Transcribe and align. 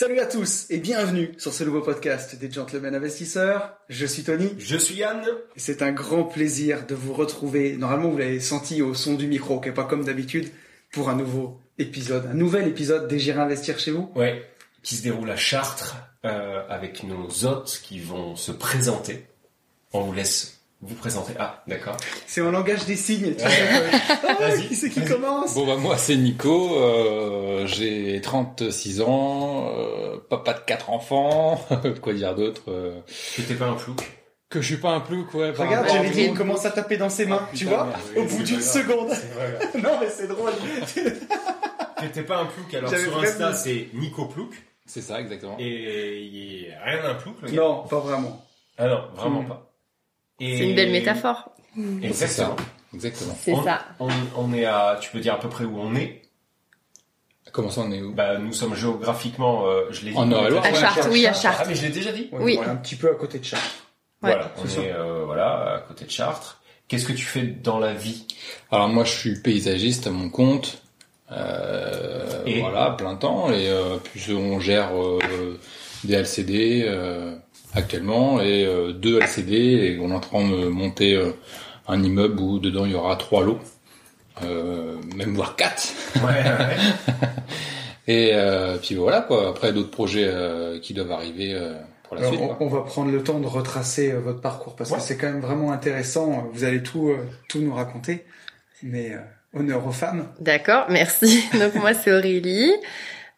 Salut 0.00 0.20
à 0.20 0.26
tous 0.26 0.66
et 0.70 0.78
bienvenue 0.78 1.32
sur 1.38 1.52
ce 1.52 1.64
nouveau 1.64 1.80
podcast 1.80 2.38
des 2.38 2.48
Gentlemen 2.48 2.94
Investisseurs. 2.94 3.76
Je 3.88 4.06
suis 4.06 4.22
Tony. 4.22 4.54
Je 4.56 4.76
suis 4.76 4.94
Yann. 4.94 5.26
C'est 5.56 5.82
un 5.82 5.90
grand 5.90 6.22
plaisir 6.22 6.86
de 6.86 6.94
vous 6.94 7.12
retrouver. 7.12 7.76
Normalement, 7.76 8.08
vous 8.10 8.18
l'avez 8.18 8.38
senti 8.38 8.80
au 8.80 8.94
son 8.94 9.14
du 9.14 9.26
micro, 9.26 9.58
qui 9.58 9.70
est 9.70 9.72
pas 9.72 9.82
comme 9.82 10.04
d'habitude, 10.04 10.52
pour 10.92 11.08
un 11.08 11.16
nouveau 11.16 11.60
épisode, 11.78 12.26
un 12.26 12.34
nouvel 12.34 12.68
épisode 12.68 13.08
des 13.08 13.18
J'irai 13.18 13.40
investir 13.40 13.80
chez 13.80 13.90
vous. 13.90 14.08
Ouais, 14.14 14.48
qui 14.84 14.94
se 14.94 15.02
déroule 15.02 15.28
à 15.32 15.36
Chartres 15.36 15.96
euh, 16.24 16.62
avec 16.68 17.02
nos 17.02 17.26
hôtes 17.44 17.80
qui 17.82 17.98
vont 17.98 18.36
se 18.36 18.52
présenter. 18.52 19.26
On 19.92 20.02
vous 20.02 20.12
laisse 20.12 20.57
vous 20.80 20.94
présenter. 20.94 21.32
Ah, 21.38 21.62
d'accord. 21.66 21.96
C'est 22.26 22.40
en 22.40 22.50
langage 22.50 22.84
des 22.86 22.96
signes. 22.96 23.34
Tu 23.34 23.44
Vas-y. 24.40 24.68
qui 24.68 24.76
c'est 24.76 24.90
qui 24.90 25.04
commence 25.04 25.54
Bon 25.54 25.66
bah 25.66 25.76
moi 25.76 25.96
c'est 25.96 26.16
Nico, 26.16 26.76
euh, 26.78 27.66
j'ai 27.66 28.20
36 28.20 29.00
ans, 29.00 29.68
euh, 29.76 30.18
papa 30.30 30.54
de 30.54 30.60
quatre 30.60 30.90
enfants, 30.90 31.60
quoi 32.02 32.12
dire 32.12 32.34
d'autre 32.36 32.62
euh, 32.68 33.00
Que 33.36 33.42
t'es 33.42 33.54
pas 33.54 33.66
un 33.66 33.74
plouc. 33.74 34.00
Que 34.50 34.62
je 34.62 34.66
suis 34.66 34.76
pas 34.78 34.90
un 34.92 35.00
plouc, 35.00 35.34
ouais. 35.34 35.50
Regarde, 35.50 35.88
j'avais 35.92 36.08
dit, 36.10 36.22
il 36.22 36.34
commence 36.34 36.64
à 36.64 36.70
taper 36.70 36.96
dans 36.96 37.10
ses 37.10 37.26
mains, 37.26 37.40
Ah, 37.42 37.48
tu 37.52 37.64
putain, 37.66 37.76
vois, 37.76 37.86
merde, 37.86 38.00
au 38.16 38.22
bout 38.24 38.42
d'une 38.44 38.62
seconde. 38.62 39.10
Non, 39.82 39.98
mais 40.00 40.08
c'est 40.08 40.26
drôle. 40.26 40.52
Que 40.94 42.06
t'es 42.06 42.22
pas 42.22 42.38
un 42.38 42.46
plouc. 42.46 42.72
Alors 42.74 42.90
J'avais 42.90 43.02
sur 43.04 43.18
Insta, 43.18 43.34
vraiment- 43.50 43.56
c'est 43.56 43.88
Nico 43.94 44.24
Plouc. 44.26 44.54
C'est 44.86 45.02
ça 45.02 45.20
exactement. 45.20 45.56
Et 45.58 46.68
a 46.80 46.84
rien 46.90 47.02
d'un 47.02 47.14
plouc, 47.16 47.34
le 47.42 47.50
gars. 47.50 47.56
non, 47.60 47.82
pas 47.88 47.98
vraiment. 48.00 48.42
Ah 48.78 48.86
non, 48.88 49.02
vraiment 49.16 49.42
Mm. 49.42 49.48
pas. 49.48 49.67
Et- 50.40 50.56
C'est 50.58 50.68
une 50.68 50.74
belle 50.76 50.92
métaphore. 50.92 51.50
C'est 51.74 51.82
ça, 51.82 52.04
Exactement. 52.06 52.56
exactement. 52.94 53.38
C'est 53.40 53.52
On- 53.52 53.64
ça. 53.64 53.84
On, 54.00 54.08
on 54.36 54.52
est 54.52 54.64
à, 54.64 54.98
tu 55.00 55.10
peux 55.10 55.20
dire 55.20 55.34
à 55.34 55.38
peu 55.40 55.48
près 55.48 55.64
où 55.64 55.78
on 55.78 55.94
est. 55.94 56.22
Comment 57.52 57.70
ça 57.70 57.80
on 57.82 57.90
est 57.92 58.02
où? 58.02 58.12
Bah, 58.12 58.36
nous 58.38 58.52
sommes 58.52 58.74
géographiquement, 58.74 59.66
euh, 59.66 59.84
je 59.90 60.04
l'ai 60.04 60.10
dit. 60.10 60.16
En 60.16 60.30
Eure-et-Loire, 60.30 60.64
À 60.64 60.70
ouais, 60.70 60.74
Chartres, 60.78 61.08
oui, 61.10 61.24
à 61.26 61.30
Ah, 61.30 61.34
Chartres. 61.34 61.64
mais 61.68 61.74
je 61.74 61.82
l'ai 61.82 61.88
déjà 61.90 62.12
dit. 62.12 62.28
Ouais, 62.32 62.38
Oui. 62.42 62.56
voilà, 62.56 62.72
un 62.72 62.76
petit 62.76 62.96
peu 62.96 63.10
à 63.10 63.14
côté 63.14 63.38
de 63.38 63.44
Chartres. 63.44 63.84
Voilà, 64.20 64.52
on 64.58 64.64
est, 64.82 64.92
euh, 64.92 65.22
voilà, 65.24 65.74
à 65.76 65.78
côté 65.80 66.04
de 66.04 66.10
Chartres. 66.10 66.60
Qu'est-ce 66.88 67.06
que 67.06 67.12
tu 67.12 67.24
fais 67.24 67.42
dans 67.42 67.78
la 67.78 67.94
vie? 67.94 68.26
Alors 68.70 68.88
moi 68.88 69.04
je 69.04 69.12
suis 69.12 69.40
paysagiste 69.40 70.06
à 70.06 70.10
mon 70.10 70.28
compte, 70.30 70.82
euh, 71.30 72.42
Et 72.46 72.60
voilà, 72.60 72.90
plein 72.92 73.14
temps, 73.16 73.50
et 73.50 73.68
euh, 73.68 73.96
puis 74.02 74.32
on 74.32 74.58
gère 74.60 74.90
euh, 75.00 75.58
des 76.04 76.14
LCD 76.14 76.84
euh, 76.86 77.36
actuellement, 77.74 78.40
et 78.40 78.64
euh, 78.66 78.92
deux 78.92 79.20
LCD, 79.20 79.54
et 79.56 79.98
on 80.00 80.10
est 80.10 80.14
en 80.14 80.20
train 80.20 80.48
de 80.48 80.68
monter 80.68 81.14
euh, 81.14 81.32
un 81.86 82.02
immeuble 82.02 82.40
où 82.40 82.58
dedans 82.58 82.84
il 82.86 82.92
y 82.92 82.94
aura 82.94 83.16
trois 83.16 83.42
lots, 83.44 83.58
euh, 84.44 84.96
même 85.16 85.34
voire 85.34 85.56
quatre. 85.56 85.88
Ouais, 86.16 86.42
ouais. 86.42 86.76
Et 88.10 88.30
euh, 88.32 88.78
puis 88.78 88.94
voilà 88.94 89.20
quoi. 89.20 89.50
Après 89.50 89.72
d'autres 89.74 89.90
projets 89.90 90.24
euh, 90.26 90.78
qui 90.80 90.94
doivent 90.94 91.12
arriver 91.12 91.52
euh, 91.52 91.74
pour 92.04 92.16
la 92.16 92.22
Alors, 92.22 92.32
suite. 92.32 92.50
on, 92.60 92.68
va 92.68 92.80
prendre 92.80 93.10
le 93.12 93.22
temps 93.22 93.38
de 93.38 93.46
retracer 93.46 94.12
euh, 94.12 94.18
votre 94.20 94.40
parcours 94.40 94.74
parce 94.76 94.90
Ouais. 94.90 94.96
que 94.96 95.02
c'est 95.02 95.18
quand 95.18 95.26
même 95.26 95.40
vraiment 95.42 95.72
intéressant. 95.72 96.48
Vous 96.54 96.64
allez 96.64 96.82
tout, 96.82 97.10
euh, 97.10 97.18
tout 97.50 97.60
nous 97.60 97.74
raconter. 97.74 98.24
Mais 98.82 99.12
euh, 99.12 99.18
honneur 99.58 99.86
aux 99.86 99.92
femmes. 99.92 100.26
D'accord, 100.40 100.86
merci. 100.88 101.44
Donc 101.60 101.74
moi 101.74 101.92
c'est 101.92 102.10
Aurélie, 102.10 102.72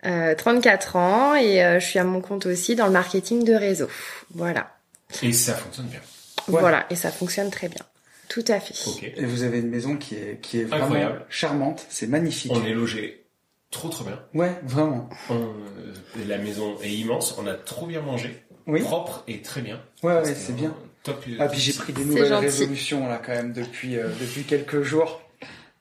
euh, 0.07 0.35
34 0.35 0.97
ans 0.97 1.35
et 1.35 1.65
euh, 1.65 1.79
je 1.81 1.87
suis 1.87 1.99
à 1.99 2.05
mon 2.05 2.21
compte 2.21 2.47
aussi 2.47 2.75
dans 2.77 2.87
le 2.87 2.93
marketing 2.93 3.45
de 3.45 3.55
réseau. 3.55 3.89
Voilà. 4.35 4.77
Et 5.23 5.33
ça 5.33 5.55
fonctionne 5.55 5.87
bien. 5.87 6.01
Voilà, 6.47 6.87
et 6.91 6.97
ça 6.97 7.11
fonctionne 7.11 7.51
très 7.51 7.69
bien. 7.69 7.85
Tout 8.29 8.45
à 8.49 8.61
fait. 8.61 8.75
Ok. 8.89 9.03
Et 9.17 9.25
vous 9.25 9.43
avez 9.43 9.59
une 9.59 9.69
maison 9.71 9.97
qui 9.97 10.15
est, 10.15 10.41
qui 10.41 10.61
est 10.61 10.65
vraiment 10.65 10.85
Incroyable. 10.85 11.27
charmante. 11.29 11.85
C'est 11.89 12.07
magnifique. 12.07 12.53
On 12.55 12.65
est 12.65 12.73
logé 12.75 13.27
trop 13.71 13.89
trop 13.89 14.05
bien. 14.05 14.21
Ouais, 14.35 14.53
vraiment. 14.65 15.09
On- 15.29 15.35
euh, 15.35 15.95
la 16.29 16.39
maison 16.39 16.77
est 16.83 16.91
immense. 16.93 17.35
On 17.39 17.47
a 17.47 17.55
trop 17.55 17.87
bien 17.87 18.01
mangé. 18.03 18.45
Oui. 18.67 18.81
Propre 18.83 19.25
et 19.29 19.43
très 19.43 19.63
bien. 19.63 19.81
Ouais, 20.03 20.15
ouais, 20.15 20.35
c'est 20.35 20.55
bien. 20.55 20.75
Top. 21.03 21.25
Ah, 21.39 21.49
puis 21.49 21.59
j'ai 21.61 21.73
pris 21.73 21.93
des 21.93 22.05
nouvelles 22.05 22.27
gentil. 22.29 22.47
résolutions 22.47 23.09
là 23.09 23.21
quand 23.25 23.33
même 23.33 23.53
depuis, 23.53 23.97
euh, 23.97 24.09
depuis 24.21 24.45
quelques 24.45 24.83
jours. 24.83 25.21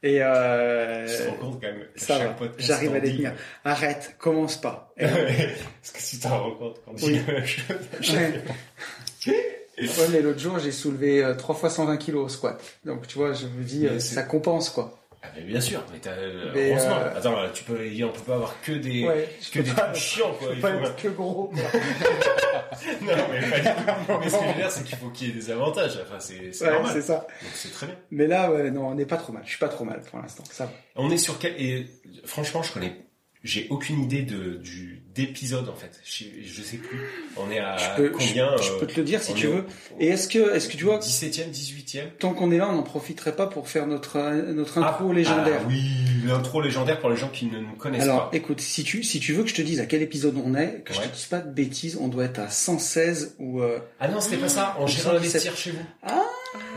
Et 0.01 0.21
euh, 0.23 1.05
Je 1.07 1.23
te 1.23 1.29
rends 1.29 1.35
compte 1.35 1.61
quand 1.61 1.67
même. 1.67 1.83
ça 1.95 2.17
va, 2.19 2.35
j'arrive 2.57 2.93
à 2.95 2.99
les 2.99 3.11
tenir. 3.15 3.33
Arrête, 3.65 4.15
commence 4.17 4.55
pas. 4.55 4.93
Et- 4.97 5.05
Parce 5.81 5.91
que 5.93 6.01
si 6.01 6.19
t'en 6.19 6.41
rends 6.43 6.51
compte 6.55 6.81
quand 6.85 6.93
Oui. 7.03 7.19
chose. 8.01 8.15
Ouais. 9.27 10.07
Mais 10.11 10.21
l'autre 10.21 10.39
jour, 10.39 10.59
j'ai 10.59 10.71
soulevé 10.71 11.23
euh, 11.23 11.35
3 11.35 11.55
fois 11.55 11.69
120 11.69 11.97
kilos 11.97 12.25
au 12.25 12.29
squat. 12.29 12.61
Donc, 12.85 13.07
tu 13.07 13.17
vois, 13.17 13.33
je 13.33 13.45
me 13.47 13.63
dis, 13.63 13.87
euh, 13.87 13.99
ça 13.99 14.23
compense, 14.23 14.69
quoi. 14.69 14.97
Ah, 15.21 15.27
mais 15.35 15.41
bien 15.43 15.59
sûr. 15.59 15.83
Mais 15.91 15.99
t'as, 15.99 16.11
euh, 16.11 16.51
Mais, 16.53 16.71
heureusement. 16.71 16.95
euh, 16.97 17.17
Attends, 17.17 17.35
tu 17.53 17.63
peux, 17.65 17.77
on 18.05 18.09
peut 18.09 18.21
pas 18.25 18.35
avoir 18.35 18.61
que 18.61 18.71
des, 18.71 19.05
Ouais, 19.05 19.27
que 19.51 19.59
des 19.59 19.69
trucs 19.69 19.95
chiants, 19.95 20.33
quoi. 20.39 20.47
Il 20.51 20.55
faut 20.61 20.67
pas 20.67 20.73
être 20.75 20.95
que 20.95 21.07
gros. 21.09 21.49
quoi. 21.53 21.59
Non, 23.01 23.13
mais 23.31 23.41
pas 23.49 23.59
du 23.59 23.63
tout. 23.65 24.19
Mais 24.21 24.29
ce 24.29 24.35
que 24.37 24.43
je 24.43 24.47
veux 24.47 24.53
dire, 24.53 24.71
c'est 24.71 24.83
qu'il 24.85 24.97
faut 24.97 25.09
qu'il 25.09 25.27
y 25.27 25.31
ait 25.31 25.33
des 25.33 25.51
avantages. 25.51 25.99
Enfin, 26.01 26.19
c'est, 26.19 26.53
c'est 26.53 26.65
Ouais, 26.65 26.71
normal. 26.71 26.91
c'est 26.93 27.01
ça. 27.01 27.15
Donc 27.15 27.51
c'est 27.53 27.71
très 27.73 27.87
bien. 27.87 27.95
Mais 28.11 28.27
là, 28.27 28.51
ouais, 28.51 28.71
non, 28.71 28.87
on 28.87 28.95
n'est 28.95 29.05
pas 29.05 29.17
trop 29.17 29.33
mal. 29.33 29.41
Je 29.43 29.49
suis 29.49 29.57
pas 29.59 29.67
trop 29.69 29.83
mal 29.83 29.99
pour 30.01 30.19
l'instant. 30.19 30.43
Ça 30.49 30.65
va. 30.65 30.71
On 30.95 31.09
est 31.09 31.17
sur 31.17 31.37
quel 31.39 31.59
et 31.61 31.87
franchement, 32.25 32.63
je 32.63 32.71
connais, 32.71 32.95
j'ai 33.43 33.67
aucune 33.69 34.03
idée 34.03 34.21
de 34.23 34.55
du 34.55 35.01
d'épisode 35.15 35.67
en 35.69 35.75
fait. 35.75 35.99
Je, 36.05 36.25
je 36.45 36.61
sais 36.61 36.77
plus. 36.77 36.99
On 37.35 37.49
est 37.51 37.59
à 37.59 37.75
je, 37.77 37.95
peux, 37.95 38.09
combien 38.09 38.55
je, 38.57 38.63
je 38.63 38.71
peux 38.79 38.87
te 38.87 38.97
le 38.97 39.03
dire 39.05 39.21
si 39.21 39.33
tu 39.33 39.47
au- 39.47 39.51
veux. 39.53 39.65
Et 39.99 40.07
est-ce 40.07 40.27
que, 40.27 40.53
est-ce 40.55 40.69
que 40.69 40.77
tu 40.77 40.83
vois, 40.85 40.99
17e, 40.99 41.49
18e. 41.51 42.03
tant 42.19 42.33
qu'on 42.33 42.51
est 42.51 42.57
là, 42.57 42.69
on 42.69 42.73
n'en 42.75 42.83
profiterait 42.83 43.35
pas 43.35 43.47
pour 43.47 43.67
faire 43.67 43.87
notre, 43.87 44.19
notre 44.53 44.77
intro 44.77 45.09
Ah, 45.09 45.13
légendaire 45.13 45.61
ah 45.63 45.67
oui, 45.67 45.81
l'intro 46.25 46.61
légendaire 46.61 46.99
pour 46.99 47.09
les 47.09 47.17
gens 47.17 47.29
qui 47.29 47.47
ne 47.47 47.59
nous 47.59 47.75
connaissent 47.75 48.03
Alors, 48.03 48.29
pas. 48.29 48.37
écoute, 48.37 48.61
si 48.61 48.83
tu, 48.83 49.03
si 49.03 49.19
tu 49.19 49.33
veux 49.33 49.43
que 49.43 49.49
je 49.49 49.55
te 49.55 49.61
dise 49.61 49.79
à 49.79 49.85
quel 49.87 50.01
épisode 50.01 50.35
on 50.45 50.53
est, 50.55 50.83
que 50.85 50.93
je 50.93 51.01
te 51.01 51.07
dise 51.07 51.25
pas 51.25 51.39
de 51.39 51.51
bêtises, 51.51 51.97
on 51.99 52.07
doit 52.07 52.25
être 52.25 52.39
à 52.39 52.49
116 52.49 53.35
ou, 53.39 53.61
euh, 53.61 53.79
Ah 53.99 54.07
non, 54.07 54.21
c'était 54.21 54.37
pas 54.37 54.47
ça. 54.49 54.77
J'irai 54.85 55.01
117. 55.01 55.15
investir 55.17 55.57
chez 55.57 55.71
vous. 55.71 55.85
Ah. 56.03 56.23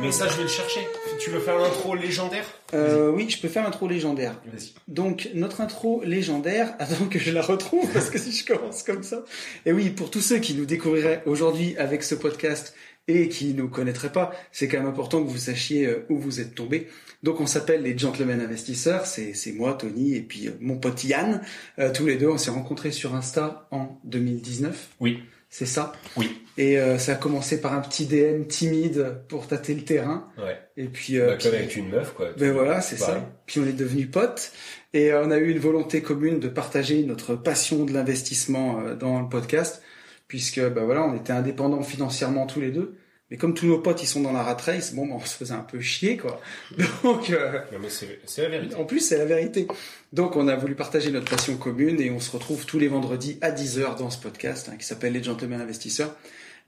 Mais 0.00 0.10
ça, 0.10 0.26
je 0.28 0.36
vais 0.36 0.42
le 0.42 0.48
chercher. 0.48 0.80
Tu 1.18 1.30
veux 1.30 1.40
faire 1.40 1.58
l'intro 1.58 1.94
légendaire 1.94 2.46
euh, 2.74 3.10
oui, 3.10 3.28
je 3.28 3.38
peux 3.38 3.48
faire 3.48 3.64
l'intro 3.64 3.86
légendaire. 3.86 4.40
Vas-y. 4.46 4.72
Donc, 4.88 5.28
notre 5.34 5.60
intro 5.60 6.02
légendaire, 6.04 6.74
attends 6.78 7.04
que 7.06 7.18
je 7.18 7.30
la 7.30 7.42
retrouve, 7.42 7.86
parce 7.92 8.08
que 8.08 8.18
si 8.18 8.32
je 8.32 8.46
commence 8.46 8.82
comme 8.82 9.02
ça. 9.02 9.24
Et 9.66 9.72
oui, 9.72 9.90
pour 9.90 10.10
tous 10.10 10.22
ceux 10.22 10.38
qui 10.38 10.54
nous 10.54 10.64
découvriraient 10.64 11.22
aujourd'hui 11.26 11.76
avec 11.76 12.02
ce 12.02 12.14
podcast 12.14 12.74
et 13.08 13.28
qui 13.28 13.52
nous 13.52 13.68
connaîtraient 13.68 14.12
pas, 14.12 14.32
c'est 14.52 14.68
quand 14.68 14.78
même 14.78 14.86
important 14.86 15.22
que 15.22 15.28
vous 15.28 15.36
sachiez 15.36 15.86
euh, 15.86 16.06
où 16.08 16.18
vous 16.18 16.40
êtes 16.40 16.54
tombés. 16.54 16.88
Donc, 17.22 17.40
on 17.40 17.46
s'appelle 17.46 17.82
les 17.82 17.96
Gentlemen 17.96 18.40
Investisseurs. 18.40 19.06
C'est, 19.06 19.34
c'est 19.34 19.52
moi, 19.52 19.74
Tony, 19.74 20.14
et 20.14 20.22
puis 20.22 20.48
euh, 20.48 20.52
mon 20.60 20.78
pote 20.78 21.04
Yann. 21.04 21.42
Euh, 21.78 21.92
tous 21.92 22.06
les 22.06 22.16
deux, 22.16 22.28
on 22.28 22.38
s'est 22.38 22.50
rencontrés 22.50 22.92
sur 22.92 23.14
Insta 23.14 23.68
en 23.70 24.00
2019. 24.04 24.88
Oui. 25.00 25.22
C'est 25.50 25.66
ça? 25.66 25.92
Oui. 26.16 26.41
Et 26.58 26.78
euh, 26.78 26.98
ça 26.98 27.12
a 27.12 27.14
commencé 27.14 27.60
par 27.62 27.72
un 27.72 27.80
petit 27.80 28.04
DM 28.06 28.44
timide 28.46 29.16
pour 29.28 29.46
tâter 29.46 29.74
le 29.74 29.82
terrain. 29.84 30.28
Ouais. 30.36 30.58
Et 30.76 30.84
puis, 30.86 31.18
euh, 31.18 31.28
Bah, 31.28 31.32
comme 31.40 31.50
puis- 31.50 31.58
avec 31.58 31.76
une 31.76 31.88
meuf, 31.88 32.12
quoi. 32.12 32.28
ben 32.36 32.52
voilà, 32.52 32.80
c'est 32.82 32.96
ça. 32.98 33.26
Puis 33.46 33.60
on 33.60 33.66
est 33.66 33.72
devenus 33.72 34.10
potes 34.10 34.52
et 34.92 35.12
euh, 35.12 35.22
on 35.24 35.30
a 35.30 35.38
eu 35.38 35.50
une 35.50 35.58
volonté 35.58 36.02
commune 36.02 36.40
de 36.40 36.48
partager 36.48 37.02
notre 37.04 37.36
passion 37.36 37.84
de 37.84 37.92
l'investissement 37.94 38.80
euh, 38.80 38.94
dans 38.94 39.20
le 39.20 39.28
podcast, 39.30 39.82
puisque 40.28 40.60
ben 40.60 40.84
voilà, 40.84 41.04
on 41.04 41.16
était 41.16 41.32
indépendants 41.32 41.82
financièrement 41.82 42.46
tous 42.46 42.60
les 42.60 42.70
deux. 42.70 42.96
Mais 43.30 43.38
comme 43.38 43.54
tous 43.54 43.64
nos 43.66 43.78
potes 43.78 44.02
ils 44.02 44.06
sont 44.06 44.20
dans 44.20 44.32
la 44.34 44.42
rat 44.42 44.58
race, 44.60 44.92
bon, 44.94 45.06
ben, 45.06 45.14
on 45.14 45.24
se 45.24 45.34
faisait 45.34 45.54
un 45.54 45.60
peu 45.64 45.80
chier 45.80 46.18
quoi. 46.18 46.38
Donc 47.02 47.30
euh, 47.30 47.60
Non, 47.72 47.78
mais 47.80 47.88
c'est, 47.88 48.20
c'est 48.26 48.42
la 48.42 48.50
vérité. 48.50 48.74
en 48.74 48.84
plus 48.84 49.00
c'est 49.00 49.16
la 49.16 49.24
vérité. 49.24 49.66
Donc 50.12 50.36
on 50.36 50.48
a 50.48 50.56
voulu 50.56 50.74
partager 50.74 51.10
notre 51.10 51.30
passion 51.34 51.56
commune 51.56 51.98
et 51.98 52.10
on 52.10 52.20
se 52.20 52.30
retrouve 52.30 52.66
tous 52.66 52.78
les 52.78 52.88
vendredis 52.88 53.38
à 53.40 53.50
10h 53.50 53.96
dans 53.98 54.10
ce 54.10 54.18
podcast 54.18 54.68
hein, 54.70 54.76
qui 54.78 54.84
s'appelle 54.84 55.14
Les 55.14 55.22
Gentlemen 55.22 55.62
Investisseurs. 55.62 56.14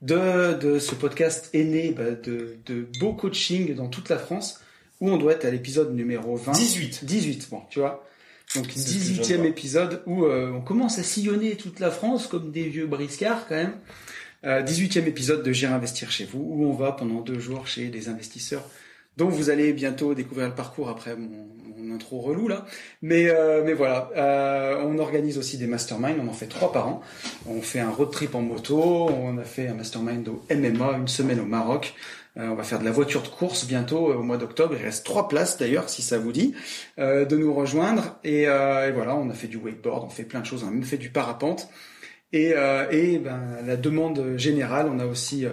De, 0.05 0.53
de 0.53 0.79
ce 0.79 0.93
podcast 0.95 1.49
est 1.53 1.63
né 1.63 1.91
bah, 1.91 2.11
de, 2.11 2.57
de 2.65 2.87
beaux 2.99 3.13
coachings 3.13 3.73
dans 3.75 3.87
toute 3.87 4.09
la 4.09 4.17
France 4.17 4.61
où 5.01 5.09
on 5.09 5.17
doit 5.17 5.33
être 5.33 5.45
à 5.45 5.49
l'épisode 5.51 5.93
numéro 5.95 6.35
20. 6.35 6.51
18. 6.51 7.05
18, 7.05 7.47
bon, 7.49 7.61
tu 7.69 7.79
vois. 7.79 8.07
Donc 8.55 8.67
C'est 8.71 8.79
ce 8.79 8.85
que 8.85 8.91
je 8.91 8.97
viens 9.13 9.17
de 9.17 9.23
18e 9.23 9.35
voir. 9.37 9.47
épisode 9.47 10.01
où 10.05 10.25
euh, 10.25 10.51
on 10.51 10.61
commence 10.61 10.99
à 10.99 11.03
sillonner 11.03 11.55
toute 11.55 11.79
la 11.79 11.89
France 11.91 12.27
comme 12.27 12.51
des 12.51 12.63
vieux 12.69 12.85
briscards 12.87 13.47
quand 13.47 13.55
même. 13.55 13.73
Euh, 14.43 14.61
18e 14.61 15.05
épisode 15.07 15.41
de 15.43 15.51
J'irai 15.51 15.73
investir 15.73 16.11
chez 16.11 16.25
vous 16.25 16.39
où 16.39 16.65
on 16.65 16.73
va 16.73 16.91
pendant 16.91 17.21
deux 17.21 17.39
jours 17.39 17.65
chez 17.67 17.87
des 17.87 18.07
investisseurs 18.09 18.63
dont 19.17 19.29
vous 19.29 19.49
allez 19.49 19.73
bientôt 19.73 20.13
découvrir 20.13 20.49
le 20.49 20.55
parcours 20.55 20.89
après 20.89 21.15
mon, 21.15 21.47
mon 21.85 21.95
intro 21.95 22.19
relou 22.19 22.47
là. 22.47 22.65
Mais, 23.01 23.29
euh, 23.29 23.63
mais 23.65 23.73
voilà, 23.73 24.09
euh, 24.15 24.83
on 24.85 24.97
organise 24.99 25.37
aussi 25.37 25.57
des 25.57 25.67
masterminds, 25.67 26.19
on 26.21 26.27
en 26.27 26.33
fait 26.33 26.47
trois 26.47 26.71
par 26.71 26.87
an. 26.87 27.01
On 27.47 27.61
fait 27.61 27.79
un 27.79 27.89
road 27.89 28.11
trip 28.11 28.35
en 28.35 28.41
moto, 28.41 29.09
on 29.09 29.37
a 29.37 29.43
fait 29.43 29.67
un 29.67 29.73
mastermind 29.73 30.27
au 30.27 30.43
MMA, 30.53 30.97
une 30.97 31.07
semaine 31.07 31.39
au 31.39 31.45
Maroc. 31.45 31.93
Euh, 32.37 32.49
on 32.49 32.55
va 32.55 32.63
faire 32.63 32.79
de 32.79 32.85
la 32.85 32.91
voiture 32.91 33.21
de 33.21 33.27
course 33.27 33.65
bientôt 33.65 34.13
au 34.13 34.21
mois 34.21 34.37
d'octobre. 34.37 34.75
Il 34.77 34.83
reste 34.83 35.05
trois 35.05 35.27
places 35.27 35.57
d'ailleurs, 35.57 35.89
si 35.89 36.01
ça 36.01 36.17
vous 36.17 36.31
dit, 36.31 36.53
de 36.97 37.35
nous 37.35 37.53
rejoindre. 37.53 38.17
Et, 38.23 38.43
et 38.43 38.91
voilà, 38.93 39.15
on 39.15 39.29
a 39.29 39.33
fait 39.33 39.47
du 39.47 39.57
wakeboard, 39.57 40.03
on 40.05 40.09
fait 40.09 40.23
plein 40.23 40.41
de 40.41 40.45
choses, 40.45 40.63
on 40.63 40.67
a 40.67 40.71
même 40.71 40.83
fait 40.83 40.97
du 40.97 41.09
parapente. 41.09 41.69
Et, 42.33 42.53
et 42.91 43.19
ben, 43.19 43.39
la 43.65 43.77
demande 43.77 44.35
générale, 44.35 44.87
on 44.91 44.99
a 44.99 45.05
aussi 45.05 45.45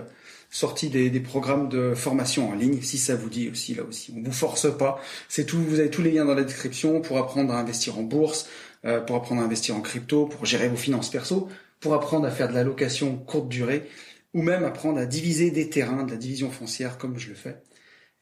sorti 0.53 0.91
des, 0.91 1.11
des 1.11 1.21
programmes 1.21 1.69
de 1.69 1.95
formation 1.95 2.51
en 2.51 2.55
ligne, 2.55 2.81
si 2.83 2.99
ça 2.99 3.17
vous 3.17 3.31
dit 3.31 3.49
aussi 3.49 3.75
là 3.75 3.83
aussi. 3.83 4.15
On 4.17 4.23
vous 4.23 4.33
force 4.33 4.69
pas. 4.77 5.01
C'est 5.29 5.47
tout. 5.47 5.61
Vous 5.61 5.81
avez 5.81 5.91
tous 5.91 6.03
les 6.03 6.13
liens 6.13 6.27
dans 6.27 6.35
la 6.35 6.45
description 6.45 7.01
pour 7.01 7.19
apprendre 7.19 7.53
à 7.53 7.59
investir 7.59 7.99
en 7.99 8.03
bourse, 8.03 8.47
euh, 8.85 9.01
pour 9.01 9.17
apprendre 9.17 9.41
à 9.41 9.45
investir 9.45 9.75
en 9.75 9.81
crypto, 9.81 10.27
pour 10.27 10.45
gérer 10.45 10.69
vos 10.69 10.77
finances 10.77 11.11
perso, 11.11 11.49
pour 11.81 11.95
apprendre 11.95 12.27
à 12.27 12.31
faire 12.31 12.49
de 12.49 12.55
la 12.55 12.65
location 12.65 13.17
courte 13.17 13.49
durée, 13.49 13.89
ou 14.35 14.43
même 14.43 14.63
apprendre 14.63 14.99
à 14.99 15.07
diviser 15.07 15.51
des 15.51 15.71
terrains, 15.71 16.05
de 16.05 16.11
la 16.11 16.19
division 16.19 16.51
foncière 16.51 16.99
comme 16.99 17.19
je 17.19 17.31
le 17.31 17.35
fais. 17.35 17.57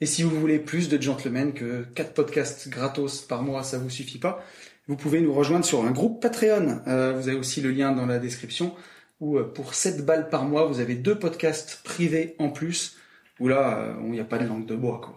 Et 0.01 0.07
si 0.07 0.23
vous 0.23 0.31
voulez 0.31 0.61
plus 0.61 0.89
de 0.89 1.03
gentlemen 1.03 1.53
que 1.53 1.83
quatre 1.95 2.15
podcasts 2.15 2.69
gratos 2.69 3.23
par 3.23 3.43
mois, 3.43 3.65
ça 3.65 3.79
vous 3.79 3.91
suffit 3.91 4.19
pas, 4.19 4.43
vous 4.87 4.97
pouvez 4.97 5.21
nous 5.21 5.35
rejoindre 5.35 5.65
sur 5.65 5.85
un 5.85 5.91
groupe 5.91 6.23
Patreon. 6.23 6.81
Euh, 6.87 7.13
vous 7.13 7.29
avez 7.29 7.37
aussi 7.37 7.61
le 7.61 7.71
lien 7.71 7.93
dans 7.93 8.07
la 8.07 8.19
description 8.19 8.75
où 9.21 9.39
euh, 9.39 9.45
pour 9.45 9.75
7 9.75 10.05
balles 10.05 10.29
par 10.29 10.45
mois, 10.45 10.67
vous 10.67 10.81
avez 10.81 10.95
deux 10.95 11.19
podcasts 11.19 11.81
privés 11.85 12.35
en 12.39 12.49
plus, 12.51 12.97
où 13.39 13.49
là, 13.49 13.79
euh, 13.79 13.95
il 14.05 14.13
n'y 14.13 14.21
a 14.21 14.25
pas 14.25 14.39
de 14.39 14.47
langue 14.47 14.67
de 14.67 14.75
bois, 14.75 15.01
quoi. 15.03 15.17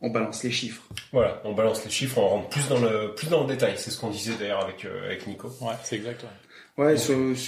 On 0.00 0.10
balance 0.10 0.42
les 0.42 0.50
chiffres. 0.50 0.82
Voilà, 1.12 1.40
on 1.44 1.54
balance 1.54 1.82
les 1.84 1.90
chiffres, 1.90 2.18
on 2.18 2.28
rentre 2.28 2.48
plus 2.50 2.68
dans 2.68 2.78
le 2.78 3.14
plus 3.14 3.28
dans 3.28 3.46
le 3.46 3.48
détail. 3.48 3.74
C'est 3.76 3.90
ce 3.90 3.98
qu'on 3.98 4.10
disait 4.10 4.34
d'ailleurs 4.38 4.62
avec 4.62 4.84
euh, 4.84 5.06
avec 5.06 5.26
Nico. 5.26 5.48
Ouais, 5.62 5.72
c'est 5.82 5.96
exact. 5.96 6.26
ouais. 6.76 6.96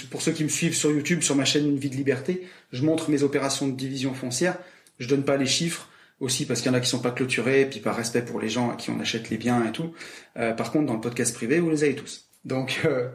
Pour 0.09 0.21
ceux 0.23 0.31
qui 0.31 0.43
me 0.43 0.49
suivent 0.49 0.73
sur 0.73 0.89
YouTube, 0.89 1.21
sur 1.21 1.35
ma 1.35 1.45
chaîne 1.45 1.67
Une 1.67 1.77
vie 1.77 1.91
de 1.91 1.95
liberté, 1.95 2.47
je 2.71 2.83
montre 2.83 3.11
mes 3.11 3.21
opérations 3.21 3.67
de 3.67 3.73
division 3.73 4.15
foncière. 4.15 4.57
Je 4.97 5.07
donne 5.07 5.23
pas 5.23 5.37
les 5.37 5.45
chiffres 5.45 5.87
aussi 6.19 6.45
parce 6.45 6.61
qu'il 6.61 6.71
y 6.71 6.73
en 6.73 6.77
a 6.77 6.81
qui 6.81 6.89
sont 6.89 7.01
pas 7.01 7.11
clôturés, 7.11 7.65
puis 7.69 7.79
par 7.79 7.95
respect 7.95 8.23
pour 8.23 8.39
les 8.39 8.49
gens 8.49 8.71
à 8.71 8.75
qui 8.75 8.89
on 8.89 8.99
achète 8.99 9.29
les 9.29 9.37
biens 9.37 9.63
et 9.65 9.71
tout. 9.71 9.93
Euh, 10.37 10.53
par 10.53 10.71
contre, 10.71 10.87
dans 10.87 10.95
le 10.95 11.01
podcast 11.01 11.35
privé, 11.35 11.59
vous 11.59 11.69
les 11.69 11.83
avez 11.83 11.95
tous. 11.95 12.29
Donc, 12.45 12.81
euh, 12.85 13.09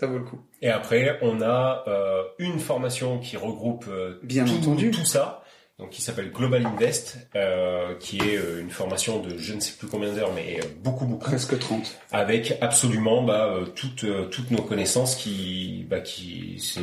ça 0.00 0.06
vaut 0.06 0.18
le 0.18 0.24
coup. 0.24 0.40
Et 0.62 0.70
après, 0.70 1.18
on 1.20 1.42
a 1.42 1.84
euh, 1.86 2.22
une 2.38 2.58
formation 2.58 3.18
qui 3.18 3.36
regroupe 3.36 3.84
euh, 3.88 4.18
Bien 4.22 4.44
tout, 4.46 4.54
entendu. 4.56 4.90
tout 4.90 5.04
ça, 5.04 5.44
donc 5.78 5.90
qui 5.90 6.00
s'appelle 6.00 6.32
Global 6.32 6.64
Invest, 6.64 7.18
euh, 7.36 7.94
qui 7.98 8.18
est 8.18 8.38
une 8.60 8.70
formation 8.70 9.20
de 9.20 9.36
je 9.36 9.52
ne 9.52 9.60
sais 9.60 9.72
plus 9.78 9.88
combien 9.88 10.12
d'heures, 10.12 10.32
mais 10.34 10.58
beaucoup 10.82 11.04
beaucoup, 11.04 11.26
Presque 11.26 11.58
30. 11.58 11.98
avec 12.12 12.56
absolument 12.62 13.22
bah, 13.22 13.54
toutes 13.76 14.06
toutes 14.30 14.50
nos 14.50 14.62
connaissances 14.62 15.16
qui 15.16 15.86
bah, 15.88 16.00
qui 16.00 16.56
c'est 16.58 16.80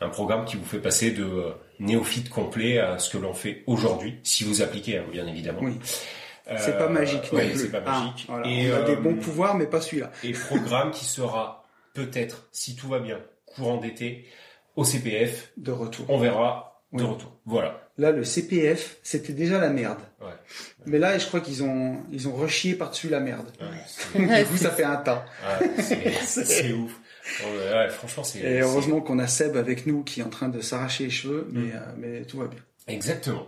un 0.00 0.08
programme 0.08 0.44
qui 0.44 0.56
vous 0.56 0.64
fait 0.64 0.78
passer 0.80 1.10
de 1.12 1.28
néophyte 1.80 2.28
complet 2.28 2.78
à 2.80 2.98
ce 2.98 3.10
que 3.10 3.18
l'on 3.18 3.34
fait 3.34 3.62
aujourd'hui, 3.66 4.18
si 4.24 4.42
vous 4.44 4.62
appliquez, 4.62 4.98
hein, 4.98 5.04
bien 5.12 5.26
évidemment. 5.26 5.60
Oui. 5.62 5.78
C'est 6.56 6.78
pas 6.78 6.88
magique 6.88 7.30
non 7.32 7.38
ouais, 7.40 7.50
plus. 7.50 7.68
pas 7.68 7.82
Ah, 7.86 8.00
magique. 8.00 8.24
voilà. 8.28 8.48
Et, 8.48 8.72
on 8.72 8.76
a 8.76 8.82
des 8.82 8.96
bons 8.96 9.16
pouvoirs, 9.16 9.54
mais 9.54 9.66
pas 9.66 9.80
celui-là. 9.82 10.10
et 10.24 10.32
programme 10.32 10.90
qui 10.92 11.04
sera 11.04 11.62
peut-être, 12.06 12.48
si 12.52 12.76
tout 12.76 12.88
va 12.88 12.98
bien, 13.00 13.18
courant 13.46 13.78
d'été, 13.78 14.26
au 14.76 14.84
CPF, 14.84 15.50
De 15.56 15.72
retour. 15.72 16.06
on 16.08 16.18
verra 16.18 16.82
de 16.92 17.02
Oui. 17.02 17.08
retour. 17.08 17.36
Voilà. 17.44 17.84
Là, 17.98 18.12
le 18.12 18.22
CPF, 18.22 18.98
c'était 19.02 19.32
déjà 19.32 19.58
la 19.58 19.70
merde. 19.70 19.98
Ouais. 20.20 20.28
Mais 20.86 20.98
là, 20.98 21.18
je 21.18 21.26
crois 21.26 21.40
qu'ils 21.40 21.64
ont, 21.64 22.04
ils 22.12 22.28
ont 22.28 22.32
rechié 22.34 22.74
par-dessus 22.74 23.08
la 23.08 23.18
merde. 23.18 23.50
Ouais, 24.14 24.38
du 24.44 24.46
coup, 24.46 24.56
ça 24.56 24.70
fait 24.70 24.84
un 24.84 24.96
tas. 24.96 25.26
ouais, 25.60 25.68
c'est- 26.24 26.72
ouf. 26.72 26.92
Ouais, 27.44 27.88
franchement, 27.90 28.22
c'est. 28.24 28.38
Et 28.38 28.60
heureusement 28.60 29.00
qu'on 29.00 29.18
a 29.18 29.26
Seb 29.26 29.56
avec 29.56 29.86
nous 29.86 30.04
qui 30.04 30.20
est 30.20 30.22
en 30.22 30.30
train 30.30 30.48
de 30.48 30.60
s'arracher 30.60 31.04
les 31.04 31.10
cheveux, 31.10 31.48
mais, 31.52 31.60
Mm. 31.60 31.72
euh, 31.74 31.80
mais 31.98 32.22
tout 32.24 32.38
va 32.38 32.46
bien. 32.46 32.60
Exactement. 32.86 33.46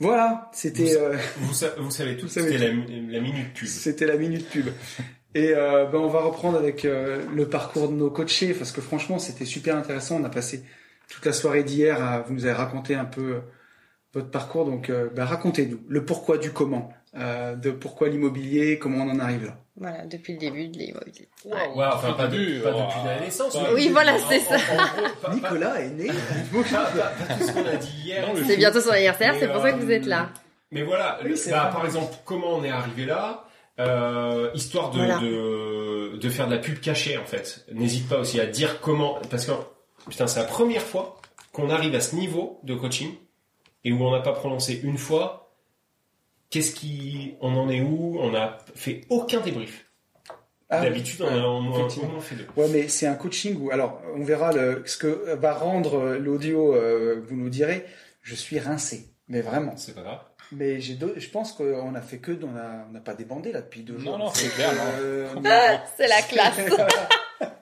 Voilà, 0.00 0.48
c'était 0.52 0.84
Vous- 0.84 0.96
euh, 1.00 1.16
Vous, 1.38 1.54
sa- 1.54 1.74
vous 1.78 1.90
savez 1.90 2.16
tout. 2.16 2.28
C'était 2.28 2.58
la, 2.58 2.66
la 2.68 3.20
minute 3.20 3.52
pub. 3.54 3.66
c'était 3.66 4.06
la 4.06 4.16
minute 4.16 4.48
pub. 4.48 4.66
Et 5.34 5.52
euh, 5.54 5.84
ben, 5.86 5.98
on 5.98 6.08
va 6.08 6.20
reprendre 6.20 6.58
avec 6.58 6.84
euh, 6.84 7.22
le 7.34 7.48
parcours 7.48 7.88
de 7.88 7.94
nos 7.94 8.10
coachés, 8.10 8.54
parce 8.54 8.72
que 8.72 8.80
franchement, 8.80 9.18
c'était 9.18 9.44
super 9.44 9.76
intéressant. 9.76 10.16
On 10.20 10.24
a 10.24 10.30
passé 10.30 10.64
toute 11.10 11.24
la 11.26 11.32
soirée 11.32 11.64
d'hier 11.64 12.02
à 12.02 12.20
vous 12.20 12.34
nous 12.34 12.44
avez 12.46 12.54
raconté 12.54 12.94
un 12.94 13.04
peu 13.04 13.20
euh, 13.34 13.40
votre 14.14 14.30
parcours, 14.30 14.64
donc 14.64 14.88
euh, 14.90 15.08
ben, 15.14 15.24
racontez-nous 15.24 15.80
le 15.86 16.04
pourquoi 16.04 16.38
du 16.38 16.50
comment, 16.52 16.90
euh, 17.16 17.54
de 17.56 17.70
pourquoi 17.70 18.08
l'immobilier, 18.08 18.78
comment 18.78 19.04
on 19.04 19.10
en 19.10 19.18
arrive 19.18 19.44
là. 19.46 19.56
Voilà, 19.76 20.06
depuis 20.06 20.32
le 20.32 20.38
début 20.40 20.68
de 20.68 20.78
l'immobilier. 20.78 21.28
Ouais, 21.44 21.84
enfin, 21.86 22.12
pas, 22.14 22.26
de- 22.26 22.36
début, 22.36 22.60
pas 22.60 22.72
oh, 22.74 22.80
depuis 22.86 23.06
la 23.06 23.20
naissance. 23.20 23.52
pas- 23.52 23.72
Oui, 23.74 23.90
voilà, 23.92 24.18
c'est 24.18 24.40
ça. 24.40 24.56
en 25.24 25.34
Nicolas 25.34 25.80
est 25.82 25.90
né. 25.90 26.06
Pas, 26.08 26.78
pas- 26.84 27.26
pas 27.26 27.34
tout 27.34 27.44
ce 27.46 27.52
qu'on 27.52 27.64
a 27.66 27.76
dit 27.76 27.92
hier. 28.04 28.26
C'est 28.46 28.56
bientôt 28.56 28.80
son 28.80 28.90
anniversaire, 28.90 29.34
c'est 29.38 29.46
pour 29.46 29.60
ça 29.62 29.72
que 29.72 29.78
vous 29.78 29.88
euh, 29.90 29.94
êtes 29.94 30.06
là. 30.06 30.30
Mais 30.72 30.82
voilà, 30.82 31.18
Oui, 31.22 31.30
le- 31.30 31.36
c'est 31.36 31.50
bah, 31.50 31.70
par 31.72 31.84
exemple, 31.84 32.12
comment 32.24 32.56
on 32.56 32.64
est 32.64 32.70
arrivé 32.70 33.04
là 33.06 33.44
euh, 33.78 34.50
Histoire 34.54 34.90
de, 34.90 34.98
Voilà. 34.98 35.18
de, 35.20 36.16
de 36.16 36.28
faire 36.30 36.46
de 36.48 36.54
la 36.54 36.60
pub 36.60 36.80
cachée, 36.80 37.16
en 37.16 37.24
fait. 37.24 37.64
N'hésite 37.72 38.08
pas 38.08 38.18
aussi 38.18 38.40
à 38.40 38.46
dire 38.46 38.80
comment... 38.80 39.18
Parce 39.30 39.46
que, 39.46 39.52
putain, 40.08 40.26
c'est 40.26 40.40
la 40.40 40.46
première 40.46 40.82
fois 40.82 41.20
qu'on 41.52 41.70
arrive 41.70 41.94
à 41.94 42.00
ce 42.00 42.14
niveau 42.16 42.60
de 42.64 42.74
coaching 42.74 43.14
et 43.84 43.92
où 43.92 44.02
on 44.04 44.10
n'a 44.12 44.20
pas 44.20 44.32
prononcé 44.32 44.80
une 44.82 44.98
fois 44.98 45.54
qu'est-ce 46.50 46.74
qui... 46.74 47.34
On 47.40 47.54
en 47.56 47.68
est 47.68 47.80
où? 47.80 48.18
On 48.20 48.30
n'a 48.32 48.58
fait 48.74 49.02
aucun 49.10 49.40
débrief. 49.40 49.84
Ah, 50.70 50.82
D'habitude, 50.82 51.22
on, 51.22 51.28
a- 51.28 51.40
en 51.46 51.60
moins 51.62 51.88
fait 52.20 52.34
deux. 52.34 52.46
Ouais, 52.56 52.68
mais 52.68 52.88
c'est 52.88 53.06
un 53.06 53.14
coaching 53.14 53.56
où, 53.58 53.70
alors, 53.70 54.02
on 54.14 54.22
verra 54.22 54.52
le, 54.52 54.82
ce 54.84 54.98
que 54.98 55.34
va 55.36 55.54
rendre 55.54 56.16
l'audio, 56.18 56.74
euh, 56.74 57.22
vous 57.26 57.36
nous 57.36 57.48
direz. 57.48 57.86
Je 58.20 58.34
suis 58.34 58.58
rincé, 58.58 59.06
mais 59.28 59.40
vraiment. 59.40 59.74
C'est 59.78 59.94
pas 59.94 60.02
grave. 60.02 60.20
Mais 60.52 60.80
j'ai, 60.80 60.94
deux- 60.94 61.14
je 61.16 61.28
pense 61.28 61.52
qu'on 61.52 61.94
a 61.94 62.00
fait 62.00 62.18
que, 62.18 62.32
on 62.42 62.56
a, 62.56 62.86
on 62.88 62.92
n'a 62.92 63.00
pas 63.00 63.14
débandé 63.14 63.52
là 63.52 63.60
depuis 63.60 63.82
deux 63.82 63.94
Non, 63.94 64.00
jours. 64.00 64.18
non, 64.18 64.30
c'est 64.32 64.48
clair, 64.54 64.72
non. 64.72 64.80
Euh, 65.00 65.26
Ah, 65.44 65.84
c'est 65.96 66.08
la 66.08 66.22
classe. 66.22 66.56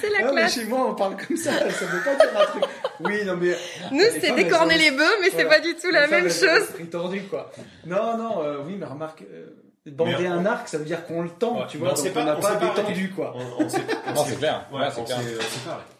C'est 0.00 0.10
la 0.10 0.26
mais 0.26 0.32
classe. 0.32 0.54
chez 0.54 0.64
moi, 0.64 0.90
on 0.90 0.94
parle 0.94 1.16
comme 1.16 1.36
ça, 1.36 1.52
ça 1.52 1.84
veut 1.86 2.02
pas 2.04 2.14
dire 2.16 2.40
un 2.40 2.44
truc. 2.46 2.64
Oui, 3.00 3.24
non, 3.24 3.36
mais. 3.36 3.56
Nous, 3.92 3.98
les 3.98 4.20
c'est 4.20 4.32
décorner 4.34 4.76
les 4.76 4.90
bœufs, 4.90 5.04
mais 5.20 5.26
c'est 5.30 5.44
Voilà. 5.44 5.50
pas 5.50 5.60
du 5.60 5.74
tout 5.76 5.90
la 5.90 6.06
même 6.08 6.24
chose. 6.28 6.42
l'esprit 6.42 6.86
tordu, 6.86 7.22
quoi. 7.22 7.50
Non, 7.86 8.16
non, 8.18 8.42
euh, 8.44 8.58
oui, 8.66 8.76
mais 8.78 8.86
remarque, 8.86 9.22
euh, 9.22 9.46
bander 9.86 10.26
un 10.26 10.44
arc, 10.44 10.68
ça 10.68 10.78
veut 10.78 10.84
dire 10.84 11.04
qu'on 11.06 11.22
le 11.22 11.30
tend, 11.30 11.60
Ouais, 11.60 11.66
tu 11.68 11.78
vois, 11.78 11.92
on 11.92 11.94
donc 11.94 12.06
on 12.06 12.12
pas- 12.12 12.24
n'a 12.24 12.36
pas 12.36 12.56
détendu, 12.56 13.10
quoi. 13.10 13.34
On, 13.36 13.62
Non, 13.62 13.68
c'est 14.24 14.36
clair. 14.38 14.66
Ouais, 14.72 14.80
Ouais, 14.80 14.86
c'est 14.94 15.04
clair. 15.04 15.18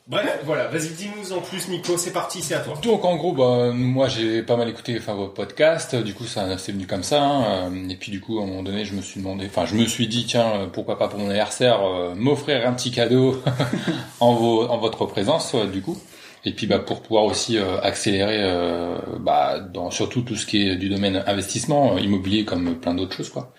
Bref, 0.09 0.41
voilà, 0.47 0.69
vas-y, 0.69 0.89
dis-nous 0.89 1.35
en 1.35 1.43
plus, 1.43 1.69
Nico, 1.69 1.99
c'est 1.99 2.15
parti, 2.15 2.41
c'est 2.41 2.55
à 2.55 2.61
toi. 2.61 2.73
Donc 2.83 3.05
en 3.05 3.17
gros, 3.17 3.33
bah, 3.35 3.73
moi 3.75 4.09
j'ai 4.09 4.43
pas 4.43 4.57
mal 4.57 4.67
écouté 4.71 4.97
enfin, 4.99 5.13
vos 5.13 5.29
podcasts, 5.29 5.95
du 5.97 6.15
coup 6.15 6.25
ça 6.25 6.57
c'est 6.57 6.73
venu 6.73 6.87
comme 6.87 7.03
ça, 7.03 7.23
hein, 7.23 7.71
euh, 7.71 7.89
et 7.91 7.95
puis 7.95 8.11
du 8.11 8.19
coup 8.19 8.39
à 8.39 8.43
un 8.43 8.47
moment 8.47 8.63
donné 8.63 8.87
je 8.87 8.95
me 8.95 9.03
suis 9.03 9.21
demandé, 9.21 9.45
enfin 9.45 9.67
je 9.67 9.75
me 9.75 9.85
suis 9.85 10.09
dit 10.09 10.25
tiens 10.27 10.51
euh, 10.55 10.67
pourquoi 10.67 10.99
pas 10.99 11.09
pour 11.09 11.19
mon 11.19 11.27
anniversaire 11.27 11.83
euh, 11.85 12.15
m'offrir 12.15 12.67
un 12.67 12.73
petit 12.73 12.91
cadeau 12.91 13.43
en, 14.21 14.33
vos, 14.33 14.63
en 14.67 14.79
votre 14.79 15.05
présence 15.05 15.55
euh, 15.55 15.67
du 15.67 15.83
coup, 15.83 16.01
et 16.47 16.53
puis 16.53 16.67
bah 16.67 16.79
pour 16.79 17.03
pouvoir 17.03 17.25
aussi 17.25 17.59
euh, 17.59 17.79
accélérer 17.83 18.39
euh, 18.41 18.97
bah, 19.21 19.61
dans 19.61 19.91
surtout 19.91 20.23
tout 20.23 20.37
ce 20.37 20.47
qui 20.47 20.69
est 20.69 20.77
du 20.77 20.89
domaine 20.89 21.23
investissement 21.27 21.99
immobilier 21.99 22.47
comme 22.47 22.77
plein 22.77 22.95
d'autres 22.95 23.15
choses 23.15 23.29
quoi. 23.29 23.53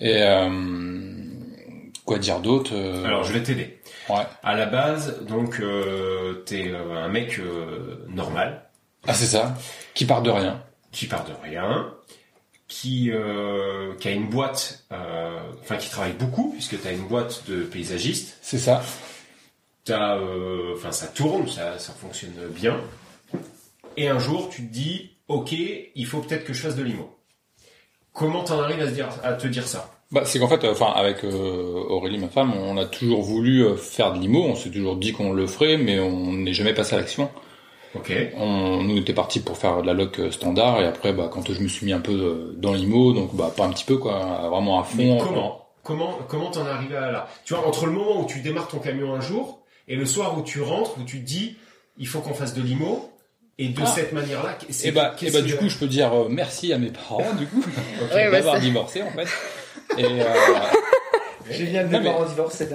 Et 0.00 0.22
euh, 0.22 0.48
quoi 2.06 2.18
dire 2.18 2.40
d'autre 2.40 2.72
Alors, 3.04 3.24
je 3.24 3.34
vais 3.34 3.42
t'aider. 3.42 3.78
Ouais. 4.08 4.26
À 4.42 4.54
la 4.54 4.66
base, 4.66 5.22
donc, 5.24 5.60
euh, 5.60 6.42
t'es 6.46 6.70
euh, 6.70 6.94
un 7.04 7.08
mec 7.08 7.38
euh, 7.38 8.04
normal, 8.08 8.68
Ah 9.06 9.14
c'est 9.14 9.26
ça, 9.26 9.56
qui 9.94 10.04
part 10.04 10.22
de 10.22 10.30
rien. 10.30 10.62
qui 10.92 11.06
part 11.06 11.24
de 11.24 11.32
rien, 11.42 11.92
qui, 12.68 13.10
euh, 13.12 13.94
qui 13.96 14.08
a 14.08 14.12
une 14.12 14.28
boîte, 14.28 14.84
enfin, 14.90 15.76
qui 15.76 15.90
travaille 15.90 16.12
beaucoup, 16.14 16.50
puisque 16.52 16.80
t'as 16.82 16.92
une 16.92 17.06
boîte 17.06 17.44
de 17.48 17.62
paysagiste. 17.64 18.38
C'est 18.42 18.58
ça. 18.58 18.82
T'as, 19.84 20.18
enfin, 20.74 20.92
ça 20.92 21.08
tourne, 21.08 21.46
ça, 21.48 21.78
ça 21.78 21.92
fonctionne 21.92 22.32
bien. 22.50 22.80
Et 23.96 24.08
un 24.08 24.18
jour, 24.18 24.48
tu 24.48 24.66
te 24.66 24.72
dis, 24.72 25.10
ok, 25.28 25.52
il 25.52 26.06
faut 26.06 26.20
peut-être 26.20 26.44
que 26.44 26.52
je 26.54 26.62
fasse 26.62 26.74
de 26.76 26.82
l'IMO. 26.82 27.14
Comment 28.12 28.44
t'en 28.44 28.60
arrives 28.60 28.80
à, 28.80 28.86
se 28.86 28.92
dire, 28.94 29.08
à 29.22 29.34
te 29.34 29.46
dire 29.46 29.66
ça? 29.68 29.93
Bah, 30.14 30.22
c'est 30.24 30.38
qu'en 30.38 30.48
fait, 30.48 30.62
euh, 30.64 30.72
enfin, 30.72 30.92
avec 30.94 31.24
euh, 31.24 31.72
Aurélie, 31.88 32.18
ma 32.18 32.28
femme, 32.28 32.52
on 32.56 32.76
a 32.78 32.84
toujours 32.84 33.20
voulu 33.22 33.64
euh, 33.64 33.76
faire 33.76 34.12
de 34.12 34.20
l'IMO. 34.20 34.44
On 34.44 34.54
s'est 34.54 34.70
toujours 34.70 34.96
dit 34.96 35.12
qu'on 35.12 35.32
le 35.32 35.46
ferait, 35.48 35.76
mais 35.76 35.98
on 35.98 36.32
n'est 36.32 36.52
jamais 36.54 36.72
passé 36.72 36.94
à 36.94 36.98
l'action. 36.98 37.28
Ok. 37.96 38.12
On, 38.36 38.82
nous, 38.82 38.94
on 38.96 39.00
était 39.00 39.12
partis 39.12 39.40
pour 39.40 39.56
faire 39.58 39.82
de 39.82 39.86
la 39.86 39.92
loc 39.92 40.20
standard, 40.30 40.80
et 40.80 40.86
après, 40.86 41.12
bah, 41.12 41.28
quand 41.32 41.52
je 41.52 41.60
me 41.60 41.68
suis 41.68 41.84
mis 41.86 41.92
un 41.92 42.00
peu 42.00 42.12
euh, 42.12 42.54
dans 42.56 42.72
l'IMO, 42.74 43.12
donc 43.12 43.34
bah, 43.34 43.52
pas 43.56 43.64
un 43.64 43.70
petit 43.70 43.84
peu, 43.84 43.96
quoi, 43.98 44.48
vraiment 44.50 44.80
à 44.80 44.86
Mais 44.96 45.18
fond. 45.18 45.24
comment 45.26 45.60
Comment 45.82 46.18
comment 46.28 46.50
t'en 46.50 46.64
es 46.66 46.70
arrivé 46.70 46.96
à 46.96 47.10
là? 47.12 47.28
Tu 47.44 47.52
vois, 47.54 47.66
entre 47.66 47.84
le 47.86 47.92
moment 47.92 48.20
où 48.22 48.26
tu 48.26 48.40
démarres 48.40 48.68
ton 48.68 48.78
camion 48.78 49.12
un 49.14 49.20
jour 49.20 49.60
et 49.86 49.96
le 49.96 50.06
soir 50.06 50.38
où 50.38 50.42
tu 50.42 50.62
rentres, 50.62 50.92
où 50.98 51.04
tu 51.04 51.20
te 51.20 51.26
dis, 51.26 51.56
il 51.98 52.06
faut 52.06 52.20
qu'on 52.20 52.32
fasse 52.32 52.54
de 52.54 52.62
l'IMO, 52.62 53.10
et 53.58 53.68
de 53.68 53.80
Ah. 53.82 53.86
cette 53.86 54.12
manière-là, 54.12 54.56
c'est- 54.70 54.88
Et 54.88 54.92
bah, 54.92 55.12
et 55.14 55.20
qu'est-ce 55.20 55.34
bah, 55.34 55.42
du 55.42 55.54
coup, 55.56 55.68
je 55.68 55.76
peux 55.78 55.86
dire 55.86 56.12
euh, 56.12 56.26
merci 56.30 56.72
à 56.72 56.78
mes 56.78 56.88
parents, 56.90 57.22
du 57.38 57.46
coup. 57.46 57.62
Ouais, 58.14 58.30
d'avoir 58.30 58.58
divorcé, 58.60 59.02
en 59.02 59.10
fait. 59.10 59.28
Et, 59.98 60.04
euh, 60.04 60.24
Génial, 61.50 61.90
parents 62.02 62.24
divorcent, 62.24 62.56
c'est. 62.56 62.70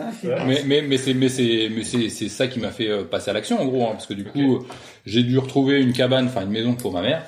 Mais 0.45 0.61
mais 0.65 0.81
mais 0.83 0.97
c'est 0.97 1.15
mais 1.15 1.27
c'est 1.27 1.69
mais 1.75 1.83
c'est 1.83 2.09
c'est 2.09 2.29
ça 2.29 2.47
qui 2.47 2.59
m'a 2.59 2.69
fait 2.69 2.87
euh, 2.87 3.03
passer 3.03 3.31
à 3.31 3.33
l'action 3.33 3.59
en 3.59 3.65
gros 3.65 3.83
hein, 3.87 3.93
parce 3.93 4.05
que 4.05 4.13
du 4.13 4.23
coup 4.25 4.63
j'ai 5.07 5.23
dû 5.23 5.39
retrouver 5.39 5.81
une 5.81 5.91
cabane 5.91 6.27
enfin 6.27 6.43
une 6.43 6.51
maison 6.51 6.75
pour 6.75 6.93
ma 6.93 7.01
mère. 7.01 7.23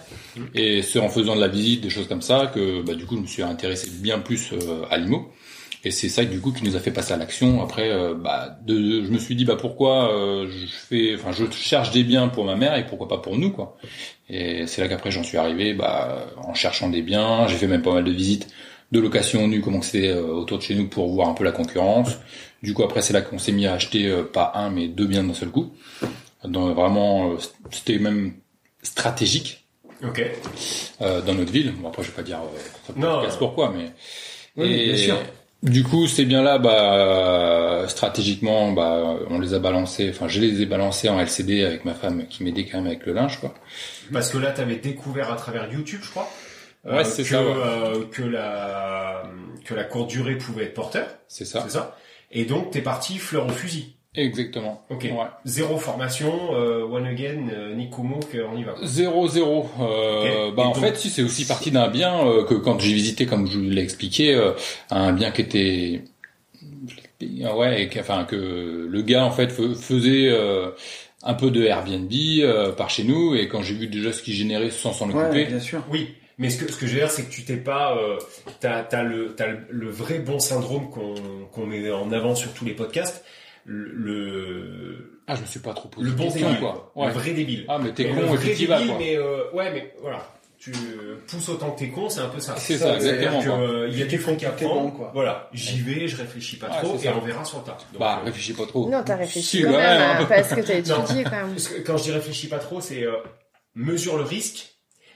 Et 0.54 0.84
c'est 0.84 1.00
en 1.00 1.10
faisant 1.10 1.36
de 1.36 1.42
la 1.42 1.48
visite 1.48 1.82
des 1.82 1.90
choses 1.90 2.08
comme 2.08 2.22
ça 2.22 2.52
que 2.54 2.84
bah 2.84 2.94
du 2.94 3.06
coup 3.08 3.16
je 3.16 3.22
me 3.22 3.26
suis 3.28 3.42
intéressé 3.42 3.90
bien 3.92 4.20
plus 4.20 4.52
euh, 4.54 4.84
à 4.92 4.98
l'IMO. 5.00 5.32
Et 5.84 5.90
c'est 5.90 6.10
ça 6.10 6.24
du 6.26 6.40
coup 6.40 6.52
qui 6.52 6.64
nous 6.64 6.76
a 6.76 6.80
fait 6.80 6.92
passer 6.92 7.14
à 7.14 7.18
l'action. 7.18 7.64
Après 7.64 7.90
euh, 7.90 8.14
bah 8.14 8.56
de, 8.64 8.76
de- 8.76 9.04
je 9.04 9.10
me 9.10 9.18
suis 9.18 9.36
dit 9.36 9.44
bah 9.44 9.58
pourquoi 9.60 10.14
euh, 10.16 10.48
je 10.48 10.68
fais 10.68 11.16
enfin 11.16 11.32
je 11.32 11.50
cherche 11.52 11.90
des 11.90 12.04
biens 12.04 12.28
pour 12.28 12.46
ma 12.46 12.56
mère 12.56 12.76
et 12.78 12.86
pourquoi 12.86 13.08
pas 13.08 13.18
pour 13.18 13.36
nous 13.40 13.50
quoi. 13.52 13.78
Et 14.30 14.68
c'est 14.68 14.80
là 14.82 14.88
qu'après 14.88 15.10
j'en 15.10 15.24
suis 15.24 15.38
arrivé 15.40 15.74
bah 15.74 16.28
en 16.38 16.54
cherchant 16.54 16.88
des 16.88 17.02
biens. 17.02 17.48
J'ai 17.48 17.58
fait 17.58 17.66
même 17.68 17.82
pas 17.82 17.94
mal 17.94 18.04
de 18.04 18.12
visites 18.12 18.48
de 18.92 19.00
location 19.00 19.48
nue 19.48 19.62
comment 19.62 19.82
c'était 19.82 20.10
euh, 20.10 20.22
autour 20.24 20.58
de 20.58 20.64
chez 20.64 20.76
nous 20.76 20.88
pour 20.88 21.12
voir 21.14 21.30
un 21.30 21.34
peu 21.34 21.44
la 21.44 21.52
concurrence 21.52 22.18
du 22.64 22.76
coup, 22.76 22.84
après, 22.84 23.02
c'est 23.02 23.14
là 23.14 23.22
qu'on 23.22 23.40
s'est 23.40 23.52
mis 23.54 23.66
à 23.66 23.74
acheter 23.74 24.06
euh, 24.08 24.22
pas 24.22 24.52
un, 24.54 24.70
mais 24.70 24.88
deux 24.88 25.08
biens 25.08 25.24
d'un 25.24 25.34
seul 25.34 25.50
coup. 25.50 25.74
Dans, 26.44 26.72
vraiment, 26.76 27.32
euh, 27.32 27.38
c'était 27.72 27.98
même 27.98 28.34
stratégique 28.84 29.66
Ok. 30.04 30.24
euh, 31.02 31.22
dans 31.22 31.34
notre 31.34 31.52
ville. 31.52 31.72
Bon, 31.82 31.88
après, 31.90 32.04
je 32.04 32.10
vais 32.10 32.14
pas 32.16 32.22
dire 32.22 32.38
euh, 32.40 32.94
Non. 32.98 33.24
pourquoi, 33.40 33.74
mais 33.76 33.92
Oui, 34.58 34.72
et 34.72 34.86
bien 34.94 34.98
sûr. 34.98 35.18
du 35.64 35.84
coup, 35.84 36.06
ces 36.08 36.26
biens-là, 36.26 36.60
bah, 36.60 37.86
stratégiquement, 37.88 38.72
bah, 38.74 39.16
on 39.32 39.40
les 39.40 39.56
a 39.56 39.60
balancés. 39.60 40.12
Enfin, 40.12 40.28
je 40.28 40.40
les 40.40 40.62
ai 40.62 40.66
balancés 40.68 41.10
en 41.10 41.20
LCD 41.20 41.64
avec 41.64 41.84
ma 41.84 41.96
femme 41.96 42.28
qui 42.28 42.44
m'aidait 42.44 42.66
quand 42.66 42.78
même 42.78 42.88
avec 42.88 43.06
le 43.08 43.14
linge, 43.14 43.40
quoi. 43.40 43.54
Parce 44.14 44.30
que 44.30 44.38
là, 44.38 44.52
t'avais 44.52 44.76
découvert 44.76 45.32
à 45.32 45.36
travers 45.36 45.72
YouTube, 45.72 46.02
je 46.04 46.10
crois? 46.12 46.30
Euh, 46.86 46.98
Ouais, 46.98 47.04
c'est 47.04 47.24
que, 47.24 47.30
ça, 47.30 47.42
ouais. 47.44 47.54
euh, 47.56 48.06
que 48.12 48.24
la 48.24 49.24
que 49.66 49.74
la 49.76 49.84
courte 49.84 50.10
durée 50.10 50.38
pouvait 50.38 50.66
être 50.66 50.74
porteur, 50.74 51.08
C'est 51.28 51.46
ça. 51.46 51.62
c'est 51.64 51.70
ça. 51.78 51.98
Et 52.32 52.46
donc 52.46 52.72
t'es 52.72 52.82
parti 52.82 53.18
fleur 53.18 53.46
au 53.46 53.50
fusil. 53.50 53.96
Exactement. 54.16 54.84
Ok. 54.90 55.04
Ouais. 55.04 55.12
Zéro 55.46 55.78
formation, 55.78 56.34
euh, 56.54 56.84
one 56.84 57.06
again, 57.08 57.48
euh, 57.54 57.74
Nikomo, 57.76 58.20
on 58.52 58.58
y 58.58 58.64
va. 58.64 58.76
Zéro 58.84 59.28
zéro. 59.30 59.70
Euh. 59.80 60.52
Bah 60.52 60.64
Et 60.64 60.66
en 60.66 60.72
donc- 60.72 60.78
fait, 60.84 60.98
si 60.98 61.10
c'est 61.10 61.24
aussi 61.24 61.46
parti 61.46 61.72
d'un 61.72 61.88
bien 61.88 62.28
euh, 62.28 62.44
que 62.44 62.56
quand 62.56 62.78
j'ai 62.80 62.94
visité, 62.94 63.26
comme 63.26 63.48
je 63.48 63.58
vous 63.58 63.70
l'ai 63.70 63.82
expliqué, 63.82 64.34
euh, 64.36 64.52
un 64.90 65.14
bien 65.14 65.32
qui 65.32 65.42
était 65.42 66.02
Ah 67.44 67.56
ouais, 67.56 67.84
et 67.84 68.00
enfin 68.00 68.26
que 68.26 68.88
le 68.90 69.02
gars 69.04 69.24
en 69.24 69.32
fait 69.32 69.50
faisait 69.52 70.30
euh, 70.30 70.72
un 71.24 71.34
peu 71.36 71.52
de 71.52 71.64
Airbnb 71.64 72.12
euh, 72.40 72.72
par 72.74 72.90
chez 72.90 73.04
nous, 73.04 73.36
et 73.36 73.48
quand 73.48 73.62
j'ai 73.62 73.76
vu 73.76 73.88
déjà 73.88 74.12
ce 74.12 74.22
qu'il 74.24 74.34
générait 74.34 74.72
sans 74.72 74.92
s'en 74.92 75.10
Ouais, 75.10 75.24
occuper, 75.24 75.46
bien 75.46 75.60
sûr. 75.60 75.84
Oui, 75.92 76.16
mais 76.38 76.50
ce 76.50 76.64
que, 76.64 76.72
ce 76.72 76.78
que 76.78 76.88
je 76.88 76.94
veux 76.94 77.00
dire, 77.00 77.12
c'est 77.12 77.24
que 77.24 77.32
tu 77.32 77.44
t'es 77.44 77.58
pas, 77.58 77.96
euh, 77.98 78.18
t'as, 78.60 78.84
t'as 78.84 79.04
le, 79.04 79.34
t'as 79.36 79.48
le, 79.48 79.60
le 79.70 79.90
vrai 79.90 80.20
bon 80.20 80.40
syndrome 80.40 80.90
qu'on, 80.90 81.16
qu'on 81.52 81.66
met 81.66 81.90
en 81.92 82.12
avant 82.12 82.36
sur 82.36 82.54
tous 82.54 82.66
les 82.66 82.74
podcasts, 82.74 83.24
le, 83.66 83.92
le, 83.94 85.22
ah 85.28 85.36
je 85.36 85.42
me 85.42 85.46
suis 85.46 85.60
pas 85.60 85.74
trop 85.74 85.88
posé 85.90 86.06
le 86.08 86.14
bon 86.14 86.30
débile, 86.30 86.60
quoi. 86.60 86.92
le 86.96 87.02
Ouais. 87.02 87.12
vrai 87.12 87.32
débile. 87.32 87.66
Ah 87.68 87.78
mais 87.82 87.94
t'es 87.94 88.08
con 88.10 88.16
le 88.16 88.22
vrai 88.26 88.38
vas 88.38 88.44
débile, 88.44 88.68
quoi. 88.68 88.98
mais 88.98 89.16
euh, 89.18 89.52
ouais, 89.54 89.72
mais 89.72 89.94
voilà, 90.02 90.28
tu 90.58 90.72
pousses 91.28 91.50
autant 91.50 91.72
que 91.72 91.80
t'es 91.80 91.90
con, 91.90 92.10
c'est 92.10 92.22
un 92.22 92.30
peu 92.30 92.40
ça. 92.40 92.56
C'est 92.58 92.78
ça, 92.78 93.00
C'est-à-dire 93.00 93.34
exactement, 93.34 93.58
que, 93.58 93.72
euh, 93.72 93.88
il 93.90 94.00
y 94.00 94.02
a 94.02 94.06
du 94.06 94.18
fric 94.18 94.44
à 94.44 94.50
prendre. 94.52 94.94
quoi. 94.96 95.12
Voilà, 95.14 95.50
j'y 95.54 95.80
vais, 95.82 96.08
je 96.08 96.18
réfléchis 96.18 96.58
pas 96.58 96.68
trop, 96.70 96.96
et 96.96 97.00
ça. 97.00 97.14
on 97.16 97.26
verra 97.26 97.46
sur 97.46 97.60
le 97.60 97.66
tas. 97.66 97.78
Donc, 97.92 98.00
Bah 98.00 98.20
euh, 98.22 98.26
réfléchis 98.26 98.54
pas 98.54 98.66
trop. 98.66 98.90
Non, 98.90 99.04
t'as 99.06 99.16
réfléchi 99.16 99.46
Si, 99.58 99.62
quand 99.64 99.70
même, 99.72 99.80
même, 99.80 100.02
hein, 100.02 100.18
hein. 100.22 100.26
parce 100.28 100.50
que 100.56 100.62
t'as 100.62 100.74
étudié 100.78 101.24
quand 101.24 101.32
même. 101.32 101.56
Quand 101.86 101.98
je 101.98 102.04
dis 102.04 102.12
réfléchis 102.12 102.48
pas 102.48 102.60
trop, 102.60 102.82
c'est 102.82 103.04
euh, 103.04 103.14
mesure 103.76 104.18
le 104.18 104.24
risque. 104.24 104.71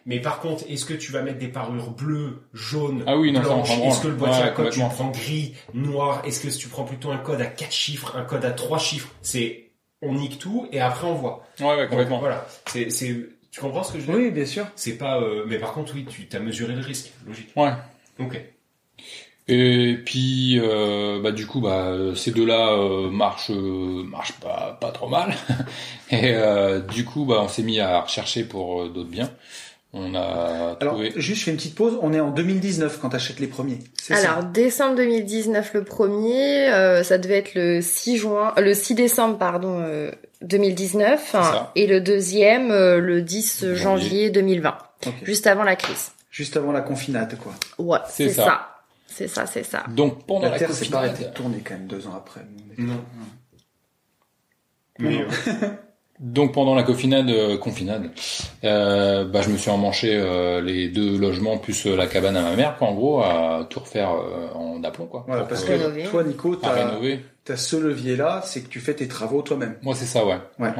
Mais 0.05 0.19
par 0.19 0.39
contre, 0.39 0.63
est-ce 0.69 0.85
que 0.85 0.93
tu 0.93 1.11
vas 1.11 1.21
mettre 1.23 1.39
des 1.39 1.47
parures 1.47 1.89
bleues, 1.91 2.43
jaunes, 2.53 3.03
Ah 3.07 3.17
oui, 3.17 3.31
non, 3.31 3.41
ça, 3.43 3.49
on 3.49 3.55
blanches? 3.63 3.79
Est-ce 3.79 4.01
que 4.01 4.07
le 4.07 4.13
boîtier 4.13 4.43
Ouais, 4.43 4.49
à 4.49 4.51
code, 4.51 4.69
tu 4.71 4.79
prends 4.79 5.09
gris, 5.09 5.55
noir? 5.73 6.21
Est-ce 6.25 6.39
que 6.41 6.49
si 6.51 6.59
tu 6.59 6.67
prends 6.67 6.83
plutôt 6.83 7.11
un 7.11 7.17
code 7.17 7.41
à 7.41 7.47
quatre 7.47 7.73
chiffres, 7.73 8.15
un 8.15 8.23
code 8.23 8.45
à 8.45 8.51
trois 8.51 8.77
chiffres? 8.77 9.09
C'est 9.23 9.71
on 10.01 10.13
nique 10.13 10.37
tout 10.37 10.67
et 10.71 10.79
après 10.79 11.07
on 11.07 11.15
voit. 11.15 11.43
Ouais 11.59 11.75
ouais 11.75 11.87
complètement. 11.87 12.19
Voilà. 12.19 12.45
C'est, 12.67 12.91
c'est, 12.91 13.15
tu 13.49 13.59
comprends 13.59 13.81
ce 13.83 13.93
que 13.93 13.99
je 13.99 14.05
veux 14.05 14.13
dire? 14.13 14.25
Oui, 14.25 14.31
bien 14.31 14.45
sûr. 14.45 14.67
C'est 14.75 14.97
pas. 14.97 15.19
euh, 15.19 15.43
mais 15.47 15.57
par 15.57 15.73
contre, 15.73 15.93
oui, 15.95 16.05
tu 16.07 16.27
t'as 16.27 16.39
mesuré 16.39 16.75
le 16.75 16.81
risque, 16.81 17.11
logique. 17.25 17.49
Ouais. 17.55 17.71
Ok. 18.19 18.39
Et 19.47 19.97
puis 20.03 20.59
euh, 20.59 21.19
bah 21.21 21.31
du 21.31 21.45
coup 21.45 21.61
bah 21.61 21.93
ces 22.15 22.31
deux-là 22.31 22.71
euh, 22.73 23.11
marchent 23.11 23.51
euh, 23.51 24.03
marchent 24.03 24.39
pas 24.39 24.75
pas 24.81 24.91
trop 24.91 25.07
mal. 25.07 25.35
Et 26.09 26.31
euh, 26.33 26.79
du 26.79 27.05
coup 27.05 27.25
bah 27.25 27.41
on 27.43 27.47
s'est 27.47 27.61
mis 27.61 27.79
à 27.79 28.01
rechercher 28.01 28.43
pour 28.43 28.81
euh, 28.81 28.89
d'autres 28.89 29.09
biens. 29.09 29.29
On 29.97 30.13
a 30.13 30.75
Alors, 30.81 30.95
trouvé 30.95 31.13
juste, 31.15 31.39
je 31.39 31.45
fais 31.45 31.51
une 31.51 31.57
petite 31.57 31.75
pause. 31.75 31.97
On 32.01 32.11
est 32.11 32.19
en 32.19 32.29
2019 32.31 32.99
quand 33.01 33.09
t'achètes 33.09 33.39
les 33.39 33.47
premiers. 33.47 33.79
C'est 33.97 34.13
ça 34.15 34.33
Alors, 34.33 34.43
décembre 34.43 34.97
2019 34.97 35.73
le 35.73 35.83
premier, 35.85 36.67
euh, 36.73 37.01
ça 37.03 37.17
devait 37.17 37.37
être 37.37 37.55
le 37.55 37.79
6 37.81 38.17
juin, 38.17 38.53
euh, 38.57 38.61
le 38.61 38.73
6 38.73 38.93
décembre 38.95 39.37
pardon 39.37 39.79
euh, 39.79 40.11
2019 40.41 41.21
C'est 41.25 41.31
ça. 41.31 41.71
et 41.75 41.87
le 41.87 42.01
deuxième 42.01 42.71
euh, 42.71 42.99
le 42.99 43.21
10 43.21 43.61
Janvier. 43.73 43.75
janvier 43.77 44.29
2020, 44.31 44.77
Ok. 45.07 45.13
juste 45.23 45.47
avant 45.47 45.63
la 45.63 45.77
crise. 45.77 46.11
Juste 46.29 46.57
avant 46.57 46.73
la 46.73 46.81
confinade, 46.81 47.37
quoi. 47.39 47.53
Ouais, 47.77 47.99
C'est 48.09 48.27
ça. 48.29 48.43
ça. 48.43 48.71
C'est 49.07 49.29
ça, 49.29 49.45
c'est 49.45 49.63
ça. 49.63 49.85
donc 49.87 50.25
pendant 50.25 50.41
La, 50.47 50.49
la, 50.49 50.57
Terre 50.59 50.73
s'est 50.73 50.87
pas 50.87 50.97
arrêtée 50.97 51.23
de 51.23 51.29
tourner 51.29 51.61
quand 51.65 51.75
même 51.75 51.87
deux 51.87 52.05
ans 52.05 52.15
après. 52.17 52.41
Non. 52.77 53.01
Mais 54.99 55.21
euh, 55.21 55.69
donc 56.19 56.53
pendant 56.53 56.75
la 56.75 56.83
confinade 56.83 57.29
euh, 57.29 57.57
confinade 57.57 58.09
euh, 58.63 59.25
bah 59.25 59.41
je 59.41 59.49
me 59.49 59.57
suis 59.57 59.69
emmanché 59.69 60.11
euh, 60.15 60.61
les 60.61 60.87
deux 60.87 61.17
logements 61.17 61.57
plus 61.57 61.85
euh, 61.87 61.95
la 61.95 62.07
cabane 62.07 62.37
à 62.37 62.41
ma 62.41 62.55
mère 62.55 62.77
quoi 62.77 62.87
en 62.87 62.93
gros 62.93 63.21
à 63.21 63.67
tout 63.69 63.79
refaire 63.81 64.11
euh, 64.11 64.47
en 64.55 64.79
d'aplomb 64.79 65.05
quoi. 65.07 65.23
Voilà, 65.27 65.43
parce 65.43 65.63
que- 65.63 65.71
Rénover. 65.73 66.03
toi, 66.03 66.23
Nico, 66.23 66.55
t'as 66.55 67.55
ce 67.57 67.75
levier-là, 67.75 68.41
c'est 68.43 68.61
que 68.61 68.69
tu 68.69 68.79
fais 68.79 68.93
tes 68.93 69.07
travaux 69.07 69.41
toi-même. 69.41 69.75
Moi, 69.83 69.93
c'est 69.95 70.05
ça, 70.05 70.25
ouais. 70.25 70.37
Ouais. 70.59 70.71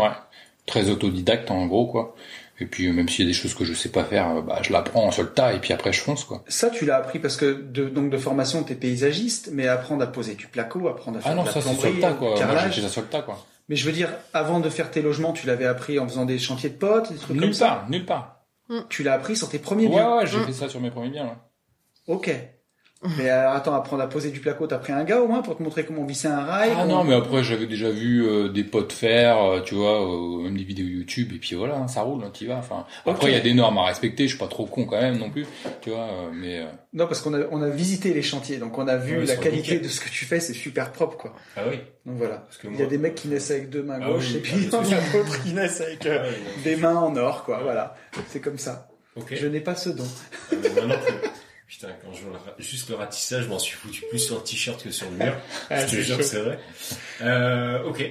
Très 0.66 0.90
autodidacte, 0.90 1.52
en 1.52 1.66
gros, 1.68 1.86
quoi. 1.86 2.16
Et 2.60 2.66
puis, 2.66 2.92
même 2.92 3.08
s'il 3.08 3.26
y 3.26 3.28
a 3.28 3.32
des 3.32 3.38
choses 3.38 3.54
que 3.54 3.64
je 3.66 3.74
sais 3.74 3.90
pas 3.90 4.04
faire, 4.04 4.30
euh, 4.38 4.42
bah, 4.42 4.60
je 4.64 4.74
l'apprends 4.74 5.12
sur 5.12 5.22
le 5.24 5.30
tas, 5.30 5.54
et 5.54 5.60
puis 5.60 5.74
après, 5.74 5.94
je 5.94 6.00
fonce, 6.02 6.24
quoi. 6.24 6.44
Ça, 6.48 6.70
tu 6.72 6.86
l'as 6.86 6.98
appris 6.98 7.20
parce 7.20 7.38
que 7.38 7.46
de, 7.46 7.86
donc 7.88 8.10
de 8.10 8.18
formation, 8.18 8.64
t'es 8.64 8.74
paysagiste, 8.76 9.50
mais 9.54 9.68
apprendre 9.68 10.02
à 10.04 10.08
poser 10.08 10.34
du 10.34 10.48
placo, 10.48 10.88
apprendre 10.88 11.18
à 11.20 11.22
faire 11.22 11.32
Ah 11.32 11.36
non, 11.36 11.44
de 11.44 11.48
la 11.48 11.54
ça, 11.54 11.60
plomberie, 11.62 11.94
le 11.94 12.00
tas, 12.00 12.14
quoi. 12.14 12.30
Moi, 12.30 12.40
carrelage. 12.40 12.88
sur 12.88 13.02
le 13.02 13.08
tas, 13.08 13.22
quoi. 13.22 13.46
Mais 13.70 13.76
je 13.76 13.86
veux 13.86 13.92
dire, 13.92 14.10
avant 14.34 14.60
de 14.60 14.70
faire 14.70 14.92
tes 14.92 15.02
logements, 15.02 15.34
tu 15.34 15.48
l'avais 15.48 15.66
appris 15.66 15.98
en 16.00 16.08
faisant 16.08 16.26
des 16.26 16.38
chantiers 16.40 16.70
de 16.70 16.78
potes, 16.78 17.12
des 17.12 17.18
trucs 17.18 17.30
comme 17.38 17.46
Nulle 17.46 17.56
ça. 17.56 17.68
part, 17.68 17.90
nulle 17.90 18.06
part. 18.06 18.46
Tu 18.90 19.04
l'as 19.04 19.14
appris 19.14 19.36
sur 19.36 19.50
tes 19.50 19.60
premiers 19.60 19.86
Ouais, 19.88 19.92
biens. 19.96 20.18
ouais, 20.18 20.28
j'ai 20.28 20.38
Mm. 20.40 20.46
fait 20.46 20.54
ça 20.54 20.70
sur 20.70 20.80
mes 20.82 20.92
premiers 20.92 21.10
biens, 21.10 21.26
ouais. 21.26 21.36
Ok. 22.08 22.32
Mais 23.18 23.30
euh, 23.30 23.52
attends, 23.52 23.76
apprendre 23.76 24.02
à 24.02 24.08
poser 24.10 24.32
du 24.32 24.40
placo, 24.40 24.66
t'as 24.66 24.78
pris 24.80 24.92
un 24.92 25.04
gars 25.04 25.22
au 25.22 25.28
moins 25.28 25.44
pour 25.44 25.56
te 25.58 25.62
montrer 25.62 25.86
comment 25.86 26.06
visser 26.06 26.28
un 26.28 26.44
rail 26.44 26.72
Ah 26.74 26.82
comment- 26.82 26.98
non, 27.00 27.04
mais 27.04 27.14
après, 27.14 27.44
j'avais 27.44 27.68
déjà 27.68 27.92
vu 27.92 28.26
euh, 28.26 28.50
des 28.50 28.64
potes 28.64 28.94
faire, 28.94 29.38
euh, 29.44 29.62
tu 29.62 29.76
vois, 29.76 30.02
euh, 30.02 30.42
même 30.42 30.58
des 30.58 30.64
vidéos 30.64 30.88
YouTube, 30.88 31.32
et 31.36 31.38
puis 31.38 31.56
voilà, 31.56 31.76
hein, 31.76 31.88
ça 31.88 32.02
roule, 32.02 32.24
hein, 32.24 32.32
t'y 32.34 32.48
vas. 32.48 32.58
Enfin, 32.58 32.86
après, 33.06 33.30
il 33.30 33.34
y 33.34 33.38
a 33.38 33.42
des 33.42 33.54
normes 33.54 33.78
à 33.78 33.84
respecter, 33.86 34.24
je 34.24 34.30
suis 34.30 34.40
pas 34.40 34.48
trop 34.48 34.66
con 34.66 34.86
quand 34.86 35.00
même 35.00 35.20
non 35.20 35.30
plus, 35.30 35.46
tu 35.82 35.92
vois, 35.92 36.00
euh, 36.06 36.30
mais... 36.34 36.62
euh, 36.62 36.66
Non, 36.94 37.06
parce 37.06 37.22
qu'on 37.22 37.34
a, 37.36 37.42
on 37.52 37.62
a 37.62 37.70
visité 37.70 38.12
les 38.14 38.24
chantiers, 38.24 38.58
donc 38.58 38.76
on 38.80 38.88
a 38.88 38.96
vu 38.98 39.20
ils 39.22 39.28
la 39.28 39.36
qualité 39.36 39.74
nickel. 39.74 39.82
de 39.84 39.88
ce 39.90 40.00
que 40.00 40.10
tu 40.10 40.26
fais, 40.26 40.40
c'est 40.40 40.54
super 40.54 40.92
propre, 40.92 41.18
quoi. 41.18 41.34
ah 41.58 41.62
oui. 41.70 41.78
Donc 42.08 42.16
voilà. 42.18 42.38
Parce 42.38 42.58
que 42.58 42.68
Il 42.68 42.74
y 42.74 42.78
moi- 42.78 42.86
a 42.86 42.90
des 42.90 42.98
mecs 42.98 43.16
qui 43.16 43.28
naissent 43.28 43.52
avec 43.52 43.70
deux 43.70 43.84
mains 43.84 44.00
Ah 44.02 44.08
gauches, 44.08 44.30
oui, 44.32 44.38
et 44.38 44.40
puis 44.40 44.54
ah, 44.56 44.58
il 44.58 44.66
y 44.92 44.96
en 44.96 44.98
a 44.98 45.12
d'autres 45.14 45.44
qui 45.44 45.54
naissent 45.54 45.82
avec 45.82 46.06
euh, 46.08 46.24
Ah 46.26 46.62
des 46.64 46.76
mains 46.78 46.96
en 46.96 47.16
or, 47.18 47.44
quoi. 47.44 47.60
Voilà. 47.62 47.94
C'est 48.30 48.40
comme 48.40 48.58
ça. 48.58 48.88
Ok. 49.16 49.34
Je 49.36 49.46
n'ai 49.48 49.60
pas 49.60 49.76
ce 49.76 49.90
don. 49.90 50.04
Putain, 51.68 51.88
quand 52.04 52.14
je 52.14 52.22
vois 52.22 52.32
le 52.34 52.38
ra- 52.38 52.56
juste 52.60 52.90
le 52.90 52.96
ratissage, 52.96 53.44
je 53.46 53.50
m'en 53.50 53.58
suis 53.60 53.76
foutu 53.76 54.04
plus 54.10 54.20
sur 54.20 54.36
le 54.36 54.44
t-shirt 54.44 54.84
que 54.84 54.92
sur 54.92 55.10
le 55.10 55.18
mur. 55.18 55.34
Ah, 55.70 55.80
je 55.82 55.86
te 55.86 55.92
c'est 55.92 56.04
jure 56.04 56.18
que 56.18 56.24
c'est 56.24 56.40
vrai. 56.40 56.60
Euh, 57.22 57.84
ok. 57.84 58.04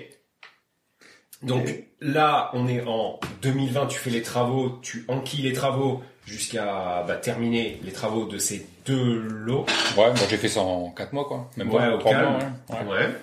Donc 1.42 1.68
là, 2.00 2.50
on 2.54 2.66
est 2.68 2.82
en 2.86 3.20
2020, 3.42 3.86
tu 3.86 3.98
fais 3.98 4.10
les 4.10 4.22
travaux, 4.22 4.78
tu 4.82 5.04
enquilles 5.08 5.42
les 5.42 5.52
travaux 5.52 6.02
jusqu'à 6.26 7.04
bah, 7.06 7.16
terminer 7.16 7.78
les 7.84 7.92
travaux 7.92 8.24
de 8.24 8.38
ces 8.38 8.66
deux 8.86 9.18
lots. 9.20 9.66
Ouais, 9.96 10.06
moi 10.06 10.14
j'ai 10.30 10.38
fait 10.38 10.48
ça 10.48 10.60
en 10.60 10.90
4 10.90 11.12
mois, 11.12 11.26
quoi. 11.26 11.50
Même 11.58 11.70
Ouais, 11.70 11.78
pas, 11.80 11.94
au 11.94 11.98
3 11.98 12.12
calme. 12.12 12.30
mois, 12.30 12.38
ouais. 12.80 12.86
Ouais. 12.86 12.98
Ouais. 13.06 13.14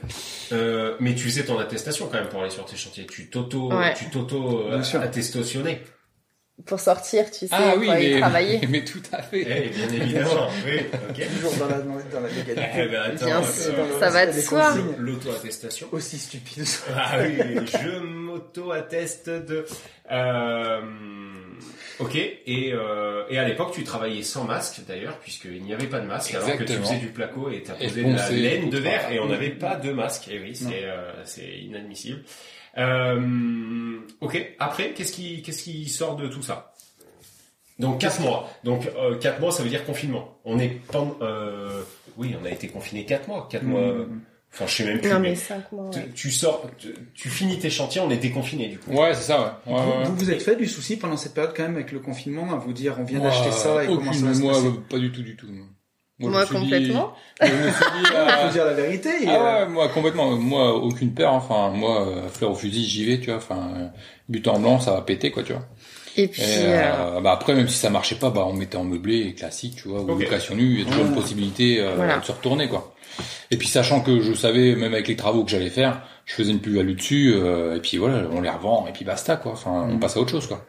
Euh, 0.51 0.95
mais 1.00 1.15
tu 1.15 1.23
faisais 1.23 1.43
ton 1.45 1.57
attestation 1.57 2.07
quand 2.11 2.19
même 2.19 2.29
pour 2.29 2.41
aller 2.41 2.51
sur 2.51 2.63
tes 2.65 2.75
chantiers. 2.77 3.07
Tu 3.07 3.29
t'auto, 3.29 3.71
Ouais. 3.73 3.93
tu 3.95 4.05
t'auto 4.11 4.67
euh, 4.69 4.81
attestationné. 5.01 5.81
Pour 6.65 6.79
sortir, 6.79 7.29
tu 7.31 7.47
sais, 7.47 7.49
Ah 7.51 7.73
oui, 7.77 7.85
pour 7.85 7.93
aller 7.93 8.13
mais, 8.13 8.19
travailler. 8.19 8.61
mais 8.69 8.83
tout 8.83 9.01
à 9.11 9.21
fait. 9.21 9.41
Eh, 9.41 9.69
bien 9.69 10.01
évidemment. 10.01 10.49
oui. 10.65 10.79
Ok. 11.09 11.27
Toujours 11.35 11.53
dans 11.57 11.67
la, 11.67 11.79
dans 11.79 12.19
la 12.19 12.29
légalité. 12.29 12.61
Eh 12.75 12.87
ben, 12.87 13.01
attends, 13.01 13.25
Bien 13.25 13.41
euh, 13.41 13.43
sûr, 13.43 13.99
ça 13.99 14.09
va 14.09 14.25
de 14.25 14.39
soi. 14.39 14.73
L'auto-attestation. 14.97 15.87
Aussi 15.91 16.17
stupide. 16.17 16.65
Ah 16.95 17.17
oui, 17.21 17.37
je 17.65 17.99
m'auto-atteste 17.99 19.29
de... 19.29 19.65
Euh, 20.11 20.81
ok, 21.99 22.15
et, 22.15 22.73
euh, 22.73 23.23
et 23.29 23.37
à 23.37 23.47
l'époque, 23.47 23.71
tu 23.73 23.83
travaillais 23.83 24.23
sans 24.23 24.43
masque, 24.43 24.81
d'ailleurs, 24.87 25.17
puisqu'il 25.19 25.63
n'y 25.63 25.73
avait 25.73 25.87
pas 25.87 25.99
de 25.99 26.05
masque, 26.07 26.35
alors 26.35 26.57
que 26.57 26.63
tu 26.63 26.73
faisais 26.73 26.97
du 26.97 27.07
placo 27.07 27.49
et 27.49 27.63
tu 27.63 27.71
Et 27.79 27.87
posé 27.87 28.03
de 28.03 28.15
la 28.15 28.29
laine 28.29 28.69
de 28.69 28.77
verre, 28.77 29.11
et 29.11 29.19
on 29.19 29.27
n'avait 29.27 29.51
pas 29.51 29.75
de 29.75 29.91
masque. 29.91 30.27
Et 30.29 30.39
oui, 30.39 30.55
c'est 30.55 30.83
euh, 30.83 31.11
c'est 31.23 31.47
inadmissible. 31.47 32.23
Euh, 32.77 33.97
ok, 34.21 34.55
après, 34.59 34.93
qu'est-ce 34.93 35.11
qui, 35.11 35.41
qu'est-ce 35.41 35.63
qui 35.63 35.87
sort 35.89 36.15
de 36.15 36.27
tout 36.27 36.41
ça? 36.41 36.73
Donc 37.79 37.99
4 37.99 38.21
mois. 38.21 38.49
Donc 38.63 38.87
euh, 38.97 39.17
4 39.17 39.39
mois, 39.41 39.51
ça 39.51 39.63
veut 39.63 39.69
dire 39.69 39.85
confinement. 39.85 40.37
On 40.45 40.59
est 40.59 40.69
pendant... 40.91 41.17
Euh, 41.21 41.81
oui, 42.17 42.35
on 42.41 42.45
a 42.45 42.49
été 42.49 42.67
confiné 42.67 43.05
4 43.05 43.27
mois. 43.27 43.47
4 43.49 43.63
mois... 43.63 43.79
euh, 43.81 44.05
Mmh. 44.05 44.21
Enfin, 44.53 44.67
je 44.67 44.75
sais 44.75 44.83
même 44.83 44.99
plus. 44.99 45.09
Non, 45.09 45.19
mais 45.21 45.29
mais 45.29 45.35
5 45.35 45.71
mois. 45.71 45.89
tu, 45.91 45.99
ouais. 45.99 46.09
tu 46.13 46.29
sors... 46.29 46.69
Tu, 46.77 46.93
tu 47.13 47.29
finis 47.29 47.57
tes 47.57 47.69
chantiers, 47.69 48.01
on 48.01 48.09
est 48.11 48.17
déconfiné 48.17 48.67
du 48.67 48.79
coup. 48.79 48.91
Ouais, 48.91 49.13
c'est 49.13 49.21
ça, 49.23 49.61
ouais. 49.65 49.73
ouais, 49.73 49.81
Vous, 49.81 49.91
ouais. 49.91 50.03
vous 50.03 50.15
vous 50.17 50.29
êtes 50.31 50.41
fait 50.41 50.57
du 50.57 50.67
souci 50.67 50.97
pendant 50.97 51.15
cette 51.15 51.33
période 51.33 51.53
quand 51.55 51.63
même 51.63 51.75
avec 51.75 51.93
le 51.93 51.99
confinement 51.99 52.51
à 52.51 52.57
vous 52.57 52.73
dire 52.73 52.97
on 52.99 53.03
vient 53.05 53.19
d'acheter 53.21 53.51
ça 53.51 53.81
et 53.83 53.87
comment 53.87 54.11
ça 54.11 54.25
va 54.25 54.33
se 54.33 54.41
passer? 54.41 54.67
euh, 54.67 54.71
pas 54.89 54.97
du 54.99 55.09
tout, 55.11 55.21
du 55.23 55.37
tout. 55.37 55.47
Moi, 56.29 56.41
me 56.41 56.45
suis 56.45 56.55
dit- 56.55 56.61
complètement. 56.61 57.13
je 57.41 57.45
me 57.47 57.51
suis 57.51 57.61
dit, 57.69 58.05
Il 58.11 58.15
euh, 58.15 58.27
faut 58.47 58.53
dire 58.53 58.65
la 58.65 58.73
vérité. 58.73 59.09
Ah 59.27 59.29
euh, 59.31 59.65
ouais, 59.65 59.71
moi 59.71 59.87
complètement. 59.89 60.31
Moi, 60.37 60.73
aucune 60.75 61.13
peur. 61.13 61.33
Enfin, 61.33 61.69
moi, 61.69 62.07
euh, 62.07 62.27
fleur 62.29 62.51
au 62.51 62.55
fusil, 62.55 62.83
j'y 62.85 63.05
vais, 63.05 63.19
tu 63.19 63.27
vois. 63.27 63.37
Enfin, 63.37 63.69
euh, 63.77 63.87
but 64.29 64.47
en 64.47 64.59
blanc, 64.59 64.79
ça 64.79 64.91
va 64.91 65.01
péter, 65.01 65.31
quoi, 65.31 65.43
tu 65.43 65.53
vois. 65.53 65.63
Et 66.17 66.27
puis, 66.27 66.41
Et, 66.41 66.45
euh, 66.65 67.17
euh, 67.17 67.21
bah 67.21 67.31
après, 67.31 67.53
même 67.55 67.69
si 67.69 67.77
ça 67.77 67.89
marchait 67.89 68.15
pas, 68.15 68.29
bah 68.29 68.45
on 68.45 68.53
mettait 68.53 68.75
en 68.77 68.83
meublé 68.83 69.33
classique, 69.33 69.75
tu 69.81 69.87
vois, 69.87 70.01
ou 70.01 70.07
location 70.19 70.55
nue. 70.55 70.73
Il 70.73 70.79
y 70.79 70.81
a 70.81 70.85
toujours 70.85 71.03
Ouais. 71.03 71.09
une 71.09 71.15
possibilité 71.15 71.79
euh, 71.79 71.93
Voilà. 71.95 72.17
de 72.19 72.25
se 72.25 72.31
retourner, 72.33 72.67
quoi. 72.67 72.93
Et 73.49 73.57
puis 73.57 73.67
sachant 73.67 74.01
que 74.01 74.19
je 74.21 74.33
savais, 74.33 74.75
même 74.75 74.93
avec 74.93 75.07
les 75.07 75.15
travaux 75.15 75.43
que 75.45 75.51
j'allais 75.51 75.69
faire, 75.69 76.01
je 76.25 76.33
faisais 76.33 76.51
une 76.51 76.59
plus-value 76.59 76.95
dessus. 76.95 77.33
euh, 77.35 77.75
et 77.77 77.79
puis 77.79 77.97
voilà, 77.97 78.23
on 78.31 78.41
les 78.41 78.49
revend 78.49 78.85
et 78.87 78.91
puis 78.91 79.05
basta, 79.05 79.37
quoi. 79.37 79.53
Enfin, 79.53 79.87
on 79.89 79.95
Mm. 79.95 79.99
passe 79.99 80.17
à 80.17 80.19
autre 80.19 80.31
chose, 80.31 80.47
quoi. 80.47 80.65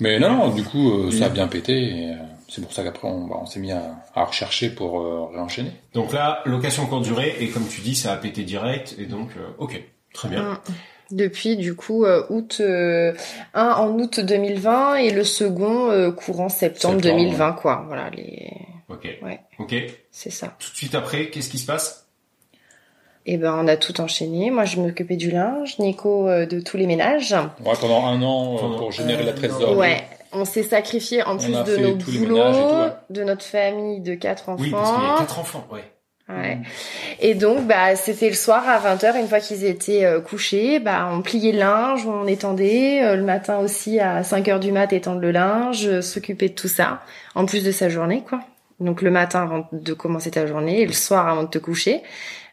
Mais 0.00 0.18
non, 0.18 0.30
non, 0.30 0.48
du 0.50 0.62
coup, 0.62 0.90
euh, 0.90 1.10
ça 1.10 1.26
a 1.26 1.28
bien 1.28 1.48
pété. 1.48 1.72
Et, 1.72 2.10
euh, 2.10 2.16
c'est 2.48 2.62
pour 2.62 2.72
ça 2.72 2.82
qu'après, 2.82 3.06
on, 3.08 3.26
bah, 3.26 3.36
on 3.40 3.46
s'est 3.46 3.60
mis 3.60 3.72
à, 3.72 3.82
à 4.14 4.24
rechercher 4.24 4.70
pour 4.70 5.00
euh, 5.00 5.26
réenchaîner. 5.26 5.72
Donc 5.94 6.12
là, 6.12 6.42
location 6.46 6.86
courte 6.86 7.04
durée, 7.04 7.36
et 7.40 7.48
comme 7.48 7.66
tu 7.68 7.80
dis, 7.80 7.94
ça 7.94 8.12
a 8.12 8.16
pété 8.16 8.42
direct, 8.42 8.94
et 8.98 9.04
donc, 9.06 9.30
euh, 9.36 9.46
ok, 9.58 9.82
très 10.14 10.28
bien. 10.28 10.42
Mm. 10.42 10.58
depuis 11.10 11.56
du 11.56 11.74
coup 11.74 12.04
euh, 12.04 12.24
août 12.30 12.58
euh, 12.60 13.12
un 13.54 13.70
en 13.72 13.98
août 13.98 14.20
2020 14.20 14.96
et 14.96 15.10
le 15.10 15.24
second 15.24 15.90
euh, 15.90 16.10
courant 16.10 16.48
septembre, 16.48 17.02
Septembre, 17.02 17.18
2020 17.24 17.52
quoi. 17.52 17.84
Voilà, 17.86 18.10
les 18.10 18.52
Ok. 18.88 19.06
Ouais. 19.22 19.40
Ok. 19.58 19.74
c'est 20.10 20.30
ça. 20.30 20.56
Tout 20.58 20.70
de 20.70 20.76
suite 20.76 20.94
après, 20.94 21.28
qu'est-ce 21.30 21.50
qui 21.50 21.58
se 21.58 21.66
passe? 21.66 22.07
Et 23.30 23.36
ben 23.36 23.54
on 23.62 23.68
a 23.68 23.76
tout 23.76 24.00
enchaîné. 24.00 24.50
Moi 24.50 24.64
je 24.64 24.80
m'occupais 24.80 25.16
du 25.16 25.30
linge, 25.30 25.78
Nico 25.78 26.26
euh, 26.28 26.46
de 26.46 26.60
tous 26.60 26.78
les 26.78 26.86
ménages. 26.86 27.34
Ouais, 27.64 27.74
pendant 27.78 28.06
un 28.06 28.22
an 28.22 28.56
euh, 28.56 28.78
pour 28.78 28.90
générer 28.90 29.22
la 29.22 29.34
trésorerie. 29.34 29.76
Ouais, 29.76 30.02
on 30.32 30.46
s'est 30.46 30.62
sacrifié 30.62 31.22
en 31.22 31.36
plus 31.36 31.52
de 31.52 31.76
nos 31.76 31.94
boulots, 31.96 32.52
tout, 32.52 32.74
ouais. 32.76 32.92
de 33.10 33.24
notre 33.24 33.44
famille 33.44 34.00
de 34.00 34.14
quatre 34.14 34.48
enfants. 34.48 34.62
Oui, 34.62 34.70
parce 34.70 34.90
qu'il 34.92 35.04
y 35.04 35.06
a 35.06 35.18
quatre 35.18 35.38
enfants, 35.38 35.66
ouais. 35.70 35.84
Ouais. 36.28 36.58
Et 37.20 37.34
donc, 37.34 37.66
bah, 37.66 37.96
c'était 37.96 38.28
le 38.28 38.34
soir 38.34 38.62
à 38.68 38.78
20h, 38.78 39.18
une 39.18 39.28
fois 39.28 39.40
qu'ils 39.40 39.64
étaient 39.64 40.04
euh, 40.04 40.20
couchés, 40.20 40.78
bah, 40.78 41.08
on 41.10 41.22
pliait 41.22 41.52
le 41.52 41.58
linge, 41.58 42.06
on 42.06 42.26
étendait, 42.26 43.02
euh, 43.02 43.16
le 43.16 43.22
matin 43.22 43.58
aussi 43.60 43.98
à 43.98 44.20
5h 44.20 44.58
du 44.58 44.70
mat, 44.70 44.92
étendre 44.92 45.20
le 45.20 45.30
linge, 45.30 45.86
euh, 45.86 46.02
s'occuper 46.02 46.50
de 46.50 46.54
tout 46.54 46.68
ça, 46.68 47.00
en 47.34 47.46
plus 47.46 47.64
de 47.64 47.72
sa 47.72 47.88
journée, 47.88 48.22
quoi. 48.28 48.40
Donc, 48.78 49.00
le 49.00 49.10
matin 49.10 49.42
avant 49.42 49.68
de 49.72 49.94
commencer 49.94 50.30
ta 50.30 50.46
journée, 50.46 50.82
et 50.82 50.86
le 50.86 50.92
soir 50.92 51.26
avant 51.28 51.44
de 51.44 51.48
te 51.48 51.58
coucher. 51.58 52.02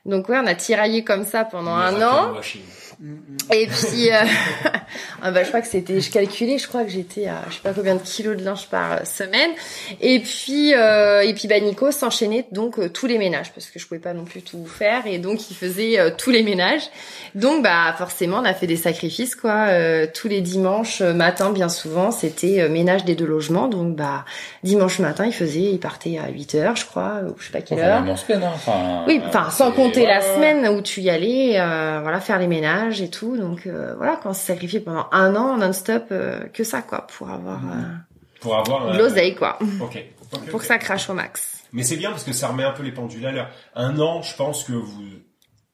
Donc, 0.05 0.29
ouais, 0.29 0.37
on 0.37 0.45
a 0.47 0.55
tiraillé 0.55 1.03
comme 1.03 1.25
ça 1.25 1.45
pendant 1.45 1.73
un 1.75 2.01
an. 2.01 2.33
Et 3.53 3.67
puis, 3.67 4.11
euh, 4.11 4.17
ah 5.21 5.31
bah, 5.31 5.43
je 5.43 5.49
crois 5.49 5.61
que 5.61 5.67
c'était, 5.67 5.99
je 6.01 6.11
calculais, 6.11 6.57
je 6.57 6.67
crois 6.67 6.83
que 6.83 6.89
j'étais 6.89 7.27
à, 7.27 7.41
je 7.49 7.55
sais 7.55 7.61
pas 7.61 7.73
combien 7.73 7.95
de 7.95 8.01
kilos 8.01 8.37
de 8.37 8.43
linge 8.43 8.67
par 8.67 9.05
semaine. 9.05 9.51
Et 10.01 10.19
puis, 10.19 10.73
euh, 10.73 11.21
et 11.21 11.33
puis, 11.33 11.47
bah, 11.47 11.59
Nico 11.59 11.91
s'enchaînait 11.91 12.45
donc 12.51 12.79
euh, 12.79 12.89
tous 12.89 13.07
les 13.07 13.17
ménages 13.17 13.51
parce 13.53 13.67
que 13.67 13.79
je 13.79 13.87
pouvais 13.87 13.99
pas 13.99 14.13
non 14.13 14.23
plus 14.25 14.41
tout 14.41 14.65
faire 14.65 15.07
et 15.07 15.17
donc 15.17 15.49
il 15.51 15.55
faisait 15.55 15.99
euh, 15.99 16.09
tous 16.17 16.31
les 16.31 16.43
ménages. 16.43 16.83
Donc, 17.35 17.63
bah, 17.63 17.93
forcément, 17.97 18.37
on 18.37 18.45
a 18.45 18.53
fait 18.53 18.67
des 18.67 18.77
sacrifices, 18.77 19.35
quoi. 19.35 19.67
Euh, 19.69 20.07
tous 20.13 20.27
les 20.27 20.41
dimanches 20.41 21.01
matin, 21.01 21.51
bien 21.51 21.69
souvent, 21.69 22.11
c'était 22.11 22.67
ménage 22.69 23.03
des 23.05 23.15
deux 23.15 23.25
logements. 23.25 23.67
Donc, 23.67 23.95
bah, 23.95 24.25
dimanche 24.63 24.99
matin, 24.99 25.25
il 25.25 25.33
faisait, 25.33 25.59
il 25.61 25.79
partait 25.79 26.17
à 26.17 26.29
8 26.29 26.55
heures, 26.55 26.75
je 26.75 26.85
crois, 26.85 27.19
ou 27.27 27.35
je 27.39 27.45
sais 27.47 27.51
pas 27.51 27.61
quelle 27.61 27.79
Enfin, 27.79 27.87
heure. 27.87 28.01
même 28.01 28.09
en 28.11 28.15
semaine, 28.15 28.43
hein. 28.43 28.51
Enfin, 28.55 29.03
Oui, 29.07 29.21
enfin, 29.27 29.49
sans 29.49 29.71
compter 29.71 30.01
ouais, 30.01 30.07
la 30.07 30.21
semaine 30.21 30.67
où 30.69 30.81
tu 30.81 31.01
y 31.01 31.09
allais, 31.09 31.59
euh, 31.59 31.99
voilà, 32.01 32.19
faire 32.21 32.39
les 32.39 32.47
ménages 32.47 32.84
et 33.01 33.09
tout. 33.09 33.37
Donc 33.37 33.67
euh, 33.67 33.93
voilà, 33.95 34.19
quand 34.21 34.29
on 34.29 34.33
s'est 34.33 34.47
sacrifié 34.53 34.79
pendant 34.79 35.07
un 35.11 35.35
an 35.35 35.57
non-stop, 35.57 36.05
euh, 36.11 36.45
que 36.47 36.63
ça, 36.63 36.81
quoi, 36.81 37.07
pour 37.07 37.29
avoir 37.29 37.59
euh, 37.65 37.81
Pour 38.41 38.57
avoir... 38.57 38.87
euh, 38.89 38.97
l'oseille, 38.97 39.35
quoi, 39.35 39.57
Ok. 39.81 40.03
Pour 40.51 40.59
que 40.59 40.65
ça 40.65 40.77
crache 40.77 41.09
au 41.09 41.13
max. 41.13 41.63
Mais 41.71 41.83
c'est 41.83 41.95
bien 41.97 42.09
parce 42.11 42.23
que 42.23 42.33
ça 42.33 42.47
remet 42.49 42.63
un 42.63 42.71
peu 42.71 42.83
les 42.83 42.91
pendules 42.91 43.25
à 43.25 43.31
l'heure. 43.31 43.49
Un 43.75 43.99
an, 43.99 44.21
je 44.21 44.35
pense 44.35 44.63
que 44.63 44.73
vous... 44.73 45.03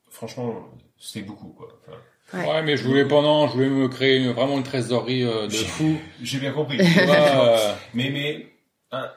Franchement, 0.09 0.67
c'était 0.99 1.25
beaucoup, 1.25 1.47
quoi. 1.49 1.67
Enfin, 1.87 1.97
Ouais. 2.33 2.47
Ouais, 2.47 2.61
mais 2.63 2.77
je 2.77 2.85
voulais 2.87 3.05
pendant, 3.05 3.47
je 3.49 3.53
voulais 3.55 3.67
me 3.69 3.89
créer 3.89 4.17
une- 4.17 4.31
vraiment 4.31 4.55
une 4.57 4.63
trésorerie 4.63 5.23
euh, 5.25 5.47
de 5.47 5.53
fou. 5.53 5.97
J'ai 6.21 6.39
bien 6.39 6.53
compris. 6.53 6.77
Tu 6.77 6.83
vois, 7.05 7.15
euh, 7.15 7.73
mais, 7.93 8.09
mais, 8.09 8.47
hein, 8.93 9.09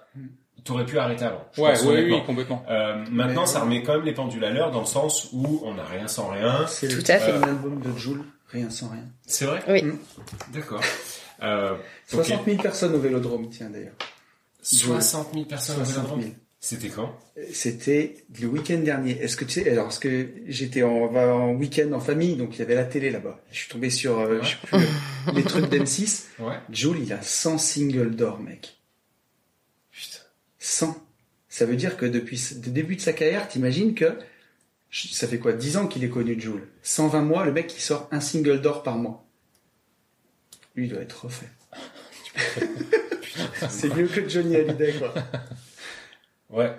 t'aurais 0.62 0.86
pu 0.86 0.98
arrêter 0.98 1.24
avant. 1.24 1.44
je 1.52 1.60
ouais, 1.60 1.72
pense, 1.72 1.84
oui, 1.84 2.22
complètement. 2.26 2.64
Euh, 2.70 3.04
maintenant, 3.10 3.42
Mais- 3.42 3.46
ça 3.46 3.60
remet 3.60 3.82
quand 3.82 3.94
même 3.94 4.04
les 4.04 4.14
pendules 4.14 4.44
à 4.44 4.50
l'heure 4.50 4.70
dans 4.70 4.80
le 4.80 4.86
sens 4.86 5.28
où 5.32 5.60
on 5.64 5.74
n'a 5.74 5.84
rien 5.84 6.06
sans 6.08 6.28
rien. 6.28 6.66
C'est 6.68 6.88
Tout 6.88 6.96
le 7.06 7.10
à 7.10 7.18
fait. 7.18 7.32
de 7.32 7.40
l'album 7.40 7.80
de 7.80 7.98
Joule, 7.98 8.22
rien 8.48 8.70
sans 8.70 8.88
rien. 8.88 9.04
C'est 9.26 9.46
vrai? 9.46 9.62
Oui. 9.68 9.82
Mm. 9.82 9.98
D'accord. 10.52 10.80
Euh, 11.42 11.72
ok. 11.74 11.78
60 12.24 12.44
000 12.46 12.56
personnes 12.62 12.94
au 12.94 12.98
Vélodrome, 13.00 13.48
tiens 13.50 13.68
d'ailleurs. 13.70 13.94
60 14.62 15.28
000 15.34 15.44
personnes 15.46 15.76
au 15.76 15.84
60 15.84 15.94
Vélodrome? 16.04 16.20
000. 16.22 16.32
C'était 16.60 16.88
quand? 16.88 17.14
C'était 17.52 18.24
le 18.40 18.46
week-end 18.46 18.78
dernier. 18.78 19.20
Est-ce 19.20 19.36
que 19.36 19.44
tu 19.44 19.60
sais, 19.62 19.70
alors, 19.70 19.84
parce 19.84 19.98
que 19.98 20.30
j'étais 20.46 20.82
en, 20.82 20.88
on 20.92 21.06
va 21.08 21.34
en 21.34 21.52
week-end 21.52 21.92
en 21.92 22.00
famille, 22.00 22.36
donc 22.36 22.54
il 22.56 22.60
y 22.60 22.62
avait 22.62 22.74
la 22.74 22.84
télé 22.84 23.10
là-bas. 23.10 23.38
Je 23.52 23.58
suis 23.58 23.68
tombé 23.68 23.90
sur, 23.90 24.18
euh, 24.18 24.38
je 24.42 24.48
sais 24.48 24.56
plus, 24.62 25.34
les 25.34 25.42
trucs 25.42 25.66
d'M6. 25.66 26.24
Ouais. 26.38 26.54
Joule, 26.72 27.00
il 27.02 27.12
a 27.12 27.20
100 27.20 27.58
singles 27.58 28.16
d'or, 28.16 28.40
mec. 28.40 28.78
Putain. 30.64 30.86
100. 30.86 31.06
Ça 31.48 31.66
veut 31.66 31.76
dire 31.76 31.96
que 31.96 32.06
depuis 32.06 32.42
le 32.64 32.70
début 32.70 32.96
de 32.96 33.00
sa 33.00 33.12
carrière, 33.12 33.46
t'imagines 33.48 33.94
que 33.94 34.18
ça 34.90 35.28
fait 35.28 35.38
quoi 35.38 35.52
10 35.52 35.76
ans 35.76 35.86
qu'il 35.86 36.02
est 36.04 36.08
connu 36.08 36.40
Joule? 36.40 36.66
120 36.82 37.20
mois, 37.22 37.44
le 37.44 37.52
mec 37.52 37.72
il 37.76 37.80
sort 37.80 38.08
un 38.10 38.20
single 38.20 38.60
d'or 38.60 38.82
par 38.82 38.96
mois. 38.96 39.24
Lui, 40.74 40.86
il 40.86 40.90
doit 40.90 41.02
être 41.02 41.26
refait. 41.26 41.48
C'est 43.68 43.94
mieux 43.94 44.08
que 44.08 44.28
Johnny 44.28 44.56
Hallyday, 44.56 44.94
quoi. 44.94 45.14
Ouais. 46.50 46.76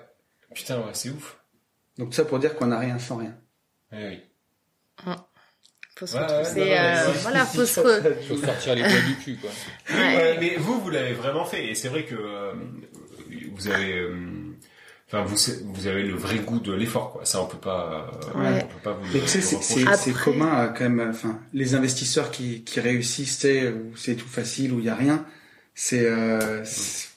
Putain, 0.54 0.80
ouais, 0.80 0.94
c'est 0.94 1.10
ouf. 1.10 1.38
Donc 1.98 2.14
ça 2.14 2.24
pour 2.26 2.40
dire 2.40 2.56
qu'on 2.56 2.68
n'a 2.68 2.80
rien 2.80 2.98
sans 3.00 3.18
rien. 3.18 3.36
Ouais, 3.92 4.22
oui. 5.06 5.14
Faut 5.98 6.08
se 6.08 6.16
Ouais, 6.18 6.24
retrouver, 6.26 6.62
ouais, 6.64 6.78
euh, 6.78 7.12
voilà, 7.22 7.46
faut 7.46 7.66
se 7.66 7.80
re- 7.80 8.28
Faut 8.28 8.38
sortir 8.38 8.76
les 8.76 8.82
doigts 8.82 9.02
du 9.08 9.16
cul, 9.16 9.38
quoi. 9.38 9.50
Ouais. 9.90 10.16
Ouais, 10.16 10.38
mais 10.40 10.56
vous, 10.58 10.80
vous 10.82 10.90
l'avez 10.90 11.14
vraiment 11.14 11.46
fait. 11.46 11.68
Et 11.68 11.76
c'est 11.76 11.88
vrai 11.90 12.04
que 12.06 12.16
euh, 12.16 12.54
vous 13.56 13.68
avez, 13.68 13.94
euh, 13.98 14.16
enfin, 15.08 15.24
vous, 15.24 15.36
vous 15.74 15.88
avez 15.88 16.04
le 16.04 16.16
vrai 16.16 16.40
goût 16.40 16.60
de 16.60 16.74
l'effort, 16.74 17.14
quoi. 17.14 17.26
Ça, 17.26 17.42
on 17.42 17.46
peut 17.48 17.58
pas, 17.58 18.10
euh, 18.36 18.40
Ouais. 18.40 18.64
on 18.64 18.68
peut 18.74 18.82
pas 18.84 18.94
vous. 18.94 19.06
Mais 19.14 19.20
tu 19.22 19.28
sais, 19.28 19.38
le 19.40 19.44
c'est- 19.44 19.62
c'est 19.62 19.96
c'est 19.96 20.14
commun 20.14 20.52
à, 20.54 20.68
quand 20.68 20.90
même. 20.90 21.10
Enfin, 21.10 21.40
les 21.54 21.76
investisseurs 21.76 22.32
qui, 22.32 22.64
qui 22.64 22.80
réussissent, 22.80 23.46
où 23.46 23.96
c'est 23.96 24.16
tout 24.16 24.28
facile, 24.28 24.74
où 24.74 24.80
il 24.80 24.86
y 24.86 24.90
a 24.90 24.96
rien. 24.96 25.26
C'est, 25.74 26.06
euh, 26.06 26.64
c'est- 26.66 27.10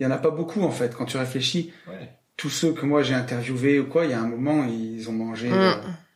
il 0.00 0.04
y 0.04 0.06
en 0.06 0.10
a 0.10 0.18
pas 0.18 0.30
beaucoup 0.30 0.62
en 0.62 0.70
fait. 0.70 0.94
Quand 0.94 1.04
tu 1.06 1.16
réfléchis, 1.16 1.72
Ouais. 1.88 2.10
tous 2.36 2.50
ceux 2.50 2.72
que 2.72 2.84
moi 2.84 3.02
j'ai 3.02 3.14
interviewés 3.14 3.78
ou 3.80 3.86
quoi, 3.86 4.04
il 4.04 4.10
y 4.10 4.14
a 4.14 4.20
un 4.20 4.26
moment, 4.28 4.64
ils 4.66 5.08
ont 5.08 5.12
mangé, 5.12 5.48
Mm. 5.48 5.52
euh, 5.54 5.72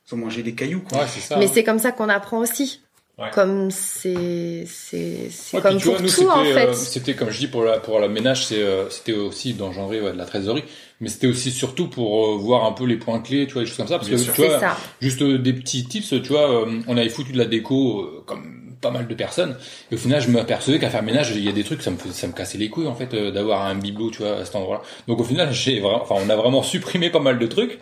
ils 0.07 0.14
ont 0.14 0.18
mangé 0.18 0.42
des 0.42 0.55
cailloux, 0.55 0.81
quoi. 0.83 0.98
Ouais, 0.98 1.07
c'est 1.09 1.20
ça. 1.20 1.38
Mais 1.38 1.46
hein. 1.46 1.50
c'est 1.53 1.64
comme 1.64 1.79
ça 1.79 1.92
qu'on 1.92 2.09
apprend 2.09 2.38
aussi. 2.38 2.83
Ouais. 3.21 3.29
Comme 3.35 3.71
c'est 3.71 4.65
c'est 4.67 5.29
c'est 5.31 5.57
Ouais, 5.59 5.63
comme 5.63 5.77
tu 5.77 5.89
vois, 5.89 5.97
pour 5.97 6.03
nous, 6.05 6.11
tout 6.11 6.27
en 6.29 6.43
c'était, 6.43 6.55
fait. 6.55 6.67
euh, 6.69 6.73
c'était 6.73 7.15
comme 7.15 7.29
je 7.31 7.39
dis 7.39 7.49
pour 7.49 7.65
la 7.65 7.79
pour 7.79 7.99
la 8.01 8.09
ménage, 8.09 8.47
c'est 8.47 8.63
euh, 8.63 8.89
c'était 8.89 9.13
aussi 9.13 9.53
d'engendrer 9.53 10.01
ouais, 10.01 10.13
de 10.13 10.17
la 10.17 10.25
trésorerie, 10.25 10.65
mais 11.01 11.11
c'était 11.11 11.27
aussi 11.27 11.51
surtout 11.51 11.89
pour 11.89 12.27
euh, 12.33 12.37
voir 12.39 12.65
un 12.65 12.73
peu 12.73 12.87
les 12.87 12.97
points 12.97 13.21
clés, 13.21 13.47
tu 13.47 13.53
vois, 13.53 13.63
des 13.63 13.69
choses 13.69 13.77
comme 13.77 13.89
ça, 13.89 13.99
parce 13.99 14.09
Bien 14.09 14.17
que 14.17 14.23
sûr. 14.25 14.33
tu 14.33 14.41
vois, 14.41 14.59
ça. 14.59 14.77
juste 15.03 15.21
euh, 15.21 15.37
des 15.39 15.53
petits 15.53 15.85
tips, 15.85 16.09
tu 16.09 16.29
vois, 16.29 16.51
euh, 16.67 16.81
on 16.89 16.97
avait 16.97 17.11
foutu 17.11 17.33
de 17.33 17.39
la 17.39 17.45
déco 17.45 18.01
euh, 18.01 18.23
comme 18.25 18.57
pas 18.81 18.91
mal 18.91 19.07
de 19.07 19.15
personnes, 19.15 19.55
et 19.93 19.95
au 19.97 19.99
final, 19.99 20.23
je 20.23 20.31
m'apercevais 20.31 20.79
qu'à 20.79 20.89
faire 20.89 21.03
ménage, 21.03 21.33
il 21.37 21.45
y 21.45 21.49
a 21.51 21.53
des 21.53 21.65
trucs, 21.65 21.83
ça 21.83 21.91
me 21.91 21.99
faisait- 21.99 22.15
ça 22.15 22.27
me 22.27 22.33
cassait 22.33 22.57
les 22.57 22.71
couilles 22.71 22.87
en 22.87 22.95
fait 22.95 23.13
euh, 23.13 23.31
d'avoir 23.31 23.67
un 23.67 23.75
bibelot, 23.75 24.11
tu 24.11 24.23
vois, 24.23 24.37
à 24.39 24.45
cet 24.47 24.57
endroit-là. 24.57 24.81
Donc 25.09 25.21
au 25.21 25.25
final, 25.25 25.53
j'ai 25.53 25.79
vraiment, 25.81 26.01
enfin, 26.03 26.15
on 26.19 26.31
a 26.31 26.37
vraiment 26.37 26.63
supprimé 26.63 27.11
pas 27.11 27.21
mal 27.21 27.39
de 27.39 27.47
trucs. 27.47 27.79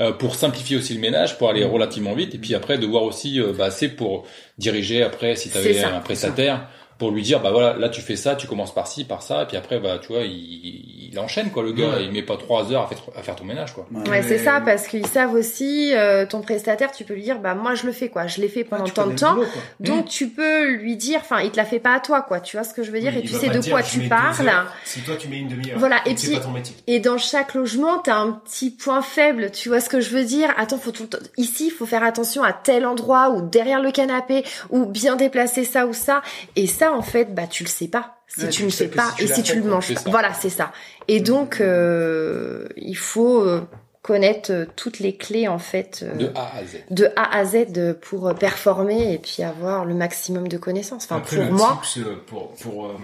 Euh, 0.00 0.12
pour 0.12 0.36
simplifier 0.36 0.76
aussi 0.76 0.94
le 0.94 1.00
ménage, 1.00 1.38
pour 1.38 1.50
aller 1.50 1.64
relativement 1.64 2.14
vite, 2.14 2.34
et 2.34 2.38
puis 2.38 2.54
après 2.54 2.78
de 2.78 2.86
voir 2.86 3.02
aussi, 3.02 3.40
euh, 3.40 3.52
bah, 3.52 3.70
c'est 3.70 3.88
pour 3.88 4.26
diriger 4.56 5.02
après 5.02 5.34
si 5.34 5.50
tu 5.50 5.58
avais 5.58 5.82
un 5.82 6.00
prestataire, 6.00 6.68
pour 6.98 7.10
lui 7.12 7.22
dire 7.22 7.40
bah 7.40 7.50
voilà 7.52 7.74
là 7.76 7.88
tu 7.88 8.00
fais 8.00 8.16
ça 8.16 8.34
tu 8.34 8.46
commences 8.46 8.74
par 8.74 8.86
ci 8.88 9.04
par 9.04 9.22
ça 9.22 9.42
et 9.42 9.46
puis 9.46 9.56
après 9.56 9.78
bah 9.78 9.98
tu 10.00 10.08
vois 10.12 10.22
il, 10.22 11.08
il 11.12 11.18
enchaîne 11.18 11.50
quoi 11.50 11.62
le 11.62 11.72
gars 11.72 11.88
Ouais. 11.88 12.04
il 12.04 12.12
met 12.12 12.22
pas 12.22 12.36
trois 12.36 12.70
heures 12.72 12.82
à 12.82 12.86
faire, 12.88 12.98
à 13.16 13.22
faire 13.22 13.36
ton 13.36 13.44
ménage 13.44 13.72
quoi 13.72 13.86
Ouais, 14.10 14.22
c'est 14.22 14.38
ça, 14.38 14.60
parce 14.60 14.86
qu'ils 14.88 15.06
savent 15.06 15.32
aussi, 15.34 15.92
euh, 15.94 16.26
ton 16.26 16.40
prestataire, 16.42 16.92
tu 16.92 17.04
peux 17.04 17.14
lui 17.14 17.22
dire, 17.22 17.38
bah 17.38 17.54
moi 17.54 17.74
je 17.74 17.86
le 17.86 17.92
fais 17.92 18.08
quoi, 18.08 18.26
je 18.26 18.40
l'ai 18.40 18.48
fait 18.48 18.64
pendant 18.64 18.84
tant 18.84 19.06
de 19.06 19.14
temps, 19.14 19.34
boulot, 19.34 19.46
donc 19.80 20.06
tu 20.06 20.28
peux 20.28 20.66
lui 20.72 20.96
dire, 20.96 21.20
enfin 21.22 21.40
il 21.40 21.50
te 21.50 21.56
la 21.56 21.64
fait 21.64 21.78
pas 21.78 21.94
à 21.94 22.00
toi 22.00 22.20
quoi, 22.22 22.40
tu 22.40 22.56
vois 22.56 22.64
ce 22.64 22.74
que 22.74 22.82
je 22.82 22.90
veux 22.90 23.00
dire, 23.00 23.12
Oui, 23.14 23.20
et 23.20 23.22
tu 23.22 23.28
sais 23.34 23.48
de 23.48 23.58
dire, 23.58 23.72
quoi 23.72 23.82
tu 23.82 24.00
parles. 24.08 24.50
Si 24.84 25.00
toi 25.00 25.14
tu 25.16 25.28
mets 25.28 25.38
une 25.38 25.48
demi-heure. 25.48 25.78
Voilà, 25.78 25.96
et 26.06 26.16
c'est 26.16 26.28
puis- 26.28 26.36
pas 26.36 26.42
ton 26.44 26.50
métier. 26.50 26.74
Et 26.86 26.98
dans 27.00 27.16
chaque 27.18 27.54
logement, 27.54 27.98
t'as 27.98 28.16
un 28.16 28.32
petit 28.32 28.70
point 28.70 29.00
faible, 29.02 29.50
tu 29.50 29.68
vois 29.68 29.80
ce 29.80 29.88
que 29.88 30.00
je 30.00 30.10
veux 30.10 30.24
dire? 30.24 30.50
Attends, 30.58 30.78
faut 30.78 30.90
tout 30.90 31.04
le 31.04 31.08
temps... 31.08 31.18
ici, 31.36 31.66
il 31.68 31.70
faut 31.70 31.86
faire 31.86 32.02
attention 32.02 32.42
à 32.42 32.52
tel 32.52 32.84
endroit 32.86 33.30
ou 33.30 33.40
derrière 33.42 33.80
le 33.80 33.92
canapé 33.92 34.44
ou 34.70 34.84
bien 34.84 35.16
déplacer 35.16 35.64
ça 35.64 35.86
ou 35.86 35.92
ça. 35.92 36.22
Et 36.56 36.66
ça, 36.66 36.87
ça, 36.90 36.96
en 36.96 37.02
fait, 37.02 37.34
bah 37.34 37.46
tu 37.46 37.64
le 37.64 37.68
sais 37.68 37.88
pas 37.88 38.16
si 38.26 38.40
Ouais, 38.42 38.48
tu 38.50 38.62
ne 38.62 38.66
le 38.66 38.72
sais 38.72 38.88
pas 38.88 39.10
si 39.16 39.24
et 39.24 39.26
si 39.26 39.42
tu 39.42 39.60
le 39.60 39.68
manges 39.68 39.94
pas. 39.94 40.10
Voilà, 40.10 40.34
c'est 40.34 40.50
ça. 40.50 40.72
Et 41.08 41.20
donc, 41.20 41.60
euh, 41.60 42.68
il 42.76 42.96
faut 42.96 43.40
euh, 43.42 43.62
connaître 44.02 44.52
euh, 44.52 44.66
toutes 44.76 44.98
les 45.00 45.16
clés 45.16 45.48
en 45.48 45.58
fait 45.58 46.04
euh, 46.06 46.14
De 46.14 46.30
A 46.34 46.56
à 46.56 46.64
Z. 46.64 46.76
de 46.90 47.08
A 47.16 47.36
à 47.36 47.44
Z 47.44 47.96
pour 48.00 48.34
performer 48.34 49.14
et 49.14 49.18
puis 49.18 49.42
avoir 49.42 49.84
le 49.84 49.94
maximum 49.94 50.48
de 50.48 50.58
connaissances. 50.58 51.04
Enfin, 51.04 51.16
Après, 51.16 51.36
pour 51.36 51.44
le 51.46 51.50
moi, 51.52 51.80
tips, 51.82 52.04
pour, 52.26 52.52
pour, 52.52 52.86
euh, 52.86 52.96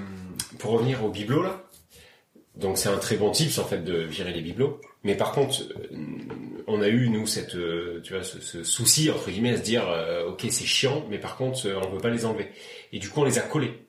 pour 0.58 0.72
revenir 0.72 1.04
au 1.04 1.08
bibelot, 1.08 1.42
là. 1.42 1.60
Donc, 2.56 2.78
c'est 2.78 2.88
un 2.88 2.98
très 2.98 3.16
bon 3.16 3.30
tips, 3.32 3.58
en 3.58 3.64
fait, 3.64 3.82
de 3.82 3.96
virer 4.02 4.32
les 4.32 4.40
bibelots. 4.40 4.80
Mais 5.02 5.16
par 5.16 5.32
contre, 5.32 5.64
on 6.66 6.80
a 6.80 6.88
eu, 6.88 7.08
nous, 7.10 7.26
cette, 7.26 7.56
tu 8.04 8.14
vois, 8.14 8.22
ce, 8.22 8.40
ce 8.40 8.62
souci, 8.62 9.10
entre 9.10 9.28
guillemets, 9.30 9.54
à 9.54 9.56
se 9.56 9.62
dire, 9.62 9.86
euh, 9.88 10.28
ok, 10.28 10.46
c'est 10.50 10.64
chiant, 10.64 11.04
mais 11.10 11.18
par 11.18 11.36
contre, 11.36 11.58
on 11.84 11.90
veut 11.90 11.98
pas 12.00 12.10
les 12.10 12.24
enlever. 12.24 12.48
Et 12.94 13.00
du 13.00 13.08
coup, 13.10 13.22
on 13.22 13.24
les 13.24 13.38
a 13.38 13.42
collés. 13.42 13.88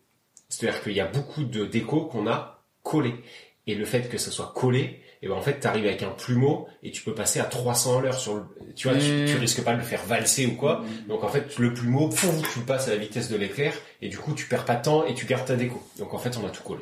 C'est-à-dire 0.50 0.82
qu'il 0.82 0.94
y 0.94 1.00
a 1.00 1.06
beaucoup 1.06 1.44
de 1.44 1.66
déco 1.66 2.06
qu'on 2.06 2.26
a 2.28 2.66
collés. 2.82 3.14
Et 3.68 3.76
le 3.76 3.86
fait 3.86 4.10
que 4.10 4.18
ça 4.18 4.32
soit 4.32 4.52
collé, 4.56 5.00
et 5.22 5.28
ben 5.28 5.36
en 5.36 5.42
fait, 5.42 5.60
t'arrives 5.60 5.86
avec 5.86 6.02
un 6.02 6.10
plumeau 6.10 6.68
et 6.82 6.92
tu 6.92 7.04
peux 7.04 7.14
passer 7.14 7.40
à 7.40 7.46
300 7.46 8.00
à 8.00 8.02
l'heure 8.02 8.20
sur 8.20 8.36
le, 8.36 8.44
tu 8.76 8.88
vois, 8.88 8.98
tu, 8.98 9.12
Mmh. 9.12 9.26
tu 9.28 9.38
risques 9.38 9.64
pas 9.64 9.74
de 9.74 9.78
le 9.78 9.84
faire 9.84 10.04
valser 10.06 10.48
ou 10.48 10.56
quoi. 10.56 10.84
Donc 11.08 11.24
en 11.24 11.30
fait, 11.30 11.58
le 11.60 11.74
plumeau, 11.74 12.10
pouf, 12.10 12.52
tu 12.52 12.60
le 12.60 12.66
passes 12.66 12.88
à 12.88 12.92
la 12.92 12.98
vitesse 12.98 13.30
de 13.30 13.36
l'éclair 13.38 13.74
et 14.02 14.10
du 14.10 14.18
coup, 14.18 14.34
tu 14.34 14.48
perds 14.48 14.66
pas 14.66 14.76
de 14.76 14.84
temps 14.84 15.06
et 15.06 15.14
tu 15.14 15.26
gardes 15.28 15.46
ta 15.46 15.56
déco. 15.56 15.82
Donc 16.00 16.14
en 16.16 16.18
fait, 16.18 16.36
on 16.38 16.46
a 16.46 16.50
tout 16.50 16.64
collé. 16.64 16.82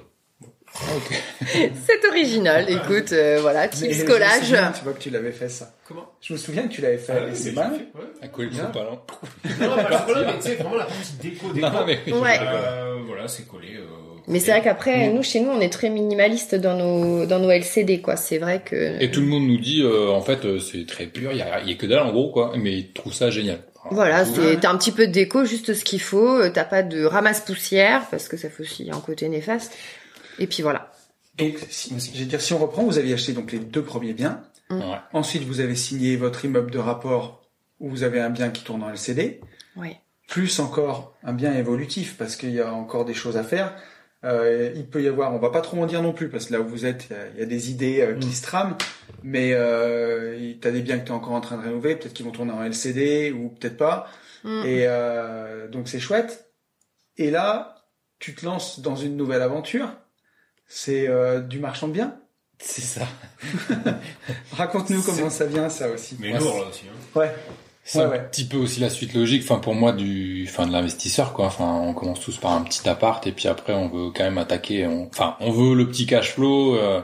c'est 1.86 2.08
original. 2.10 2.66
Écoute, 2.70 3.12
euh, 3.12 3.38
voilà, 3.42 3.68
tips 3.68 3.94
je 3.96 4.02
me 4.04 4.08
collage. 4.08 4.42
souviens, 4.44 4.72
tu 4.76 4.84
vois 4.84 4.94
que 4.94 5.00
tu 5.00 5.10
l'avais 5.10 5.32
fait 5.32 5.50
ça. 5.50 5.72
Comment? 5.88 6.06
Je 6.22 6.34
me 6.34 6.38
souviens 6.38 6.64
que 6.64 6.74
tu 6.74 6.82
l'avais 6.82 6.98
fait. 6.98 7.14
et 7.32 7.36
c'est 7.36 7.52
mal. 7.52 7.72
À 8.22 8.28
coller 8.28 8.50
le. 8.50 8.56
Non, 8.58 8.64
non, 8.64 9.76
pas 9.76 9.90
le 9.90 9.98
chocolat, 9.98 10.26
mais 10.34 10.36
tu 10.42 10.42
sais, 10.50 10.56
vraiment 10.56 10.76
la 10.78 10.86
partie 10.86 11.14
déco, 11.22 11.48
déco. 11.54 11.68
Non, 11.70 11.86
mais 11.86 12.00
oui. 12.08 12.14
Ouais. 12.14 12.40
Euh, 12.42 12.98
voilà, 13.06 13.28
c'est 13.28 13.48
collé. 13.48 13.76
euh, 13.78 13.84
Mais 14.28 14.40
c'est 14.40 14.52
vrai 14.52 14.64
qu'après, 14.64 15.10
Mm. 15.10 15.14
nous, 15.16 15.24
chez 15.24 15.40
nous, 15.42 15.52
on 15.52 15.60
est 15.62 15.70
très 15.72 15.90
minimaliste 15.90 16.56
dans 16.56 16.76
nos 16.76 17.26
dans 17.26 17.40
nos 17.40 17.52
LCD, 17.52 18.02
quoi. 18.02 18.16
C'est 18.16 18.40
vrai 18.40 18.62
que 18.66 19.02
Et 19.02 19.12
tout 19.12 19.22
le 19.22 19.28
monde 19.28 19.44
nous 19.48 19.58
dit, 19.60 19.82
euh, 19.84 20.10
en 20.10 20.22
fait, 20.22 20.44
euh, 20.46 20.60
c'est 20.60 20.86
très 20.88 21.06
pur, 21.06 21.32
il 21.32 21.38
y 21.38 21.42
a, 21.42 21.62
il 21.62 21.70
y 21.70 21.74
a 21.74 21.76
que 21.76 21.86
dalle 21.86 22.00
en 22.02 22.12
gros, 22.12 22.32
quoi, 22.32 22.54
mais 22.58 22.74
ils 22.74 22.92
trouvent 22.94 23.14
ça 23.14 23.30
génial. 23.30 23.60
Voilà, 23.92 24.24
c'est 24.26 24.62
t'as 24.62 24.72
un 24.72 24.78
petit 24.78 24.94
peu 24.94 25.06
de 25.08 25.12
déco, 25.12 25.44
juste 25.46 25.74
ce 25.74 25.84
qu'il 25.84 26.02
faut. 26.02 26.48
T'as 26.50 26.64
pas 26.64 26.84
de 26.84 27.04
ramasse 27.04 27.42
poussière 27.42 28.08
parce 28.10 28.30
que 28.30 28.38
ça 28.38 28.50
fait 28.50 28.64
aussi 28.64 28.90
un 28.92 29.00
côté 29.02 29.28
néfaste. 29.28 29.74
Et 30.40 30.48
puis 30.48 30.64
voilà. 30.64 30.92
Donc, 31.38 31.56
si, 31.70 31.96
je 32.16 32.24
dire, 32.26 32.42
si 32.42 32.54
on 32.54 32.60
reprend, 32.60 32.84
vous 32.84 32.98
aviez 32.98 33.14
acheté 33.14 33.34
donc 33.34 33.52
les 33.52 33.60
deux 33.60 33.84
premiers 33.84 34.14
biens. 34.14 34.42
Ouais. 34.70 34.80
Ensuite, 35.14 35.44
vous 35.44 35.60
avez 35.60 35.76
signé 35.76 36.16
votre 36.16 36.46
immeuble 36.46 36.72
de 36.72 36.80
rapport 36.80 37.44
où 37.80 37.90
vous 37.90 38.04
avez 38.04 38.20
un 38.22 38.30
bien 38.30 38.50
qui 38.50 38.64
tourne 38.64 38.84
en 38.84 38.90
LCD. 38.90 39.42
Ouais. 39.76 39.98
plus 40.28 40.60
encore 40.60 41.16
un 41.24 41.34
bien 41.34 41.54
évolutif 41.54 42.16
parce 42.18 42.36
qu'il 42.36 42.52
y 42.52 42.62
a 42.62 42.72
encore 42.74 43.06
des 43.06 43.14
choses 43.16 43.38
à 43.38 43.44
faire. 43.44 43.76
Euh, 44.24 44.72
il 44.76 44.88
peut 44.88 45.02
y 45.04 45.08
avoir, 45.08 45.34
on 45.34 45.40
va 45.40 45.50
pas 45.50 45.62
trop 45.62 45.82
en 45.82 45.86
dire 45.86 46.02
non 46.02 46.14
plus 46.14 46.30
parce 46.30 46.46
que 46.46 46.54
là 46.54 46.62
où 46.62 46.68
vous 46.68 46.86
êtes, 46.86 47.08
il 47.10 47.14
y 47.14 47.20
a, 47.20 47.28
il 47.34 47.40
y 47.40 47.44
a 47.44 47.46
des 47.46 47.72
idées 47.72 48.02
euh, 48.02 48.16
qui 48.18 48.28
Mm. 48.28 48.32
se 48.32 48.42
trament, 48.42 48.78
mais 49.22 49.52
euh, 49.54 50.54
tu 50.62 50.68
as 50.68 50.72
des 50.72 50.82
biens 50.82 50.98
que 51.00 51.06
tu 51.06 51.12
es 51.12 51.16
encore 51.16 51.34
en 51.34 51.42
train 51.42 51.58
de 51.58 51.64
rénover, 51.64 51.96
peut-être 51.96 52.14
qu'ils 52.14 52.26
vont 52.26 52.32
tourner 52.32 52.54
en 52.54 52.64
LCD 52.64 53.32
ou 53.32 53.50
peut-être 53.50 53.78
pas. 53.78 54.08
Mm. 54.44 54.64
Et 54.66 54.86
euh, 54.88 55.68
donc 55.68 55.90
c'est 55.90 56.00
chouette. 56.00 56.52
Et 57.18 57.32
là, 57.32 57.76
tu 58.20 58.34
te 58.34 58.46
lances 58.46 58.80
dans 58.80 58.96
une 58.96 59.18
nouvelle 59.18 59.42
aventure. 59.42 59.90
C'est 60.68 61.08
euh, 61.08 61.40
du 61.42 61.60
marchand 61.60 61.88
de 61.88 61.94
biens? 61.94 62.16
C'est 62.60 62.82
ça. 62.82 63.06
Raconte-nous 64.54 65.02
comment 65.02 65.30
ça 65.30 65.46
vient 65.46 65.70
ça 65.70 65.90
aussi. 65.90 66.16
Mais 66.20 66.34
Ouais, 66.34 66.40
lourd 66.40 66.60
là 66.62 66.70
aussi. 66.70 66.84
Hein. 66.88 67.20
Ouais. 67.20 67.36
C'est 67.86 68.00
Ouais, 68.00 68.06
un 68.06 68.10
ouais. 68.12 68.28
petit 68.32 68.46
peu 68.46 68.56
aussi 68.58 68.80
la 68.80 68.90
suite 68.90 69.14
logique, 69.14 69.44
enfin 69.44 69.60
pour 69.60 69.76
moi 69.76 69.92
du, 69.92 70.46
enfin 70.50 70.66
de 70.66 70.72
l'investisseur 70.72 71.34
quoi. 71.34 71.48
Enfin, 71.48 71.66
on 71.84 71.94
commence 71.94 72.22
tous 72.22 72.38
par 72.38 72.54
un 72.54 72.62
petit 72.62 72.88
appart 72.88 73.26
et 73.28 73.34
puis 73.34 73.48
après 73.50 73.74
on 73.74 73.90
veut 73.90 74.12
quand 74.12 74.24
même 74.24 74.38
attaquer. 74.38 74.88
on- 74.88 75.08
Enfin, 75.08 75.36
on 75.42 75.52
veut 75.52 75.76
le 75.76 75.88
petit 75.90 76.06
cash 76.06 76.32
flow. 76.34 76.76
euh, 76.78 77.02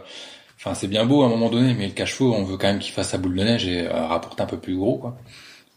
Enfin, 0.57 0.73
c'est 0.75 0.87
bien 0.89 1.05
beau 1.05 1.23
à 1.23 1.25
un 1.27 1.29
moment 1.29 1.49
donné, 1.49 1.73
mais 1.73 1.87
le 1.87 1.93
cash 1.93 2.15
flow, 2.15 2.33
on 2.33 2.43
veut 2.43 2.57
quand 2.57 2.67
même 2.67 2.79
qu'il 2.79 2.91
fasse 2.93 3.09
sa 3.11 3.17
boule 3.17 3.33
de 3.35 3.43
neige 3.43 3.65
et 3.65 3.87
euh, 3.87 4.07
rapporte 4.07 4.41
un 4.41 4.45
peu 4.45 4.57
plus 4.57 4.75
gros 4.75 4.97
quoi. 4.97 5.17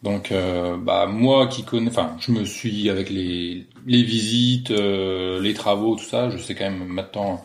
Donc, 0.03 0.33
euh, 0.33 0.77
bah 0.77 1.07
moi 1.07 1.47
qui 1.47 1.63
connais, 1.65 1.89
enfin, 1.89 2.17
je 2.21 2.33
me 2.33 2.45
suis 2.45 2.91
avec 2.91 3.09
les 3.11 3.67
les 3.87 4.03
visites, 4.03 4.73
euh, 4.73 5.41
les 5.41 5.55
travaux, 5.55 5.95
tout 5.97 6.05
ça, 6.05 6.31
je 6.31 6.39
sais 6.39 6.55
quand 6.57 6.65
même 6.65 6.85
maintenant 6.87 7.45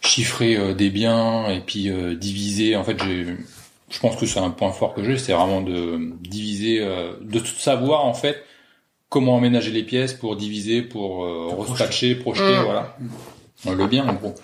chiffrer 0.00 0.56
euh, 0.56 0.74
des 0.74 0.90
biens 0.90 1.48
et 1.48 1.60
puis 1.60 1.90
euh, 1.90 2.14
diviser. 2.14 2.76
En 2.76 2.84
fait, 2.84 3.02
j'ai 3.02 3.26
je 3.90 3.98
pense 3.98 4.14
que 4.16 4.24
c'est 4.24 4.38
un 4.38 4.50
point 4.50 4.70
fort 4.72 4.94
que 4.94 5.02
j'ai, 5.02 5.18
c'est 5.18 5.32
vraiment 5.32 5.60
de 5.62 6.12
diviser, 6.20 6.78
euh, 6.80 7.14
de 7.20 7.40
tout 7.40 7.46
savoir 7.46 8.04
en 8.04 8.14
fait 8.14 8.44
comment 9.08 9.36
aménager 9.36 9.72
les 9.72 9.82
pièces 9.82 10.14
pour 10.14 10.36
diviser, 10.36 10.82
pour 10.82 11.24
euh, 11.24 11.48
projeter, 12.14 12.14
Mm. 12.60 12.64
voilà. 12.64 12.96
Le 13.66 13.86
bien 13.88 14.08
en 14.08 14.14
gros. 14.14 14.34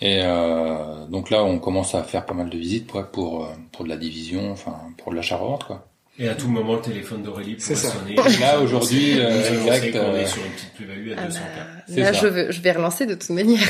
Et 0.00 0.20
euh, 0.22 1.06
donc 1.06 1.30
là, 1.30 1.42
on 1.42 1.58
commence 1.58 1.94
à 1.94 2.04
faire 2.04 2.24
pas 2.26 2.34
mal 2.34 2.50
de 2.50 2.58
visites 2.58 2.86
pour 2.86 3.04
pour, 3.06 3.48
pour 3.72 3.84
de 3.84 3.88
la 3.88 3.96
division, 3.96 4.52
enfin 4.52 4.76
pour 4.98 5.10
de 5.12 5.16
l'achat-revente 5.16 5.64
quoi. 5.64 5.89
Et 6.20 6.28
à 6.28 6.34
tout 6.34 6.48
moment, 6.48 6.74
le 6.76 6.82
téléphone 6.82 7.22
d'Aurélie 7.22 7.54
pourrait 7.54 7.74
sonner. 7.74 8.14
Là, 8.40 8.60
aujourd'hui, 8.60 9.18
euh, 9.18 9.62
direct, 9.62 9.92
qu'on 9.92 9.98
euh, 9.98 10.20
est 10.20 10.26
sur 10.26 10.44
une 10.44 10.52
petite 10.52 10.74
plus-value 10.74 11.12
à 11.12 11.14
Ah 11.18 11.24
200 11.26 11.40
bah, 11.40 11.94
là, 11.96 12.12
ça. 12.12 12.20
je, 12.20 12.26
veux, 12.26 12.50
je 12.52 12.60
vais 12.60 12.72
relancer 12.72 13.06
de 13.06 13.14
toute 13.14 13.30
manière. 13.30 13.66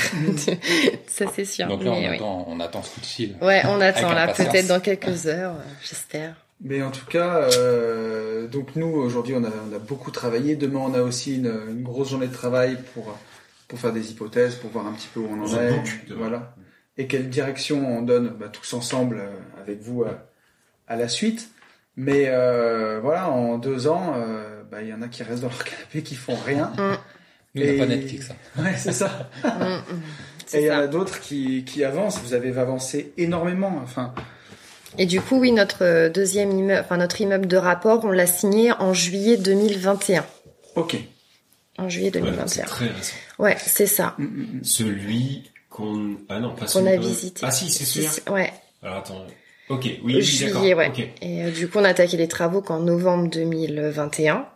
ça, 1.06 1.26
c'est 1.32 1.44
sûr. 1.44 1.68
Donc 1.68 1.84
là, 1.84 1.92
Mais 1.92 1.96
on 1.96 2.10
oui. 2.10 2.16
attend, 2.16 2.44
on 2.48 2.60
attend 2.60 2.82
ce 2.82 2.92
coup 2.92 3.00
de 3.00 3.06
fil. 3.06 3.36
Ouais, 3.40 3.62
on 3.66 3.80
attend 3.80 4.12
là, 4.12 4.28
peut-être 4.28 4.66
dans 4.66 4.80
quelques 4.80 5.26
heures, 5.26 5.54
j'espère. 5.88 6.34
Mais 6.62 6.82
en 6.82 6.90
tout 6.90 7.06
cas, 7.06 7.48
euh, 7.56 8.46
donc 8.46 8.76
nous 8.76 8.88
aujourd'hui 8.88 9.34
on 9.34 9.44
a, 9.44 9.48
on 9.48 9.74
a 9.74 9.78
beaucoup 9.78 10.10
travaillé. 10.10 10.56
Demain 10.56 10.80
on 10.80 10.92
a 10.92 11.00
aussi 11.00 11.36
une, 11.36 11.50
une 11.70 11.82
grosse 11.82 12.10
journée 12.10 12.26
de 12.26 12.34
travail 12.34 12.76
pour 12.92 13.16
pour 13.66 13.78
faire 13.78 13.92
des 13.92 14.10
hypothèses, 14.10 14.56
pour 14.56 14.70
voir 14.70 14.86
un 14.86 14.92
petit 14.92 15.08
peu 15.14 15.20
où 15.20 15.28
on 15.30 15.42
en 15.42 15.48
The 15.48 15.58
est, 15.58 16.12
voilà. 16.12 16.54
Et 16.98 17.06
quelle 17.06 17.30
direction 17.30 17.86
on 17.96 18.02
donne 18.02 18.28
bah, 18.28 18.48
tous 18.52 18.74
ensemble 18.74 19.20
euh, 19.20 19.62
avec 19.62 19.80
vous 19.80 20.02
euh, 20.02 20.12
à 20.86 20.96
la 20.96 21.08
suite. 21.08 21.50
Mais 21.96 22.24
euh, 22.28 23.00
voilà, 23.02 23.28
en 23.30 23.58
deux 23.58 23.86
ans, 23.88 24.14
euh, 24.16 24.62
bah, 24.70 24.82
il 24.82 24.88
y 24.88 24.94
en 24.94 25.02
a 25.02 25.08
qui 25.08 25.22
restent 25.22 25.42
dans 25.42 25.48
leur 25.48 25.64
canapé, 25.64 26.02
qui 26.02 26.14
font 26.14 26.36
rien. 26.46 26.72
Nous, 26.76 27.62
on 27.62 27.66
n'a 27.66 27.72
Et- 27.72 27.78
pas 27.78 27.86
Netflix. 27.86 28.30
hein. 28.30 28.62
Ouais, 28.62 28.74
c'est 28.76 28.92
ça. 28.92 29.28
Mm, 29.44 29.48
mm. 29.48 30.02
Et 30.54 30.60
il 30.60 30.66
y 30.66 30.70
en 30.70 30.78
a 30.78 30.86
d'autres 30.86 31.20
qui, 31.20 31.64
qui 31.64 31.84
avancent. 31.84 32.20
Vous 32.22 32.34
avez 32.34 32.56
avancé 32.58 33.12
énormément. 33.16 33.80
Enfin, 33.82 34.14
Et 34.98 35.06
du 35.06 35.20
coup, 35.20 35.38
oui, 35.38 35.52
notre 35.52 35.84
euh, 35.84 36.08
deuxième 36.08 36.50
immeuble, 36.52 36.80
enfin 36.84 36.96
notre 36.96 37.20
immeuble 37.20 37.46
de 37.46 37.56
rapport, 37.56 38.04
on 38.04 38.10
l'a 38.10 38.26
signé 38.26 38.72
en 38.72 38.92
juillet 38.94 39.36
2021. 39.36 40.24
ok. 40.76 40.96
En 41.78 41.88
juillet 41.88 42.08
Ouais, 42.08 42.20
c'est 42.20 42.20
2021. 42.20 42.64
très 42.66 42.86
récent. 42.88 43.14
Ouais, 43.38 43.56
c'est 43.58 43.86
ça. 43.86 44.14
Mm, 44.18 44.24
mm, 44.24 44.58
mm. 44.58 44.64
Celui 44.64 45.50
qu'on... 45.70 46.16
Ah 46.28 46.38
non, 46.40 46.50
pas 46.54 46.62
Qu'on 46.62 46.66
celui 46.66 46.88
a 46.88 46.96
visité. 46.98 47.40
Ah 47.46 47.50
si, 47.50 47.70
c'est 47.70 47.84
celui-là. 47.84 48.32
Ouais, 48.32 48.52
Alors 48.82 48.98
attends. 48.98 49.24
Ok, 49.70 49.84
oui, 49.84 50.00
oui, 50.16 50.22
juillet, 50.22 50.74
ouais. 50.74 50.92
Et 51.22 51.44
euh, 51.44 51.50
du 51.50 51.68
coup, 51.68 51.78
on 51.78 51.84
a 51.84 51.88
attaqué 51.88 52.16
les 52.16 52.28
travaux 52.28 52.60
qu'en 52.60 52.80
novembre 52.80 53.30
2021. 53.30 54.46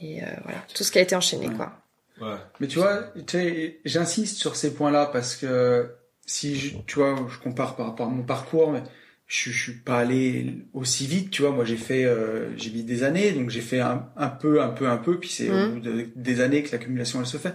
Et 0.00 0.22
euh, 0.22 0.26
voilà, 0.44 0.64
tout 0.74 0.82
ce 0.82 0.90
qui 0.90 0.98
a 0.98 1.02
été 1.02 1.14
enchaîné, 1.14 1.48
Ouais. 1.48 1.54
quoi. 1.54 1.72
Ouais. 2.20 2.36
Mais 2.60 2.66
tu 2.66 2.78
vois, 2.78 3.04
tu 3.26 3.38
sais, 3.38 3.78
j'insiste 3.84 4.36
sur 4.36 4.56
ces 4.56 4.74
points-là 4.74 5.06
parce 5.06 5.36
que 5.36 5.90
si 6.26 6.56
je, 6.56 6.76
tu 6.86 6.96
vois, 6.96 7.16
je 7.32 7.38
compare 7.38 7.76
par 7.76 7.86
rapport 7.86 8.06
à 8.06 8.10
mon 8.10 8.22
parcours, 8.22 8.72
mais 8.72 8.82
je, 9.26 9.50
je 9.50 9.62
suis 9.62 9.72
pas 9.80 9.98
allé 10.00 10.56
aussi 10.74 11.06
vite, 11.06 11.30
tu 11.30 11.42
vois. 11.42 11.52
Moi, 11.52 11.64
j'ai 11.64 11.76
fait, 11.76 12.04
euh, 12.04 12.56
j'ai 12.58 12.70
mis 12.70 12.82
des 12.84 13.02
années, 13.04 13.32
donc 13.32 13.50
j'ai 13.50 13.60
fait 13.60 13.80
un, 13.80 14.08
un 14.16 14.28
peu, 14.28 14.60
un 14.62 14.68
peu, 14.68 14.88
un 14.88 14.98
peu, 14.98 15.18
puis 15.18 15.28
c'est 15.30 15.50
au 15.50 15.54
Mhm. 15.56 15.72
bout 15.74 15.80
de- 15.80 16.08
des 16.16 16.40
années 16.40 16.62
que 16.62 16.72
l'accumulation 16.72 17.20
elle 17.20 17.26
se 17.26 17.36
fait. 17.38 17.54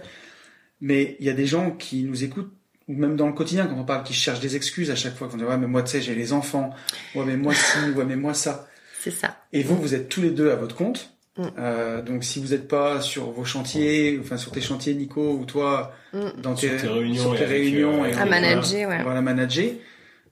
Mais 0.80 1.16
il 1.20 1.26
y 1.26 1.30
a 1.30 1.34
des 1.34 1.46
gens 1.46 1.70
qui 1.72 2.04
nous 2.04 2.24
écoutent, 2.24 2.52
ou 2.88 2.94
même 2.94 3.16
dans 3.16 3.26
le 3.26 3.32
quotidien 3.34 3.66
quand 3.66 3.76
on 3.76 3.84
parle, 3.84 4.02
qui 4.02 4.14
cherchent 4.14 4.40
des 4.40 4.56
excuses 4.56 4.90
à 4.90 4.96
chaque 4.96 5.14
fois, 5.16 5.28
qu'on 5.28 5.36
dit 5.36 5.44
ouais 5.44 5.56
mais 5.58 5.66
moi 5.66 5.82
tu 5.82 5.90
sais 5.92 6.00
j'ai 6.00 6.14
les 6.14 6.32
enfants, 6.32 6.70
ouais 7.14 7.24
mais 7.26 7.36
moi 7.36 7.54
ci, 7.54 7.90
ouais 7.94 8.04
mais 8.04 8.16
moi 8.16 8.34
ça. 8.34 8.66
C'est 9.00 9.10
ça. 9.12 9.36
Et 9.52 9.62
vous, 9.62 9.76
vous 9.76 9.94
êtes 9.94 10.08
tous 10.08 10.20
les 10.22 10.30
deux 10.30 10.50
à 10.50 10.56
votre 10.56 10.74
compte. 10.74 11.10
Mm. 11.36 11.46
Euh, 11.58 12.02
donc 12.02 12.24
si 12.24 12.40
vous 12.40 12.48
n'êtes 12.48 12.66
pas 12.66 13.00
sur 13.00 13.30
vos 13.30 13.44
chantiers, 13.44 14.18
enfin 14.20 14.36
sur 14.36 14.50
tes 14.50 14.60
chantiers, 14.60 14.94
Nico, 14.94 15.34
ou 15.34 15.44
toi, 15.44 15.92
Mm. 16.12 16.40
dans 16.40 16.56
Sur 16.56 16.70
tes, 16.80 16.86
réunions 16.86 17.22
sur 17.22 17.34
et 17.34 17.38
tes 17.38 17.44
avec, 17.44 17.56
réunions 17.58 18.02
euh, 18.02 18.06
et 18.06 18.12
avec 18.12 18.18
À 18.18 18.24
manager, 18.24 18.88
ouais. 18.88 19.02
voilà, 19.02 19.20
manager, 19.20 19.72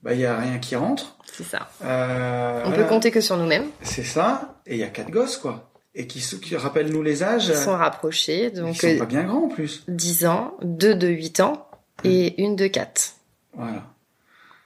bah 0.03 0.14
il 0.14 0.21
y 0.21 0.25
a 0.25 0.38
rien 0.38 0.59
qui 0.59 0.75
rentre. 0.75 1.19
C'est 1.31 1.45
ça. 1.45 1.69
Euh, 1.85 2.62
On 2.64 2.69
voilà. 2.71 2.83
peut 2.85 2.88
compter 2.88 3.11
que 3.11 3.21
sur 3.21 3.37
nous-mêmes. 3.37 3.66
C'est 3.83 4.03
ça. 4.05 4.59
Et 4.66 4.75
il 4.77 4.81
y 4.81 4.85
a 4.85 4.88
quatre 4.88 5.11
gosses 5.11 5.37
quoi. 5.37 5.71
Et 5.95 6.07
qui, 6.07 6.21
qui 6.40 6.57
rappellent 6.57 6.90
nous 6.90 7.03
les 7.03 7.23
âges. 7.23 7.49
Ils 7.49 7.55
sont 7.55 7.73
rapprochés. 7.77 8.51
ils 8.53 8.59
Donc, 8.61 8.77
sont 8.77 8.87
euh, 8.87 8.99
pas 8.99 9.07
bien 9.07 9.25
grands 9.25 9.45
en 9.45 9.49
plus. 9.49 9.85
10 9.88 10.27
ans, 10.27 10.55
deux 10.62 10.95
de 10.95 11.09
8 11.09 11.40
ans 11.40 11.65
et 12.07 12.42
une 12.42 12.57
de 12.57 12.66
4. 12.66 13.14
Voilà. 13.55 13.83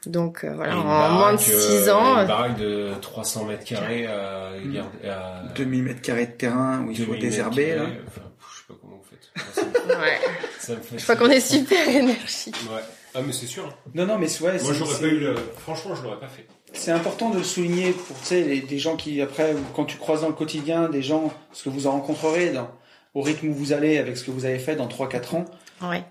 Donc, 0.07 0.45
euh, 0.45 0.55
voilà, 0.55 0.79
en 0.79 0.83
moins 0.85 1.09
de 1.33 1.37
baraque, 1.37 1.41
6 1.41 1.89
euh, 1.89 1.95
ans. 1.95 2.21
Une 2.23 2.27
baraque 2.27 2.57
de 2.59 2.91
300 3.03 3.45
mètres 3.45 3.65
carrés 3.65 4.07
à, 4.07 4.51
à 5.05 5.43
2000 5.55 5.83
mètres 5.83 6.01
carrés 6.01 6.27
de 6.27 6.33
terrain 6.33 6.85
où 6.87 6.91
il 6.91 6.97
faut 6.97 7.05
2000 7.05 7.11
mètres 7.13 7.21
désherber 7.21 7.75
là. 7.77 7.83
Enfin, 8.07 8.23
je 8.41 8.57
sais 8.57 8.63
pas 8.69 8.75
comment 8.81 8.97
vous 8.97 9.05
faites. 9.11 9.31
Moi, 9.37 9.47
ça 9.55 9.63
me- 9.97 10.01
Ouais. 10.01 10.19
ça 10.59 10.73
me 10.75 10.81
fait 10.81 10.99
Je 10.99 11.03
crois 11.03 11.17
qu'on 11.17 11.29
est 11.31 11.41
super 11.41 11.87
énergique. 11.89 12.57
Ouais. 12.73 12.81
Ah 13.15 13.21
mais 13.27 13.33
c'est 13.33 13.47
sûr. 13.47 13.67
hein. 13.67 13.75
Non 13.95 14.07
non 14.07 14.19
mais 14.19 14.29
ouais, 14.41 14.63
Moi 14.63 14.73
j'aurais 14.73 14.99
pas 15.01 15.07
eu 15.07 15.19
le. 15.19 15.35
Franchement, 15.59 15.95
je 15.97 16.03
l'aurais 16.05 16.21
pas 16.21 16.29
fait. 16.29 16.47
C'est 16.73 16.93
important 16.93 17.31
de 17.31 17.39
le 17.39 17.43
souligner 17.45 17.91
pour 17.91 18.17
tu 18.21 18.25
sais 18.25 18.43
les, 18.43 18.61
des 18.61 18.79
gens 18.79 18.95
qui 18.97 19.21
après 19.21 19.55
quand 19.75 19.85
tu 19.85 19.99
croises 19.99 20.21
dans 20.23 20.29
le 20.29 20.35
quotidien 20.35 20.89
des 20.89 21.03
gens 21.03 21.33
parce 21.49 21.63
que 21.63 21.69
vous 21.69 21.87
en 21.89 21.93
rencontrerez 21.93 22.51
dans 22.51 22.71
au 23.15 23.23
rythme 23.23 23.49
où 23.49 23.53
vous 23.55 23.73
allez, 23.73 23.99
avec 23.99 24.17
ce 24.17 24.23
que 24.25 24.31
vous 24.31 24.45
avez 24.45 24.61
fait 24.61 24.77
dans 24.77 24.87
3-4 24.87 25.35
ans, 25.35 25.45
Ouais. 25.83 26.05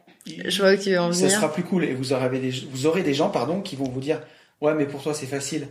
Je 0.45 0.61
vois 0.61 0.73
où 0.73 0.77
tu 0.77 0.91
veux 0.91 0.99
en 0.99 1.11
ça 1.11 1.19
venir. 1.25 1.35
sera 1.37 1.51
plus 1.53 1.63
cool. 1.63 1.83
Et 1.85 1.93
vous 1.93 2.13
aurez 2.13 2.29
des, 2.39 2.51
vous 2.71 2.85
aurez 2.85 3.03
des 3.03 3.13
gens, 3.13 3.29
pardon, 3.29 3.61
qui 3.61 3.75
vont 3.75 3.89
vous 3.89 3.99
dire, 3.99 4.21
ouais, 4.61 4.73
mais 4.75 4.85
pour 4.85 5.01
toi 5.03 5.13
c'est 5.13 5.25
facile. 5.27 5.67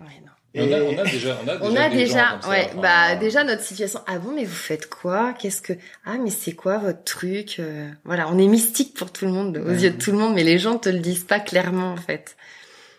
Ouais, 0.00 0.06
non. 0.24 0.32
Et- 0.54 0.62
On, 0.62 0.72
a, 0.72 0.80
on 0.80 0.98
a 0.98 1.04
déjà, 1.04 1.38
on 1.44 1.48
a 1.48 1.56
déjà, 1.56 1.70
On 1.70 1.76
a 1.76 1.88
des 1.90 2.06
gens 2.06 2.14
déjà, 2.14 2.38
ça, 2.40 2.48
ouais, 2.48 2.66
enfin, 2.72 2.80
bah 2.80 3.16
déjà 3.16 3.44
notre 3.44 3.62
situation. 3.62 4.00
Ah 4.06 4.18
bon, 4.18 4.32
mais 4.34 4.44
vous 4.44 4.54
faites 4.54 4.88
quoi? 4.88 5.34
Qu'est-ce 5.38 5.60
que 5.60 5.74
Ah, 6.06 6.16
mais 6.22 6.30
c'est 6.30 6.54
quoi 6.54 6.78
votre 6.78 7.04
truc 7.04 7.56
Euh, 7.58 7.90
Voilà, 8.04 8.28
on 8.28 8.38
est 8.38 8.46
mystique 8.46 8.94
pour 8.94 9.12
tout 9.12 9.26
le 9.26 9.32
monde, 9.32 9.58
aux 9.58 9.68
Ouais. 9.68 9.76
yeux 9.78 9.90
de 9.90 9.98
tout 10.02 10.10
le 10.10 10.18
monde, 10.18 10.34
mais 10.34 10.44
les 10.44 10.58
gens 10.58 10.78
te 10.78 10.88
le 10.88 11.00
disent 11.00 11.24
pas 11.24 11.38
clairement 11.40 11.92
en 11.92 11.96
fait. 11.98 12.34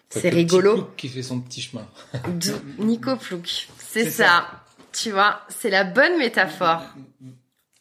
c'est 0.10 0.22
C'est 0.22 0.30
le 0.30 0.36
petit 0.38 0.38
rigolo. 0.44 0.74
plouc 0.76 0.96
qui 0.96 1.08
fait 1.10 1.24
son 1.24 1.40
petit 1.42 1.62
chemin. 1.62 1.88
D'où 2.30 2.54
Nico 2.84 3.16
Plouk, 3.16 3.68
c'est 3.80 4.04
C'est 4.06 4.10
ça. 4.12 4.26
ça. 4.26 4.46
Tu 4.92 5.12
vois, 5.12 5.42
c'est 5.50 5.70
la 5.72 5.84
bonne 5.84 6.18
métaphore. 6.20 6.82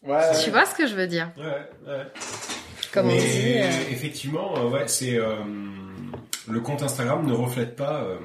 Ouais. 0.02 0.20
Tu 0.44 0.50
vois 0.50 0.64
ce 0.66 0.74
que 0.74 0.86
je 0.86 0.94
veux 0.94 1.06
dire? 1.06 1.30
Ouais, 1.36 1.44
ouais. 1.92 2.06
Comme 2.92 3.06
on 3.06 3.08
Mais 3.10 3.18
dit. 3.18 3.58
euh, 3.58 3.90
effectivement, 3.90 4.56
euh, 4.58 4.68
ouais, 4.70 4.88
c'est 4.88 5.16
euh, 5.18 5.34
le 6.50 6.60
compte 6.60 6.82
Instagram 6.82 7.26
ne 7.26 7.32
reflète 7.32 7.76
pas. 7.76 8.02
euh, 8.02 8.18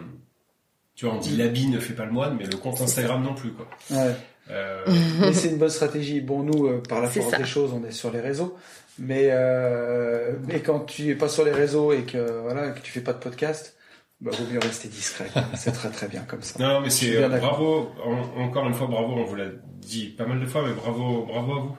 tu 0.96 1.06
vois, 1.06 1.16
on 1.16 1.20
dit 1.20 1.36
l'habit 1.36 1.68
ne 1.68 1.80
fait 1.80 1.94
pas 1.94 2.06
le 2.06 2.12
moine, 2.12 2.36
mais 2.40 2.46
le 2.46 2.58
compte 2.58 2.80
Instagram 2.82 3.24
non 3.24 3.34
plus, 3.34 3.52
quoi. 3.52 3.68
Ouais. 3.92 4.14
Euh, 4.52 4.84
Mais 5.22 5.34
c'est 5.34 5.50
une 5.50 5.58
bonne 5.58 5.70
stratégie. 5.70 6.22
Bon, 6.22 6.44
nous, 6.44 6.68
euh, 6.68 6.82
par 6.88 7.02
la 7.02 7.10
force 7.10 7.32
ça. 7.32 7.38
des 7.38 7.46
choses, 7.46 7.72
on 7.74 7.84
est 7.88 7.92
sur 7.92 8.12
les 8.12 8.20
réseaux. 8.20 8.56
Mais, 9.00 9.30
euh, 9.32 10.34
mais 10.48 10.60
quand 10.62 10.82
tu 10.82 11.10
es 11.10 11.16
pas 11.16 11.30
sur 11.30 11.44
les 11.46 11.52
réseaux 11.52 11.94
et 11.94 12.04
que 12.04 12.42
voilà 12.42 12.70
que 12.72 12.80
tu 12.82 12.92
fais 12.92 13.02
pas 13.02 13.14
de 13.14 13.18
podcast, 13.20 13.76
bah 14.22 14.30
vaut 14.38 14.46
mieux 14.54 14.60
rester 14.60 14.88
discret. 14.88 15.26
c'est 15.56 15.72
très 15.72 15.90
très 15.90 16.08
bien 16.08 16.22
comme 16.22 16.42
ça. 16.44 16.60
non, 16.60 16.82
mais 16.82 16.90
c'est 16.92 17.16
euh, 17.18 17.28
bravo. 17.28 17.90
en- 18.06 18.42
encore 18.44 18.68
une 18.68 18.74
fois, 18.76 18.86
bravo. 18.88 19.14
On 19.18 19.24
vous 19.24 19.36
l'a 19.36 19.48
dit 19.80 20.10
pas 20.10 20.26
mal 20.28 20.40
de 20.40 20.46
fois, 20.46 20.62
mais 20.68 20.74
bravo, 20.74 21.26
bravo 21.26 21.52
à 21.54 21.60
vous. 21.62 21.76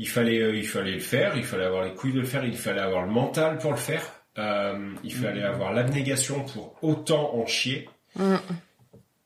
Il 0.00 0.08
fallait, 0.08 0.40
euh, 0.40 0.56
il 0.56 0.66
fallait 0.66 0.94
le 0.94 1.00
faire. 1.00 1.36
Il 1.36 1.44
fallait 1.44 1.66
avoir 1.66 1.84
les 1.84 1.92
couilles 1.92 2.14
de 2.14 2.20
le 2.20 2.26
faire. 2.26 2.42
Il 2.42 2.56
fallait 2.56 2.80
avoir 2.80 3.04
le 3.04 3.12
mental 3.12 3.58
pour 3.58 3.70
le 3.70 3.76
faire. 3.76 4.02
Euh, 4.38 4.92
il 5.04 5.14
fallait 5.14 5.42
avoir 5.42 5.74
l'abnégation 5.74 6.42
pour 6.42 6.74
autant 6.80 7.34
en 7.34 7.46
chier. 7.46 7.86
Mm. 8.16 8.36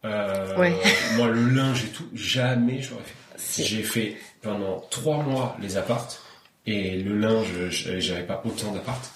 Euh, 0.04 0.56
Ouais. 0.56 0.74
Moi, 1.16 1.28
le 1.28 1.48
linge 1.50 1.84
et 1.84 1.88
tout, 1.88 2.08
jamais 2.12 2.82
je 2.82 2.90
l'aurais 2.90 3.04
fait. 3.04 3.14
Si. 3.36 3.64
J'ai 3.64 3.82
fait 3.84 4.16
pendant 4.42 4.80
trois 4.90 5.22
mois 5.22 5.56
les 5.62 5.76
appartes 5.76 6.22
et 6.66 6.96
le 6.96 7.18
linge, 7.18 7.68
j'avais 7.70 8.24
pas 8.24 8.42
autant 8.44 8.72
d'appartes 8.72 9.12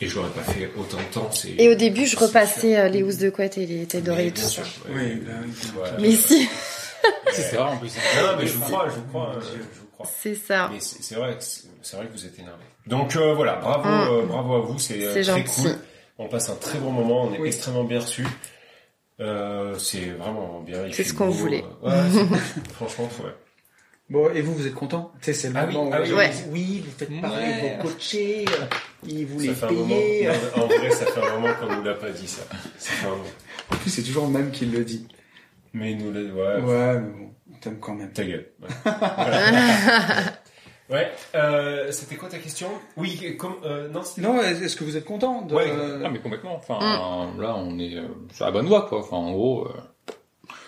et 0.00 0.06
je 0.06 0.16
l'aurais 0.16 0.30
pas 0.30 0.42
fait 0.42 0.70
autant 0.76 0.98
de 0.98 1.14
temps. 1.14 1.30
C'est 1.32 1.54
Et 1.58 1.68
au 1.70 1.74
début, 1.74 2.06
je 2.06 2.16
repassais 2.16 2.78
euh, 2.78 2.88
les 2.88 3.02
housses 3.02 3.18
de 3.18 3.30
couette 3.30 3.56
et 3.56 3.66
les 3.66 3.86
têtes 3.86 4.06
Mais 4.08 4.26
et 4.26 4.32
tout 4.32 4.42
ça. 4.42 4.62
Oui. 4.90 5.22
Voilà. 5.74 5.96
Mais 5.98 6.12
si, 6.12 6.48
C'est 7.32 7.56
rare 7.56 7.72
en 7.72 7.76
plus. 7.76 7.94
Non, 7.96 8.36
mais 8.38 8.46
je 8.46 8.52
vous 8.52 8.60
crois, 8.60 8.88
je 8.88 8.94
vous 8.94 9.06
crois, 9.06 9.34
euh, 9.36 9.40
je 9.40 9.78
vous 9.80 9.83
crois. 9.83 9.83
C'est 10.04 10.34
ça. 10.34 10.70
C'est 10.80 11.14
vrai, 11.16 11.36
c'est 11.40 11.96
vrai 11.96 12.06
que 12.06 12.12
vous 12.12 12.26
êtes 12.26 12.38
énervé. 12.38 12.62
Donc 12.86 13.16
euh, 13.16 13.34
voilà, 13.34 13.56
bravo, 13.56 13.88
Mm. 13.88 14.08
euh, 14.22 14.26
bravo 14.26 14.54
à 14.54 14.60
vous, 14.60 14.78
c'est 14.78 15.04
euh, 15.04 15.10
très 15.10 15.22
gentil. 15.22 15.62
cool. 15.62 15.78
On 16.18 16.28
passe 16.28 16.48
un 16.50 16.54
très 16.56 16.78
bon 16.78 16.90
moment, 16.92 17.22
on 17.24 17.34
est 17.34 17.38
Oui. 17.38 17.48
extrêmement 17.48 17.84
bien 17.84 18.00
reçus. 18.00 18.26
Euh, 19.20 19.78
c'est 19.78 20.06
vraiment 20.10 20.60
bien. 20.60 20.84
C'est 20.92 21.04
ce 21.04 21.14
qu'on 21.14 21.28
voulait. 21.30 21.64
ouais, 21.82 21.92
franchement, 22.74 23.08
ouais. 23.24 23.30
Bon, 24.10 24.28
et 24.34 24.42
vous, 24.42 24.54
vous 24.54 24.66
êtes 24.66 24.74
content? 24.74 25.12
C'est 25.22 25.32
le 25.48 25.54
Ah 25.56 25.64
oui, 25.66 25.74
moment 25.74 25.90
ah 25.94 26.00
où 26.00 26.02
oui, 26.02 26.08
les 26.08 26.14
gens 26.14 26.18
oui. 26.18 26.42
oui, 26.50 26.84
vous 26.84 26.92
faites 26.98 27.20
parler 27.22 27.36
Ouais. 27.46 27.76
vos 27.82 27.88
coachés, 27.88 28.44
ils 29.06 29.24
vous 29.26 29.40
les 29.40 29.48
Ça 29.48 29.54
fait 29.54 29.66
un 29.66 29.70
moment. 29.72 29.88
payez. 29.88 30.28
non, 30.28 30.62
En 30.62 30.66
vrai, 30.66 30.90
ça 30.90 31.06
fait 31.06 31.20
un 31.22 31.38
moment 31.38 31.54
qu'on 31.54 31.76
nous 31.76 31.82
l'a 31.82 31.94
pas 31.94 32.10
dit 32.10 32.28
ça. 32.28 32.42
Ça 32.78 32.90
fait 32.92 33.06
un 33.06 33.10
moment. 33.10 33.22
En 33.72 33.76
plus, 33.76 33.90
c'est 33.90 34.02
toujours 34.02 34.26
le 34.26 34.32
même 34.32 34.50
qui 34.50 34.66
le 34.66 34.84
dit. 34.84 35.06
Mais 35.74 35.90
il 35.92 35.98
nous 35.98 36.12
l'a, 36.12 36.20
ouais. 36.20 36.62
Ouais, 36.62 37.00
mais 37.00 37.10
bon, 37.10 37.30
on 37.52 37.58
t'aime 37.58 37.78
quand 37.80 37.94
même. 37.94 38.12
Ta 38.12 38.24
gueule. 38.24 38.46
Ouais. 40.90 41.10
Euh, 41.34 41.90
c'était 41.90 42.16
quoi 42.16 42.28
ta 42.28 42.38
question? 42.38 42.68
Oui, 42.98 43.18
comme 43.38 43.54
euh, 43.64 43.88
non, 43.88 44.02
c'était 44.04 44.20
Non, 44.20 44.40
est-ce 44.42 44.76
que 44.76 44.84
vous 44.84 44.96
êtes 44.98 45.04
content 45.06 45.42
de... 45.42 45.54
Ouais. 45.54 45.72
Ah 46.04 46.10
mais 46.10 46.18
complètement. 46.20 46.54
Enfin, 46.56 46.78
Mm. 46.78 47.40
là 47.40 47.56
on 47.56 47.78
est 47.78 47.96
euh, 47.96 48.02
sur 48.32 48.44
la 48.44 48.50
bonne 48.52 48.66
voie 48.66 48.82
quoi. 48.86 48.98
Enfin 49.00 49.16
en 49.16 49.32
gros, 49.32 49.66
euh, 49.66 49.70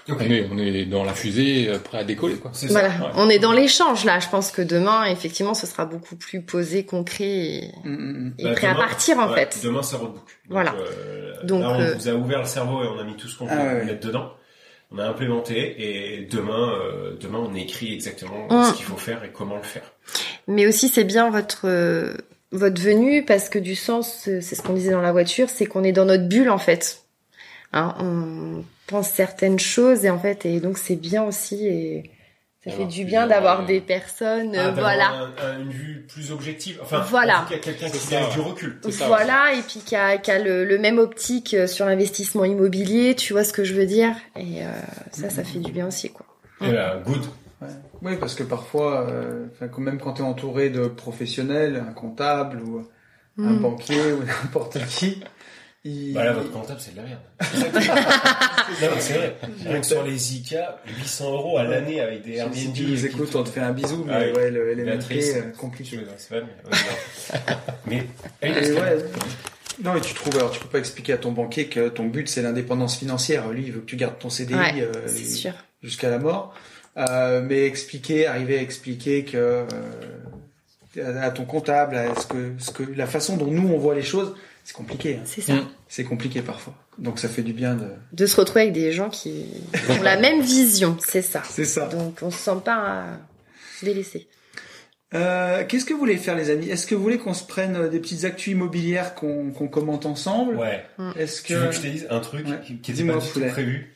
on 0.09 0.19
est 0.21 0.49
on 0.51 0.57
est 0.59 0.87
dans 0.87 1.05
la 1.05 1.13
fusée, 1.13 1.71
prêt 1.85 1.99
à 1.99 2.05
décoller 2.05 2.37
quoi. 2.37 2.51
C'est 2.55 2.69
Voilà, 2.69 2.89
ça. 2.97 3.05
ouais. 3.05 3.11
on 3.17 3.29
est 3.29 3.39
dans 3.39 3.53
l'échange 3.53 4.05
là. 4.07 4.19
Je 4.19 4.29
pense 4.31 4.51
que 4.51 4.63
demain, 4.63 5.05
effectivement, 5.05 5.53
ce 5.55 5.67
sera 5.67 5.85
beaucoup 5.85 6.17
plus 6.17 6.41
posé, 6.43 6.87
concret 6.87 7.25
et, 7.29 7.73
Mm, 7.85 7.91
mm, 7.91 8.35
et 8.39 8.45
Bah, 8.45 8.53
prêt 8.55 8.67
à 8.69 8.75
partir 8.75 9.19
en 9.19 9.29
Ouais, 9.31 9.47
fait. 9.47 9.61
Demain, 9.63 9.83
c'est 9.83 9.97
roadbook. 9.97 10.17
Donc, 10.25 10.27
Voilà. 10.49 10.75
euh, 10.75 11.35
Donc, 11.45 11.61
là, 11.61 11.71
on 11.73 11.81
euh, 11.81 11.95
vous 11.95 12.09
a 12.09 12.13
ouvert 12.15 12.39
le 12.41 12.47
cerveau 12.47 12.83
et 12.83 12.87
on 12.89 12.99
a 12.99 13.05
mis 13.05 13.17
tout 13.17 13.29
ce 13.29 13.39
qu'on 13.39 13.47
Ah, 13.51 13.55
voulait 13.55 13.69
ouais, 13.69 13.75
ouais. 13.81 13.85
mettre 13.85 14.07
dedans. 14.07 14.31
On 14.93 14.99
a 14.99 15.07
implémenté 15.09 15.75
et 15.79 16.23
demain, 16.31 16.73
euh, 16.75 17.17
demain, 17.21 17.39
on 17.39 17.55
écrit 17.55 17.93
exactement 17.93 18.47
Mm. 18.49 18.65
ce 18.71 18.75
qu'il 18.75 18.85
faut 18.85 18.97
faire 18.97 19.25
et 19.25 19.31
comment 19.31 19.57
le 19.57 19.63
faire. 19.63 19.93
Mais 20.47 20.67
aussi, 20.67 20.89
c'est 20.89 21.05
bien 21.05 21.31
votre 21.31 21.67
euh, 21.67 22.15
votre 22.53 22.81
venue 22.81 23.25
parce 23.25 23.49
que 23.49 23.59
du 23.59 23.75
sens, 23.75 24.29
euh, 24.29 24.41
c'est 24.41 24.55
ce 24.55 24.63
qu'on 24.63 24.75
disait 24.75 24.93
dans 24.93 25.01
la 25.01 25.13
voiture, 25.13 25.51
c'est 25.51 25.67
qu'on 25.67 25.83
est 25.83 25.93
dans 25.93 26.05
notre 26.05 26.29
bulle 26.29 26.51
en 26.51 26.59
fait. 26.59 27.03
Hein, 27.73 27.95
on 27.99 28.63
pense 28.87 29.09
certaines 29.11 29.59
choses 29.59 30.05
et 30.05 30.11
en 30.11 30.19
fait, 30.19 30.47
et 30.47 30.61
donc 30.61 30.79
c'est 30.79 30.95
bien 30.97 31.25
aussi 31.25 31.67
et 31.67 32.11
ça 32.67 32.77
fait 32.77 32.85
du 32.87 33.05
bien 33.05 33.27
d'avoir 33.27 33.61
euh, 33.63 33.67
des 33.67 33.81
personnes, 33.81 34.55
Ah, 34.57 34.69
euh, 34.69 34.71
voilà. 34.73 35.09
un- 35.11 35.33
un- 35.47 35.61
une 35.63 35.71
vue 35.71 36.05
plus 36.09 36.33
objective. 36.33 36.79
Enfin, 36.83 37.01
Voilà. 37.09 37.41
en 37.41 37.45
tout 37.45 37.51
cas, 37.55 37.59
quelqu'un 37.59 37.89
qui 37.89 38.15
avec 38.15 38.33
du 38.33 38.41
recul. 38.41 38.79
ça, 38.91 39.07
Voilà, 39.07 39.53
et 39.55 39.63
puis 39.63 39.81
qui 39.81 39.95
a, 39.97 40.19
qui 40.19 40.31
a 40.31 40.39
le, 40.39 40.65
le 40.65 40.79
même 40.79 40.99
optique 40.99 41.55
euh, 41.55 41.67
sur 41.67 41.87
l'investissement 41.87 42.45
immobilier, 42.45 43.15
tu 43.15 43.33
vois 43.33 43.45
ce 43.45 43.53
que 43.53 43.65
je 43.65 43.75
veux 43.75 43.87
dire? 43.87 44.15
Et 44.37 44.65
euh, 44.65 44.71
ça, 45.13 45.31
ça 45.31 45.45
fait 45.45 45.59
du 45.61 45.73
bien 45.73 45.87
aussi, 45.87 46.11
quoi. 46.11 46.27
Et 46.63 46.71
là, 46.73 46.97
good. 47.05 47.23
Ouais. 47.63 47.69
Oui, 48.03 48.17
parce 48.21 48.35
que 48.35 48.43
parfois, 48.43 49.07
euh, 49.09 49.47
quand 49.61 49.79
même 49.81 49.99
quand 49.99 50.15
tu 50.15 50.23
es 50.23 50.25
entouré 50.25 50.69
de 50.71 50.87
professionnels, 50.89 51.83
un 51.89 51.93
comptable 51.93 52.61
ou 52.63 52.81
un 53.39 53.53
Mm. 53.53 53.61
banquier 53.61 54.13
ou 54.13 54.23
n'importe 54.45 54.79
qui, 54.89 55.23
il... 55.87 56.13
Bah 56.15 56.25
là, 56.25 56.33
votre 56.33 56.51
comptable, 56.51 56.81
c'est 56.81 56.93
de 56.93 56.97
la 56.99 57.03
merde. 57.05 57.21
non, 58.83 58.89
mais 58.95 59.01
c'est 59.01 59.13
vrai. 59.15 59.37
Rien 59.65 59.81
que 59.81 59.87
sur 59.87 60.03
les 60.03 60.37
ICA, 60.37 60.81
800 60.99 61.33
euros 61.33 61.59
à 61.59 61.65
l'année 61.65 62.01
avec 62.01 62.23
des 62.23 62.37
Airbnb. 62.37 62.55
si 62.55 62.73
tu 62.73 62.87
nous 62.87 63.07
écoutes, 63.07 63.35
on 63.37 63.45
te 63.45 63.49
fait 63.49 63.61
un 63.61 63.73
bisou, 63.73 64.05
mais 64.07 64.13
Ah 64.15 64.21
oui. 64.25 64.33
ouais, 64.33 64.51
le. 64.51 64.73
LMNP, 64.75 65.13
euh, 65.13 65.43
compliqué. 65.59 65.97
Veux 65.97 66.07
mais, 66.31 66.37
ouais, 66.37 66.43
non. 66.43 67.57
mais, 67.87 68.07
eh, 68.43 68.49
Et 68.49 68.73
ouais. 68.73 68.97
Non, 69.85 69.93
mais 69.95 70.01
tu 70.01 70.15
trouves, 70.15 70.37
alors 70.37 70.51
tu 70.51 70.61
peux 70.61 70.69
pas 70.69 70.79
expliquer 70.79 71.13
à 71.13 71.19
ton 71.19 71.33
banquier 71.33 71.67
que 71.69 71.89
ton 71.89 72.07
but 72.07 72.29
c'est 72.29 72.43
l'indépendance 72.43 72.97
financière. 72.97 73.49
Lui, 73.51 73.65
il 73.67 73.73
veut 73.73 73.81
que 73.81 73.87
tu 73.87 73.97
gardes 73.97 74.19
ton 74.19 74.31
CDI 74.31 74.55
Ouais, 74.55 74.73
euh, 74.81 75.53
jusqu'à 75.83 76.11
la 76.11 76.19
mort. 76.19 76.55
Euh, 76.97 77.43
mais 77.45 77.67
expliquer, 77.67 78.27
arriver 78.27 78.59
à 78.59 78.63
expliquer 78.63 79.25
que 79.25 79.67
euh, 80.97 81.23
à 81.23 81.31
ton 81.31 81.45
comptable, 81.45 81.97
à 81.97 82.15
ce 82.15 82.27
que, 82.27 82.53
ce 82.59 82.71
que 82.71 82.83
la 82.97 83.07
façon 83.07 83.37
dont 83.37 83.51
nous 83.51 83.69
on 83.69 83.77
voit 83.77 83.95
les 83.95 84.03
choses, 84.03 84.35
c'est 84.67 84.75
compliqué. 84.75 85.15
hein. 85.17 85.23
C'est 85.25 85.41
ça. 85.41 85.55
Mm. 85.55 85.69
C'est 85.89 86.03
compliqué 86.05 86.43
parfois. 86.43 86.75
Donc 86.99 87.19
ça 87.21 87.29
fait 87.29 87.43
du 87.43 87.53
bien 87.53 87.77
de. 87.77 87.87
De 88.13 88.27
se 88.27 88.35
retrouver 88.37 88.63
avec 88.63 88.73
des 88.75 88.91
gens 88.93 89.09
qui 89.11 89.45
ont 89.91 90.03
la 90.03 90.19
même 90.19 90.41
vision, 90.43 90.97
c'est 91.07 91.23
ça. 91.23 91.43
C'est 91.49 91.65
ça. 91.65 91.87
Donc 91.87 92.19
on 92.23 92.31
se 92.33 92.39
sent 92.39 92.61
pas 92.65 93.03
euh, 93.05 93.17
délaissé. 93.83 94.29
Euh, 95.15 95.65
Qu'est-ce 95.69 95.85
que 95.85 95.93
vous 95.93 96.01
voulez 96.01 96.17
faire, 96.17 96.35
les 96.35 96.51
amis? 96.51 96.69
Est-ce 96.69 96.87
que 96.87 96.95
vous 96.97 97.03
voulez 97.03 97.19
qu'on 97.19 97.33
se 97.35 97.45
prenne 97.45 97.77
euh, 97.77 97.89
des 97.89 98.01
petites 98.01 98.25
actus 98.25 98.49
immobilières 98.55 99.15
qu'on 99.15 99.53
commente 99.53 100.05
ensemble? 100.05 100.57
Ouais. 100.57 100.85
Est-ce 101.17 101.45
Tu 101.45 101.55
veux 101.55 101.61
que 101.63 101.67
que 101.69 101.75
je 101.77 101.81
te 101.81 101.87
dise 101.87 102.07
un 102.11 102.19
truc 102.21 102.47
Ouais. 102.49 102.61
qui, 102.67 102.79
qui 102.79 102.91
était 102.91 103.05
pas 103.05 103.19
du 103.19 103.27
tout 103.29 103.41
prévu? 103.41 103.95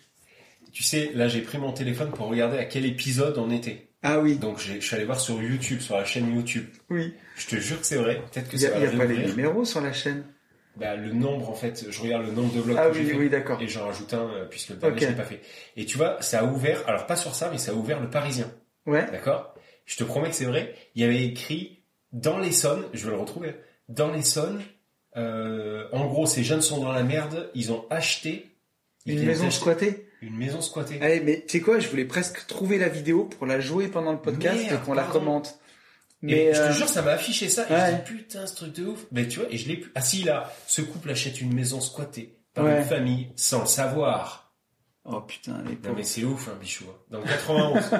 Tu 0.72 0.84
sais, 0.84 1.10
là, 1.16 1.26
j'ai 1.26 1.40
pris 1.40 1.58
mon 1.58 1.72
téléphone 1.72 2.10
pour 2.10 2.28
regarder 2.28 2.58
à 2.58 2.64
quel 2.64 2.86
épisode 2.86 3.36
on 3.38 3.50
était. 3.50 3.88
ah 4.04 4.20
oui, 4.20 4.36
Donc, 4.36 4.60
je 4.60 4.78
suis 4.78 4.94
allé 4.94 5.04
voir 5.04 5.18
sur 5.18 5.42
YouTube, 5.42 5.80
sur 5.80 5.96
la 5.96 6.04
chaîne 6.04 6.32
YouTube. 6.34 6.66
oui. 6.90 7.12
Je 7.36 7.46
te 7.46 7.56
jure 7.56 7.80
que 7.80 7.86
c'est 7.86 7.96
vrai. 7.96 8.22
Peut-être 8.30 8.48
que 8.50 8.56
Il 8.56 8.62
y 8.62 8.66
ça 8.66 8.76
a, 8.76 8.78
y 8.78 8.86
a 8.86 8.90
pas 8.90 9.04
les 9.06 9.24
numéros 9.26 9.64
sur 9.64 9.80
la 9.80 9.92
chaîne? 9.94 10.24
Bah, 10.76 10.96
le 10.96 11.12
nombre, 11.12 11.50
en 11.50 11.54
fait, 11.54 11.86
je 11.90 12.00
regarde 12.00 12.24
le 12.26 12.32
nombre 12.32 12.54
de 12.54 12.60
blogs 12.62 12.76
Ah 12.78 12.88
que 12.88 12.94
j'ai 12.94 13.00
oui, 13.14 13.28
fait. 13.28 13.44
oui. 13.48 13.64
Et 13.64 13.68
j'en 13.68 13.86
rajoute 13.86 14.14
un, 14.14 14.28
euh, 14.30 14.44
puisque 14.48 14.70
le 14.70 14.76
dernier, 14.76 14.94
Ok. 14.96 15.02
je 15.02 15.08
l'ai 15.08 15.14
pas 15.14 15.24
fait. 15.24 15.40
Et 15.76 15.84
tu 15.84 15.96
vois, 15.98 16.20
ça 16.22 16.40
a 16.40 16.44
ouvert, 16.44 16.82
alors 16.88 17.06
pas 17.06 17.16
sur 17.16 17.34
ça, 17.34 17.48
mais 17.50 17.58
ça 17.58 17.72
a 17.72 17.74
ouvert 17.74 18.00
le 18.00 18.08
Parisien. 18.08 18.50
Ouais. 18.86 19.04
D'accord? 19.10 19.54
Je 19.84 19.96
te 19.96 20.04
promets 20.04 20.28
que 20.30 20.34
c'est 20.36 20.44
vrai. 20.46 20.74
Il 20.94 21.02
y 21.02 21.04
avait 21.04 21.24
écrit 21.24 21.82
dans 22.12 22.38
l'Essonne, 22.38 22.84
je 22.94 23.04
vais 23.04 23.10
le 23.10 23.18
retrouver, 23.20 23.56
dans 23.88 24.10
l'Essonne, 24.12 24.62
euh, 25.16 25.86
en 25.92 26.06
gros, 26.06 26.26
ces 26.26 26.44
jeunes 26.44 26.62
sont 26.62 26.80
dans 26.80 26.92
la 26.92 27.02
merde, 27.02 27.50
ils 27.54 27.72
ont 27.72 27.84
acheté 27.90 28.46
ils 29.06 29.18
Une 29.18 29.26
maison 29.26 29.50
squattée. 29.50 30.06
Une 30.22 30.36
maison 30.36 30.60
squattée. 30.60 30.98
Allez, 31.00 31.20
mais 31.20 31.40
tu 31.40 31.58
sais 31.58 31.60
quoi, 31.60 31.78
je 31.78 31.88
voulais 31.88 32.04
presque 32.04 32.46
trouver 32.46 32.78
la 32.78 32.88
vidéo 32.88 33.24
pour 33.24 33.46
la 33.46 33.58
jouer 33.60 33.88
pendant 33.88 34.12
le 34.12 34.18
podcast 34.18 34.60
Merde, 34.60 34.74
et 34.80 34.84
qu'on 34.84 34.92
la 34.92 35.02
pardon. 35.04 35.18
Et 36.22 36.26
Mais 36.26 36.52
je 36.54 36.58
te 36.58 36.64
euh, 36.64 36.72
jure, 36.72 36.88
ça 36.88 37.02
m'a 37.02 37.12
affiché 37.12 37.48
ça. 37.48 37.66
Et 37.68 37.72
ouais. 37.72 37.90
je 37.92 37.96
dis, 37.96 38.18
putain, 38.18 38.46
ce 38.46 38.54
truc 38.54 38.74
de 38.74 38.86
ouf. 38.86 39.06
Mais 39.10 39.26
tu 39.26 39.40
vois, 39.40 39.48
et 39.50 39.56
je 39.56 39.68
l'ai 39.68 39.76
plus. 39.78 39.90
Ah 39.94 40.02
si, 40.02 40.22
là, 40.22 40.52
ce 40.66 40.82
couple 40.82 41.10
achète 41.10 41.40
une 41.40 41.54
maison 41.54 41.80
squattée 41.80 42.36
par 42.54 42.64
Ouais. 42.66 42.78
une 42.78 42.84
famille 42.84 43.28
sans 43.36 43.60
le 43.60 43.66
savoir. 43.66 44.52
oh 45.04 45.20
putain, 45.22 45.62
les 45.64 45.70
Non 45.70 45.76
pauvres. 45.76 45.94
mais 45.96 46.02
c'est 46.04 46.24
ouf, 46.24 46.48
hein, 46.48 46.58
bichou. 46.60 46.84
hein. 46.90 46.96
Dans 47.10 47.18
le 47.20 47.24
91. 47.24 47.90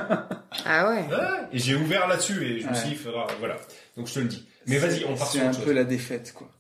Ah 0.67 0.91
ouais. 0.91 1.07
Ouais, 1.07 1.49
et 1.53 1.59
j'ai 1.59 1.75
ouvert 1.77 2.09
là-dessus 2.09 2.45
et 2.45 2.61
je 2.61 2.69
me 2.69 2.75
suis 2.75 2.89
dit, 2.91 2.95
faudra, 2.97 3.27
voilà. 3.39 3.57
Donc 3.97 4.07
je 4.09 4.15
te 4.15 4.19
le 4.19 4.27
dis. 4.27 4.47
Mais 4.67 4.77
vas-y, 4.79 5.05
on 5.07 5.17
part 5.17 5.29
C'est 5.31 5.39
sur 5.39 5.47
un 5.47 5.51
autre 5.51 5.63
peu 5.65 5.73
la 5.73 5.85
défaite, 5.85 6.33
quoi. 6.35 6.51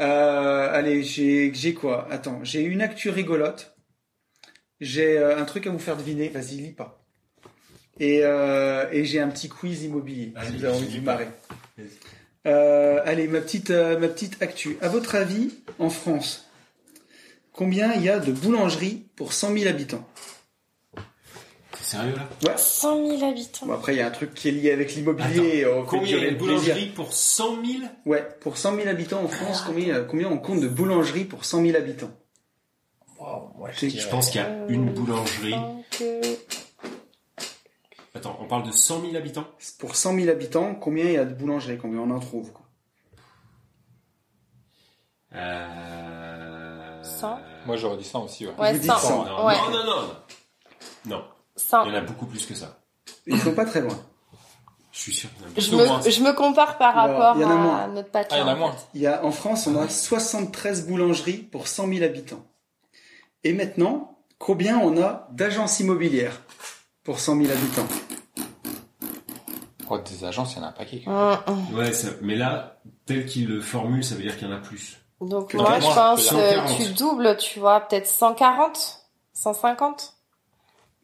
Euh, 0.00 0.72
allez, 0.72 1.02
j'ai 1.02 1.52
j'ai 1.54 1.74
quoi? 1.74 2.08
Attends, 2.10 2.40
j'ai 2.42 2.62
une 2.62 2.80
actu 2.80 3.10
rigolote. 3.10 3.76
J'ai 4.80 5.18
euh, 5.18 5.38
un 5.38 5.44
truc 5.44 5.66
à 5.66 5.70
vous 5.70 5.78
faire 5.78 5.96
deviner. 5.98 6.30
Vas-y, 6.30 6.56
lis 6.56 6.72
pas. 6.72 6.99
Et, 8.00 8.20
euh, 8.24 8.86
et 8.90 9.04
j'ai 9.04 9.20
un 9.20 9.28
petit 9.28 9.50
quiz 9.50 9.84
immobilier, 9.84 10.32
si 10.32 10.32
Allez, 10.36 10.56
vous 10.56 10.64
avez 10.64 10.74
envie 10.74 10.86
de 10.86 10.98
vous 10.98 11.04
marrer. 11.04 11.28
Euh, 12.46 13.02
allez, 13.04 13.28
ma 13.28 13.40
petite, 13.42 13.70
euh, 13.70 13.98
ma 13.98 14.08
petite 14.08 14.42
actu. 14.42 14.78
À 14.80 14.88
votre 14.88 15.14
avis, 15.14 15.50
en 15.78 15.90
France, 15.90 16.48
combien 17.52 17.92
il 17.92 18.02
y 18.02 18.08
a 18.08 18.18
de 18.18 18.32
boulangeries 18.32 19.04
pour 19.16 19.34
100 19.34 19.52
000 19.52 19.68
habitants? 19.68 20.08
T'es 20.94 21.84
sérieux 21.84 22.14
là? 22.46 22.56
100 22.56 23.06
000 23.18 23.30
habitants. 23.30 23.66
Bon, 23.66 23.74
après, 23.74 23.94
il 23.94 23.98
y 23.98 24.00
a 24.00 24.06
un 24.06 24.10
truc 24.10 24.32
qui 24.32 24.48
est 24.48 24.52
lié 24.52 24.72
avec 24.72 24.94
l'immobilier. 24.94 25.66
Combien 25.86 26.16
il 26.16 26.24
y 26.24 26.26
a 26.26 26.30
de 26.30 26.36
boulangeries 26.36 26.86
pour 26.86 27.12
100 27.12 27.56
000 27.62 27.78
Ouais, 28.06 28.26
pour 28.40 28.56
100 28.56 28.76
000 28.76 28.88
habitants 28.88 29.22
en 29.22 29.28
France, 29.28 29.62
combien, 29.66 30.02
combien 30.04 30.28
on 30.30 30.38
compte 30.38 30.60
de 30.60 30.68
boulangeries 30.68 31.24
pour 31.24 31.44
100 31.44 31.66
000 31.66 31.76
habitants? 31.76 32.10
Wow, 33.18 33.50
moi, 33.58 33.68
Je 33.78 33.88
Je 33.88 34.08
pense 34.08 34.30
qu'il 34.30 34.40
y 34.40 34.44
a 34.44 34.64
une 34.70 34.86
boulangerie. 34.86 35.54
Attends, 38.14 38.36
on 38.40 38.46
parle 38.46 38.64
de 38.64 38.72
100 38.72 39.02
000 39.02 39.16
habitants? 39.16 39.44
Pour 39.78 39.94
100 39.94 40.14
000 40.16 40.28
habitants, 40.30 40.74
combien 40.74 41.04
il 41.04 41.12
y 41.12 41.16
a 41.16 41.24
de 41.24 41.32
boulangeries 41.34 41.78
Combien 41.78 42.00
on 42.00 42.10
en 42.10 42.18
trouve 42.20 42.52
quoi? 42.52 42.66
Euh... 45.34 47.02
100 47.02 47.38
Moi, 47.66 47.76
j'aurais 47.76 47.96
dit 47.96 48.04
ça 48.04 48.18
aussi, 48.18 48.46
ouais. 48.46 48.52
Ouais, 48.58 48.72
vous 48.72 48.78
dites 48.80 48.90
100. 48.90 48.98
cent. 48.98 49.24
Non, 49.24 49.46
Ouais. 49.46 49.54
non, 49.56 49.70
non, 49.70 49.84
non. 49.84 50.08
Non, 51.06 51.24
100. 51.56 51.84
il 51.84 51.92
y 51.92 51.94
en 51.94 51.98
a 51.98 52.00
beaucoup 52.02 52.26
plus 52.26 52.44
que 52.46 52.54
ça. 52.54 52.80
Ils 53.26 53.38
sont 53.38 53.54
pas 53.54 53.64
très 53.64 53.80
loin. 53.80 53.96
Je 54.92 54.98
suis 54.98 55.12
sûr 55.14 55.30
Je 55.56 55.76
me, 55.76 56.10
je 56.10 56.20
me 56.22 56.32
compare 56.32 56.76
par 56.76 56.98
Alors, 56.98 57.16
rapport 57.18 57.36
il 57.36 57.42
y 57.42 57.44
en 57.44 57.70
a 57.70 57.82
à 57.82 57.86
notre 57.88 58.10
patron. 58.10 58.36
Ah, 58.36 58.38
il 58.38 58.40
y 58.40 58.42
en 58.44 58.48
a 58.48 58.54
en 58.54 58.58
moins. 58.58 58.72
fait. 58.72 58.86
Il 58.94 59.00
y 59.02 59.06
a, 59.06 59.24
en 59.24 59.30
France, 59.30 59.66
on 59.68 59.76
a 59.76 59.88
73 59.88 60.86
boulangeries 60.86 61.38
pour 61.38 61.68
100 61.68 61.86
000 61.88 62.02
habitants. 62.04 62.44
Et 63.44 63.52
maintenant, 63.52 64.18
combien 64.38 64.78
on 64.78 65.00
a 65.00 65.28
d'agences 65.30 65.78
immobilières? 65.80 66.42
Pour 67.10 67.18
100 67.18 67.42
000 67.42 67.50
habitants 67.50 67.88
Oh, 69.88 69.98
des 69.98 70.24
agences, 70.24 70.54
il 70.54 70.58
y 70.58 70.60
en 70.60 70.66
a 70.66 70.68
un 70.68 70.72
paquet. 70.72 71.02
Hum, 71.08 71.38
hum. 71.48 71.74
Ouais, 71.76 71.92
ça- 71.92 72.10
mais 72.22 72.36
là, 72.36 72.80
tel 73.06 73.26
qu'il 73.26 73.48
le 73.48 73.60
formule, 73.60 74.04
ça 74.04 74.14
veut 74.14 74.22
dire 74.22 74.38
qu'il 74.38 74.46
y 74.46 74.52
en 74.52 74.54
a 74.54 74.60
plus. 74.60 74.98
Donc 75.20 75.50
Que 75.50 75.56
moi, 75.56 75.80
je 75.80 75.86
pense 75.86 76.28
que 76.30 76.34
euh, 76.36 76.54
140. 76.60 76.76
tu 76.76 76.92
doubles, 76.92 77.36
tu 77.38 77.58
vois, 77.58 77.80
peut-être 77.80 78.06
140, 78.06 79.00
150, 79.32 80.14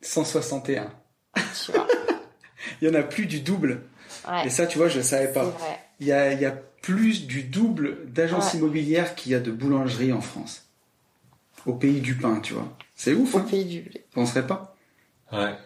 161. 0.01 0.92
tu 1.35 1.73
vois. 1.73 1.88
Il 2.81 2.87
y 2.87 2.90
en 2.90 2.95
a 2.95 3.03
plus 3.03 3.27
du 3.27 3.40
double. 3.40 3.83
Ouais, 4.29 4.47
Et 4.47 4.51
ça, 4.51 4.69
tu 4.69 4.79
vois, 4.79 4.87
je 4.87 4.99
ne 4.99 5.03
savais 5.03 5.27
c'est 5.27 5.33
pas. 5.33 5.42
vrai. 5.42 5.81
Il 5.99 6.07
y 6.07 6.12
a, 6.12 6.33
il 6.33 6.40
y 6.40 6.45
a 6.47 6.53
plus 6.53 7.27
du 7.27 7.42
double 7.42 8.12
d'agences 8.12 8.53
Ouais. 8.53 8.61
immobilières 8.61 9.16
qu'il 9.16 9.33
y 9.33 9.35
a 9.35 9.40
de 9.40 9.51
boulangeries 9.51 10.12
en 10.12 10.21
France. 10.21 10.66
Au 11.66 11.73
pays 11.75 12.01
du 12.01 12.14
pain, 12.14 12.38
tu 12.38 12.55
vois. 12.55 12.69
C'est 12.95 13.14
ouf, 13.14 13.35
Au 13.35 13.38
hein 13.38 13.47
pays 13.51 13.64
du 13.64 13.81
blé. 13.81 14.07
Tu 14.09 14.14
penserais 14.14 14.47
pas 14.47 14.77
Ouais. 15.33 15.57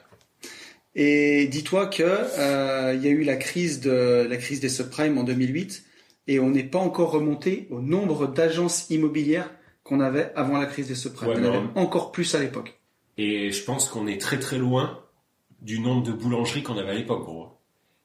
Et 0.94 1.46
dis-toi 1.46 1.86
que 1.86 2.02
euh, 2.02 2.92
il 2.96 3.02
y 3.04 3.06
a 3.08 3.10
eu 3.10 3.22
la 3.22 3.36
crise 3.36 3.80
de 3.80 4.26
la 4.28 4.36
crise 4.36 4.60
des 4.60 4.68
subprimes 4.68 5.18
en 5.18 5.22
2008 5.24 5.84
et 6.26 6.40
on 6.40 6.50
n'est 6.50 6.64
pas 6.64 6.78
encore 6.78 7.12
remonté 7.12 7.68
au 7.70 7.80
nombre 7.80 8.26
d'agences 8.26 8.90
immobilières 8.90 9.50
qu'on 9.84 10.00
avait 10.00 10.32
avant 10.34 10.58
la 10.58 10.66
crise 10.66 10.88
des 10.88 10.94
subprimes. 10.96 11.30
Ouais, 11.30 11.36
en 11.36 11.40
mais 11.40 11.48
avait 11.48 11.58
on- 11.76 11.80
encore 11.80 12.10
plus 12.12 12.34
à 12.34 12.40
l'époque. 12.40 12.78
Et 13.18 13.52
je 13.52 13.62
pense 13.62 13.88
qu'on 13.88 14.06
est 14.06 14.20
très 14.20 14.38
très 14.38 14.58
loin 14.58 15.00
du 15.62 15.78
nombre 15.78 16.02
de 16.02 16.12
boulangeries 16.12 16.62
qu'on 16.62 16.76
avait 16.78 16.90
à 16.90 16.94
l'époque, 16.94 17.22
gros. 17.24 17.48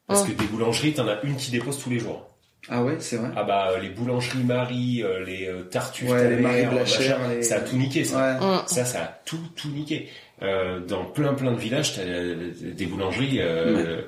Parce 0.07 0.23
Ouais. 0.23 0.33
que 0.33 0.41
des 0.41 0.47
boulangeries, 0.47 0.93
t'en 0.93 1.07
as 1.07 1.21
une 1.23 1.35
qui 1.35 1.51
dépose 1.51 1.79
tous 1.79 1.89
les 1.89 1.99
jours. 1.99 2.27
Ah 2.67 2.83
ouais, 2.83 2.95
c'est 2.99 3.17
vrai. 3.17 3.29
Ah 3.35 3.43
bah, 3.43 3.69
euh, 3.71 3.79
les 3.79 3.89
boulangeries 3.89 4.43
Marie, 4.43 5.03
euh, 5.03 5.23
les 5.23 5.47
euh, 5.47 5.63
Tartuffes, 5.63 6.09
Ouais, 6.09 6.29
les 6.35 6.41
Marie 6.41 6.65
Blachère, 6.65 7.29
les- 7.29 7.43
ça 7.43 7.57
a 7.57 7.59
tout 7.61 7.75
niqué, 7.77 8.03
ça. 8.03 8.39
Ouais. 8.39 8.57
Ça, 8.67 8.85
ça 8.85 9.03
a 9.03 9.07
tout, 9.25 9.37
tout 9.55 9.69
niqué. 9.69 10.09
Euh, 10.41 10.79
dans 10.81 11.05
plein 11.05 11.33
plein 11.33 11.53
de 11.53 11.57
villages, 11.59 11.95
t'as 11.95 12.03
des 12.03 12.85
boulangeries, 12.85 13.39
euh, 13.39 14.01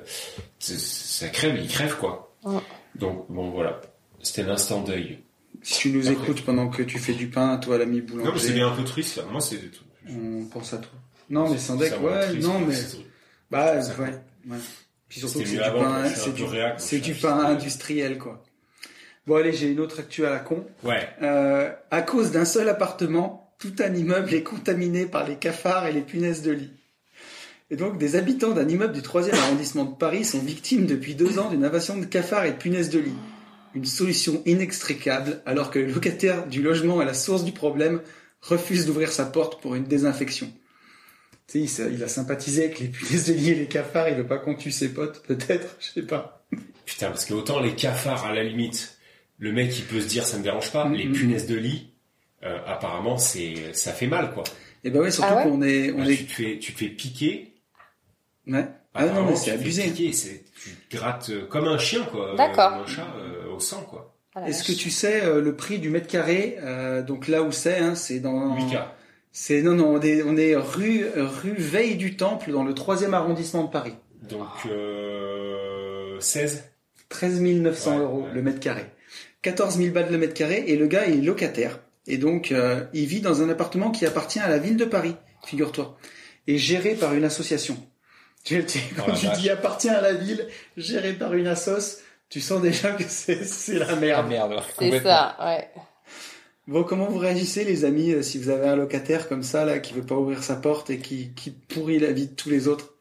ça 0.58 1.28
crève, 1.28 1.56
ils 1.58 1.68
crèvent, 1.68 1.96
quoi. 1.96 2.34
Ouais. 2.44 2.60
Donc, 2.96 3.26
bon, 3.30 3.50
voilà. 3.50 3.80
C'était 4.22 4.42
l'instant 4.42 4.82
deuil. 4.82 5.20
Si 5.62 5.78
tu 5.80 5.90
nous 5.90 6.08
Après. 6.08 6.22
écoutes 6.22 6.44
pendant 6.44 6.68
que 6.68 6.82
tu 6.82 6.98
fais 6.98 7.14
du 7.14 7.28
pain, 7.28 7.56
toi 7.58 7.78
l'ami 7.78 8.02
Non, 8.02 8.04
mais 8.06 8.14
c'est 8.14 8.22
boulanger, 8.22 8.52
bien 8.54 8.68
un 8.68 8.76
peu 8.76 8.84
triste, 8.84 9.16
là. 9.16 9.24
Moi, 9.30 9.40
c'est... 9.40 9.58
on 10.08 10.44
pense 10.46 10.74
à 10.74 10.78
toi. 10.78 10.90
Non, 11.30 11.48
mais 11.50 11.58
me 11.96 12.08
rend 12.08 12.16
ouais, 12.16 12.26
triste, 12.28 12.46
non, 12.48 12.58
mais 12.60 12.74
c'est- 12.74 12.96
bah 13.50 13.74
ouais, 13.74 14.04
ouais. 14.50 14.56
Puis 15.08 15.20
surtout 15.20 15.38
c'est 15.38 15.44
du 15.44 15.58
pain, 15.58 16.04
c'est 16.08 16.32
du, 16.32 16.44
c'est 16.78 16.98
pain 17.14 17.38
industriel 17.46 18.18
quoi. 18.18 18.42
Bon 19.26 19.36
allez, 19.36 19.52
j'ai 19.52 19.68
une 19.68 19.80
autre 19.80 20.00
actu 20.00 20.24
à 20.26 20.30
la 20.30 20.38
con. 20.38 20.66
Ouais. 20.82 21.08
Euh, 21.22 21.70
à 21.90 22.02
cause 22.02 22.30
d'un 22.30 22.44
seul 22.44 22.68
appartement, 22.68 23.47
tout 23.58 23.74
un 23.80 23.94
immeuble 23.94 24.34
est 24.34 24.42
contaminé 24.42 25.06
par 25.06 25.26
les 25.26 25.36
cafards 25.36 25.86
et 25.86 25.92
les 25.92 26.02
punaises 26.02 26.42
de 26.42 26.52
lit. 26.52 26.70
Et 27.70 27.76
donc, 27.76 27.98
des 27.98 28.16
habitants 28.16 28.52
d'un 28.52 28.68
immeuble 28.68 28.94
du 28.94 29.00
3e 29.00 29.34
arrondissement 29.34 29.84
de 29.84 29.94
Paris 29.94 30.24
sont 30.24 30.38
victimes 30.38 30.86
depuis 30.86 31.14
deux 31.14 31.38
ans 31.38 31.50
d'une 31.50 31.64
invasion 31.64 31.98
de 31.98 32.06
cafards 32.06 32.46
et 32.46 32.52
de 32.52 32.56
punaises 32.56 32.88
de 32.88 33.00
lit. 33.00 33.16
Une 33.74 33.84
solution 33.84 34.42
inextricable, 34.46 35.42
alors 35.44 35.70
que 35.70 35.78
le 35.78 35.92
locataire 35.92 36.46
du 36.46 36.62
logement 36.62 37.00
à 37.00 37.04
la 37.04 37.12
source 37.12 37.44
du 37.44 37.52
problème 37.52 38.00
refuse 38.40 38.86
d'ouvrir 38.86 39.12
sa 39.12 39.26
porte 39.26 39.60
pour 39.60 39.74
une 39.74 39.84
désinfection. 39.84 40.50
Tu 41.48 41.66
sais, 41.66 41.90
il, 41.92 42.02
a 42.02 42.08
sympathisé 42.08 42.64
avec 42.64 42.78
les 42.78 42.88
punaises 42.88 43.26
de 43.26 43.34
lit 43.34 43.50
et 43.50 43.54
les 43.54 43.66
cafards, 43.66 44.08
il 44.08 44.16
veut 44.16 44.26
pas 44.26 44.38
qu'on 44.38 44.54
tue 44.54 44.70
ses 44.70 44.90
potes, 44.90 45.22
peut-être, 45.26 45.76
je 45.80 46.00
sais 46.00 46.06
pas. 46.06 46.46
Putain, 46.86 47.08
parce 47.08 47.24
que 47.24 47.34
autant 47.34 47.60
les 47.60 47.74
cafards, 47.74 48.24
à 48.24 48.32
la 48.32 48.44
limite, 48.44 48.98
le 49.38 49.52
mec, 49.52 49.76
il 49.78 49.84
peut 49.84 50.00
se 50.00 50.06
dire, 50.06 50.24
ça 50.24 50.38
me 50.38 50.42
dérange 50.42 50.72
pas. 50.72 50.86
Mhm. 50.86 50.94
Les 50.94 51.08
punaises 51.08 51.46
de 51.46 51.56
lit, 51.56 51.87
euh, 52.44 52.58
apparemment, 52.66 53.18
c'est, 53.18 53.72
ça 53.74 53.92
fait 53.92 54.06
mal, 54.06 54.32
quoi. 54.32 54.44
Et 54.84 54.90
ben 54.90 55.00
ouais, 55.00 55.10
surtout 55.10 55.28
Ah 55.32 55.36
ouais 55.38 55.42
qu'on 55.50 55.62
est, 55.62 55.90
on 55.92 55.98
Bah, 56.04 56.10
est, 56.10 56.16
tu 56.16 56.24
te 56.26 56.32
fais, 56.32 56.58
tu 56.58 56.72
te 56.72 56.78
fais 56.78 56.88
piquer. 56.88 57.54
ouais. 58.46 58.66
Ah 58.94 59.06
non, 59.06 59.24
mais 59.26 59.32
tu 59.34 59.38
c'est 59.38 59.44
te 59.46 59.50
fais 59.50 59.60
abusé. 59.62 59.82
piquer, 59.84 60.12
c'est, 60.12 60.44
tu 60.62 60.70
te 60.70 60.96
grattes 60.96 61.30
euh, 61.30 61.46
comme 61.46 61.68
un 61.68 61.78
chien, 61.78 62.04
quoi. 62.04 62.32
euh, 62.32 62.36
D'accord. 62.36 62.72
comme 62.72 62.82
un 62.82 62.86
chat, 62.86 63.06
euh, 63.18 63.52
au 63.54 63.60
sang, 63.60 63.82
quoi. 63.82 64.14
Ah 64.34 64.48
Est-ce 64.48 64.64
que 64.64 64.72
tu 64.76 64.90
sais 64.90 65.22
euh, 65.24 65.40
le 65.40 65.56
prix 65.56 65.78
du 65.78 65.90
mètre 65.90 66.06
carré 66.06 66.58
euh, 66.62 67.02
Donc 67.02 67.28
là 67.28 67.42
où 67.42 67.50
c'est, 67.52 67.78
hein, 67.78 67.94
c'est 67.94 68.20
dans. 68.20 68.56
8K. 68.56 68.82
C'est 69.32 69.62
non 69.62 69.74
non, 69.74 69.88
on 69.96 70.00
est, 70.00 70.22
on 70.22 70.36
est 70.36 70.54
rue 70.56 71.04
rue 71.16 71.54
Veille 71.56 71.96
du 71.96 72.16
Temple 72.16 72.50
dans 72.52 72.64
le 72.64 72.72
3e 72.72 73.12
arrondissement 73.12 73.64
de 73.64 73.70
Paris. 73.70 73.94
Donc, 74.28 74.46
euh, 74.66 76.18
16. 76.20 76.64
13 77.08 77.40
900 77.40 77.96
Ouais, 77.96 78.02
euros 78.02 78.22
ouais. 78.22 78.28
le 78.34 78.42
mètre 78.42 78.60
carré. 78.60 78.84
14 79.42 79.76
000 79.78 79.92
balles 79.94 80.10
le 80.10 80.18
mètre 80.18 80.34
carré 80.34 80.64
et 80.66 80.76
le 80.76 80.86
gars 80.86 81.06
est 81.06 81.14
locataire. 81.16 81.80
Et 82.08 82.18
donc 82.18 82.50
euh, 82.52 82.84
il 82.94 83.06
vit 83.06 83.20
dans 83.20 83.42
un 83.42 83.48
appartement 83.50 83.90
qui 83.92 84.04
appartient 84.06 84.40
à 84.40 84.48
la 84.48 84.58
ville 84.58 84.76
de 84.76 84.84
Paris, 84.86 85.14
figure-toi, 85.46 85.96
et 86.46 86.58
géré 86.58 86.94
par 86.94 87.14
une 87.14 87.24
association. 87.24 87.76
Tu, 88.44 88.64
tu- 88.64 88.78
Oh 88.92 88.94
quand 88.96 89.06
la 89.08 89.14
tu 89.14 89.26
vache. 89.26 89.38
dis 89.38 89.50
appartient 89.50 89.88
à 89.90 90.00
la 90.00 90.14
ville, 90.14 90.46
géré 90.76 91.12
par 91.12 91.34
une 91.34 91.46
assoce, 91.46 91.98
tu 92.30 92.40
sens 92.40 92.60
déjà 92.62 92.92
que 92.92 93.04
c'est 93.06 93.44
c'est 93.44 93.78
la 93.78 93.94
merde. 93.96 94.28
merde, 94.28 94.52
ouais, 94.52 94.58
C'est 94.78 95.02
ça, 95.02 95.36
ouais. 95.44 95.68
Bon, 96.66 96.84
comment 96.84 97.06
vous 97.06 97.18
réagissez, 97.18 97.64
les 97.64 97.84
amis, 97.86 98.12
euh, 98.12 98.22
si 98.22 98.38
vous 98.38 98.50
avez 98.50 98.68
un 98.68 98.76
locataire 98.76 99.26
comme 99.28 99.42
ça, 99.42 99.64
là, 99.64 99.78
qui 99.78 99.94
veut 99.94 100.02
pas 100.04 100.14
ouvrir 100.16 100.42
sa 100.42 100.54
porte 100.56 100.90
et 100.90 100.98
qui, 100.98 101.30
qui 101.34 101.50
pourrit 101.50 101.98
la 101.98 102.12
vie 102.12 102.26
de 102.28 102.34
tous 102.34 102.50
les 102.50 102.68
autres? 102.68 102.92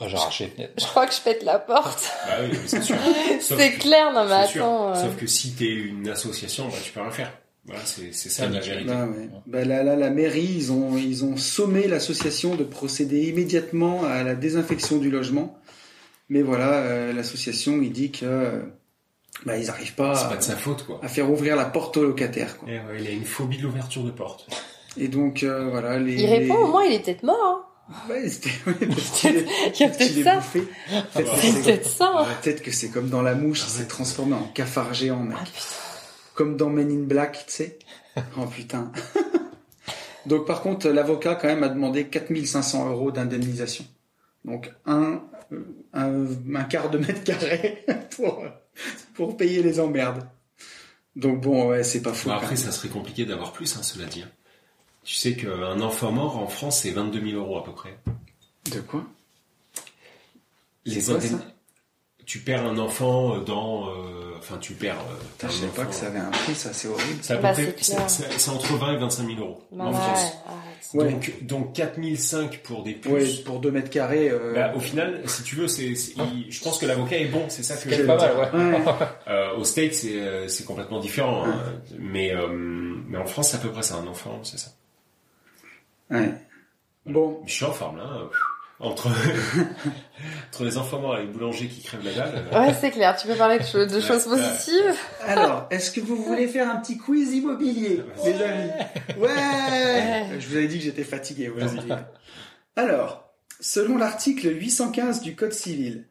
Bah, 0.00 0.06
j'ai 0.08 0.16
arraché 0.16 0.44
les 0.46 0.50
fenêtres. 0.50 0.72
Je 0.78 0.86
crois 0.86 1.06
que 1.06 1.14
je 1.14 1.20
pète 1.20 1.42
la 1.44 1.58
porte. 1.60 2.10
Bah 2.26 2.38
oui, 2.42 2.58
c'est 2.66 2.82
sûr. 2.82 2.96
Sauf 3.40 3.58
C'est 3.58 3.72
que- 3.74 3.80
clair, 3.80 4.12
non 4.12 4.24
mais 4.24 4.46
sûr. 4.48 4.64
attends. 4.64 4.90
euh, 4.90 4.94
Sauf 4.94 5.16
que 5.16 5.26
si 5.28 5.52
t'es 5.52 5.66
une 5.68 6.08
association, 6.08 6.66
bah, 6.68 6.74
tu 6.82 6.90
peux 6.90 7.00
rien 7.00 7.10
faire. 7.12 7.32
Voilà, 7.66 7.82
c'est, 7.84 8.12
c'est 8.12 8.30
ça, 8.30 8.48
la 8.48 8.60
vérité. 8.60 8.84
Bah, 8.90 9.06
ouais. 9.06 9.28
bah, 9.46 9.64
là, 9.64 9.82
là, 9.82 9.94
la 9.96 10.10
mairie, 10.10 10.48
ils 10.56 10.72
ont, 10.72 10.96
ils 10.96 11.24
ont 11.24 11.36
sommé 11.36 11.86
l'association 11.86 12.54
de 12.56 12.64
procéder 12.64 13.28
immédiatement 13.28 14.04
à 14.04 14.22
la 14.22 14.34
désinfection 14.34 14.96
du 14.98 15.10
logement. 15.10 15.58
Mais 16.30 16.42
voilà, 16.42 16.72
euh, 16.78 17.12
l'association, 17.12 17.80
il 17.82 17.92
dit 17.92 18.10
que 18.12 18.24
euh, 18.24 18.60
bah, 19.44 19.56
ils 19.58 19.68
arrivent 19.68 19.94
pas, 19.94 20.28
pas 20.28 20.36
de 20.36 20.42
sa 20.42 20.56
faute, 20.56 20.84
quoi. 20.86 21.00
à 21.02 21.08
faire 21.08 21.30
ouvrir 21.30 21.54
la 21.56 21.64
porte 21.66 21.96
aux 21.96 22.02
locataires. 22.04 22.56
Quoi. 22.58 22.68
Eh 22.70 22.76
ouais, 22.78 23.00
il 23.00 23.06
a 23.06 23.10
une 23.10 23.24
phobie 23.24 23.58
de 23.58 23.62
l'ouverture 23.62 24.04
de 24.04 24.10
porte. 24.10 24.48
Et 24.96 25.08
donc, 25.08 25.42
euh, 25.42 25.68
voilà, 25.70 25.98
les... 25.98 26.14
Il 26.14 26.26
répond, 26.26 26.54
les- 26.56 26.62
au 26.62 26.66
moins 26.68 26.84
il 26.84 26.94
est 26.94 27.00
peut-être 27.04 27.22
mort. 27.24 27.36
Hein. 27.88 27.94
Ouais, 28.08 28.28
c'était... 28.28 28.50
Il 29.74 29.80
y 29.80 29.84
a 29.84 29.88
peut-être 29.88 30.22
ça. 30.24 30.40
Peut-être 31.14 31.82
bah, 31.82 31.88
ça. 31.88 32.12
hein. 32.18 32.26
Peut-être 32.42 32.62
que 32.62 32.70
c'est 32.70 32.88
comme 32.88 33.08
dans 33.08 33.22
la 33.22 33.34
mouche, 33.34 33.62
il 33.66 33.70
s'est 33.70 33.86
transformé 33.86 34.34
en 34.34 34.44
cafard 34.54 34.94
géant, 34.94 35.20
mec. 35.24 35.36
Ah, 35.40 35.44
putain. 35.44 35.58
Comme 36.34 36.56
dans 36.56 36.70
Men 36.70 36.90
in 36.90 37.04
Black, 37.04 37.44
tu 37.46 37.52
sais. 37.52 37.78
Oh 38.38 38.46
putain. 38.46 38.92
Donc 40.26 40.46
par 40.46 40.62
contre, 40.62 40.88
l'avocat 40.88 41.34
quand 41.34 41.48
même 41.48 41.62
a 41.62 41.68
demandé 41.68 42.06
4500 42.08 42.90
euros 42.90 43.10
d'indemnisation. 43.10 43.84
Donc 44.44 44.72
un, 44.86 45.22
euh, 45.52 45.64
un, 45.92 46.26
un 46.54 46.64
quart 46.64 46.90
de 46.90 46.98
mètre 46.98 47.24
carré 47.24 47.84
pour, 48.16 48.44
pour 49.14 49.36
payer 49.36 49.62
les 49.62 49.80
emmerdes. 49.80 50.26
Donc 51.16 51.40
bon, 51.40 51.68
ouais, 51.68 51.82
c'est 51.82 52.02
pas 52.02 52.12
fou. 52.12 52.28
Bon, 52.28 52.34
après, 52.34 52.56
ça 52.56 52.70
serait 52.70 52.88
compliqué 52.88 53.24
d'avoir 53.24 53.52
plus, 53.52 53.76
hein, 53.76 53.82
cela 53.82 54.06
dit. 54.06 54.24
Tu 55.02 55.14
sais 55.14 55.34
qu'un 55.34 55.80
enfant 55.80 56.12
mort 56.12 56.38
en 56.38 56.46
France, 56.46 56.80
c'est 56.82 56.90
22 56.90 57.30
000 57.30 57.42
euros 57.42 57.58
à 57.58 57.64
peu 57.64 57.72
près. 57.72 57.98
De 58.72 58.80
quoi? 58.80 59.04
Les 60.84 61.02
quoi, 61.02 61.20
ça? 61.20 61.38
Tu 62.30 62.38
perds 62.38 62.64
un 62.64 62.78
enfant 62.78 63.34
euh, 63.34 63.40
dans, 63.40 63.88
euh, 63.88 64.34
enfin 64.38 64.56
tu 64.58 64.74
perds. 64.74 64.94
euh, 65.00 65.14
t'as 65.36 65.48
Je 65.48 65.52
savais 65.54 65.72
pas 65.72 65.84
que 65.84 65.92
ça 65.92 66.06
avait 66.06 66.20
un 66.20 66.30
prix, 66.30 66.54
ça 66.54 66.72
c'est 66.72 66.86
horrible. 66.86 67.18
C'est 67.22 67.40
Bah, 67.40 67.50
entre 68.52 68.76
20 68.76 68.92
et 68.92 68.96
25 68.98 69.26
000 69.26 69.40
euros 69.40 69.60
Bah, 69.72 69.86
en 69.86 69.88
ouais, 69.88 69.94
France. 69.96 70.32
arrête. 70.46 70.94
Ouais. 70.94 71.10
Donc, 71.10 71.32
donc 71.42 71.72
4005 71.72 72.58
pour 72.62 72.84
des 72.84 72.92
puces. 72.92 73.10
Ouais, 73.38 73.42
pour 73.44 73.58
2 73.58 73.72
mètres 73.72 73.90
carrés. 73.90 74.28
euh, 74.30 74.54
Bah, 74.54 74.72
au 74.76 74.78
final, 74.78 75.22
si 75.26 75.42
tu 75.42 75.56
veux, 75.56 75.66
c'est, 75.66 75.92
je 75.96 76.62
pense 76.62 76.78
que 76.78 76.86
l'avocat 76.86 77.18
est 77.18 77.24
bon, 77.26 77.46
c'est 77.48 77.64
ça 77.64 77.76
que 77.76 77.88
pas 77.90 77.96
veux 77.96 78.06
mal, 78.06 78.18
dire. 78.20 78.38
ouais. 78.38 78.76
ouais. 78.86 79.06
Euh, 79.26 79.56
au 79.56 79.64
States, 79.64 79.94
c'est, 79.94 80.46
c'est 80.48 80.64
complètement 80.64 81.00
différent, 81.00 81.46
hein. 81.48 81.60
mais 81.98 82.32
euh, 82.32 82.46
mais 83.08 83.18
en 83.18 83.26
France, 83.26 83.48
c'est 83.50 83.56
à 83.56 83.60
peu 83.60 83.70
près 83.72 83.82
ça, 83.82 83.96
un 83.96 84.06
enfant, 84.06 84.38
c'est 84.44 84.58
ça. 84.60 84.70
ouais. 86.12 86.30
Bon, 87.06 87.40
Je 87.46 87.52
suis 87.54 87.64
en 87.64 87.72
forme 87.72 87.96
là, 87.96 88.04
hein. 88.08 88.28
Entre 88.80 89.08
entre 90.48 90.64
les 90.64 90.76
enfants 90.78 91.00
morts 91.00 91.16
et 91.18 91.22
les 91.22 91.28
boulangers 91.28 91.68
qui 91.68 91.82
crèvent 91.82 92.04
la 92.04 92.12
dalle. 92.12 92.44
Ouais, 92.52 92.74
c'est 92.80 92.90
clair. 92.90 93.16
Tu 93.16 93.26
peux 93.28 93.34
parler 93.36 93.58
de, 93.58 93.64
cho- 93.64 93.86
de 93.86 94.00
choses 94.00 94.26
Ouais. 94.26 94.36
positives. 94.38 94.96
alors, 95.26 95.66
est-ce 95.70 95.90
que 95.90 96.00
vous 96.00 96.16
voulez 96.16 96.48
faire 96.48 96.68
un 96.70 96.76
petit 96.76 96.96
quiz 96.98 97.32
immobilier, 97.34 98.02
les 98.24 98.42
amis 98.42 98.70
Ouais 99.18 100.38
Je 100.40 100.48
vous 100.48 100.56
avais 100.56 100.68
dit 100.68 100.78
que 100.78 100.84
j'étais 100.84 101.04
fatigué. 101.04 101.48
Vas-y. 101.48 101.80
Alors, 102.76 103.32
selon 103.60 103.98
l'article 103.98 104.48
815 104.58 105.20
du 105.22 105.36
Code 105.36 105.52
civil, 105.52 106.06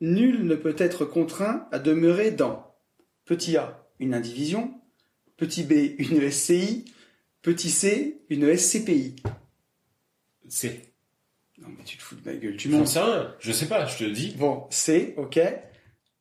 nul 0.00 0.44
ne 0.46 0.54
peut 0.54 0.76
être 0.78 1.04
contraint 1.04 1.66
à 1.72 1.78
demeurer 1.78 2.30
dans 2.30 2.74
petit 3.24 3.56
a, 3.56 3.84
une 4.00 4.14
indivision, 4.14 4.74
petit 5.36 5.62
b, 5.62 5.94
une 5.98 6.30
SCI, 6.30 6.84
petit 7.40 7.70
c, 7.70 8.20
une 8.28 8.54
SCPI. 8.56 9.16
C'est. 10.48 10.91
Non 11.62 11.68
mais 11.78 11.84
tu 11.84 11.96
te 11.96 12.02
fous 12.02 12.16
de 12.16 12.28
ma 12.30 12.36
gueule, 12.36 12.56
tu 12.56 12.68
montes. 12.68 12.88
sais 12.88 13.00
rien, 13.00 13.34
je 13.38 13.52
sais 13.52 13.66
pas, 13.66 13.86
je 13.86 13.98
te 13.98 14.04
le 14.04 14.10
dis. 14.10 14.34
Bon, 14.38 14.64
C, 14.70 15.14
ok. 15.16 15.38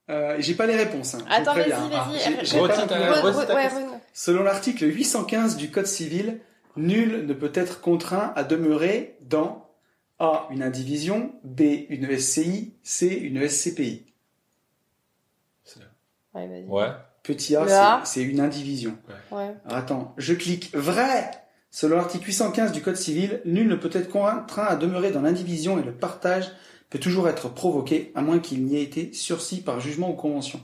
Euh, 0.10 0.36
j'ai 0.40 0.56
pas 0.56 0.66
les 0.66 0.76
réponses. 0.76 1.16
Hein, 1.16 1.20
Attends, 1.30 1.54
vas-y, 1.56 1.70
vas-y. 1.70 1.80
Selon 4.14 4.44
l'article 4.44 4.86
815 4.86 5.58
du 5.58 5.72
Code 5.72 5.86
civil, 5.88 6.40
nul 6.76 7.26
ne 7.26 7.34
peut 7.34 7.52
être 7.54 7.82
contraint 7.82 8.34
à 8.36 8.44
demeurer 8.44 9.18
dans 9.22 9.70
A. 10.20 10.48
Une 10.52 10.64
indivision, 10.64 11.34
B. 11.44 11.62
Une 11.90 12.18
SCI, 12.18 12.74
C. 12.84 13.08
Une 13.08 13.48
SCPI. 13.48 14.06
Ouais, 16.34 16.48
vas-y. 16.48 16.64
Ouais. 16.66 16.88
Petit 17.24 17.56
A, 17.56 17.68
c'est- 17.68 17.74
A. 17.74 18.02
c'est 18.06 18.24
une 18.24 18.40
indivision. 18.40 18.98
Ouais. 19.32 19.54
Alors 19.66 19.78
attends, 19.78 20.14
je 20.18 20.34
clique 20.34 20.74
vrai. 20.76 21.30
Selon 21.72 21.96
l'article 21.96 22.26
815 22.28 22.72
du 22.74 22.82
Code 22.82 22.98
civil, 22.98 23.42
nul 23.46 23.68
ne 23.68 23.76
peut 23.76 23.90
être 23.94 24.10
contraint 24.10 24.66
à 24.66 24.76
demeurer 24.76 25.12
dans 25.12 25.22
l'indivision 25.22 25.80
et 25.80 25.84
le 25.84 25.94
partage 25.94 26.52
peut 26.90 27.00
toujours 27.00 27.30
être 27.30 27.48
provoqué, 27.50 28.12
à 28.16 28.22
moins 28.22 28.40
qu'il 28.40 28.64
n'y 28.66 28.76
ait 28.76 28.84
été 28.84 29.14
sursis 29.14 29.62
par 29.62 29.80
jugement 29.80 30.12
ou 30.12 30.14
convention. 30.14 30.60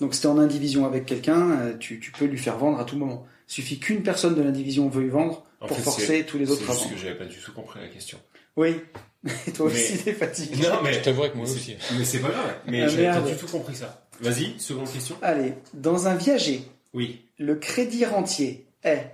Donc 0.00 0.14
si 0.14 0.20
t'es 0.20 0.26
en 0.26 0.38
indivision 0.38 0.84
avec 0.84 1.06
quelqu'un, 1.06 1.50
euh, 1.52 1.76
tu, 1.78 1.98
tu 2.00 2.12
peux 2.12 2.26
lui 2.26 2.36
faire 2.36 2.58
vendre 2.58 2.78
à 2.78 2.84
tout 2.84 2.96
moment. 2.98 3.24
Il 3.48 3.52
suffit 3.52 3.78
qu'une 3.78 4.02
personne 4.02 4.34
de 4.34 4.42
l'indivision 4.42 4.88
veuille 4.88 5.08
vendre 5.08 5.44
En 5.60 5.66
pour 5.66 5.76
fait, 5.78 5.82
forcer 5.82 6.24
tous 6.26 6.36
les 6.36 6.44
C'est 6.46 6.52
autres 6.52 6.62
à 6.70 6.72
juste 6.72 6.84
vendre. 6.84 6.94
que 6.94 7.00
j'avais 7.00 7.14
pas 7.18 7.24
du 7.24 7.36
tout 7.38 7.52
compris 7.52 7.80
la 7.80 7.88
question. 7.88 8.18
Oui, 8.56 8.76
et 9.46 9.52
toi 9.52 9.66
Mais- 9.66 9.72
aussi 9.72 9.98
t'es 10.04 10.12
fatigué. 10.12 10.62
Non, 10.68 10.80
mais 10.82 10.92
Je 10.92 11.00
t'avouerai 11.00 11.30
que 11.30 11.36
moi 11.38 11.46
aussi. 11.46 11.58
c'est- 11.80 11.96
Mais 11.98 12.04
c'est 12.04 12.18
pas 12.18 12.28
grave. 12.28 12.54
Mais 12.66 12.82
Ah, 12.82 12.88
j'avais 12.88 13.06
pas 13.08 13.20
du 13.22 13.36
tout 13.36 13.46
compris 13.46 13.74
ça. 13.76 14.06
Vas-y, 14.20 14.58
seconde 14.60 14.90
question. 14.92 15.16
Allez, 15.22 15.54
dans 15.72 16.06
un 16.06 16.14
viager, 16.16 16.60
Oui. 16.92 17.22
le 17.38 17.54
crédit 17.54 18.04
rentier 18.04 18.66
est 18.82 19.06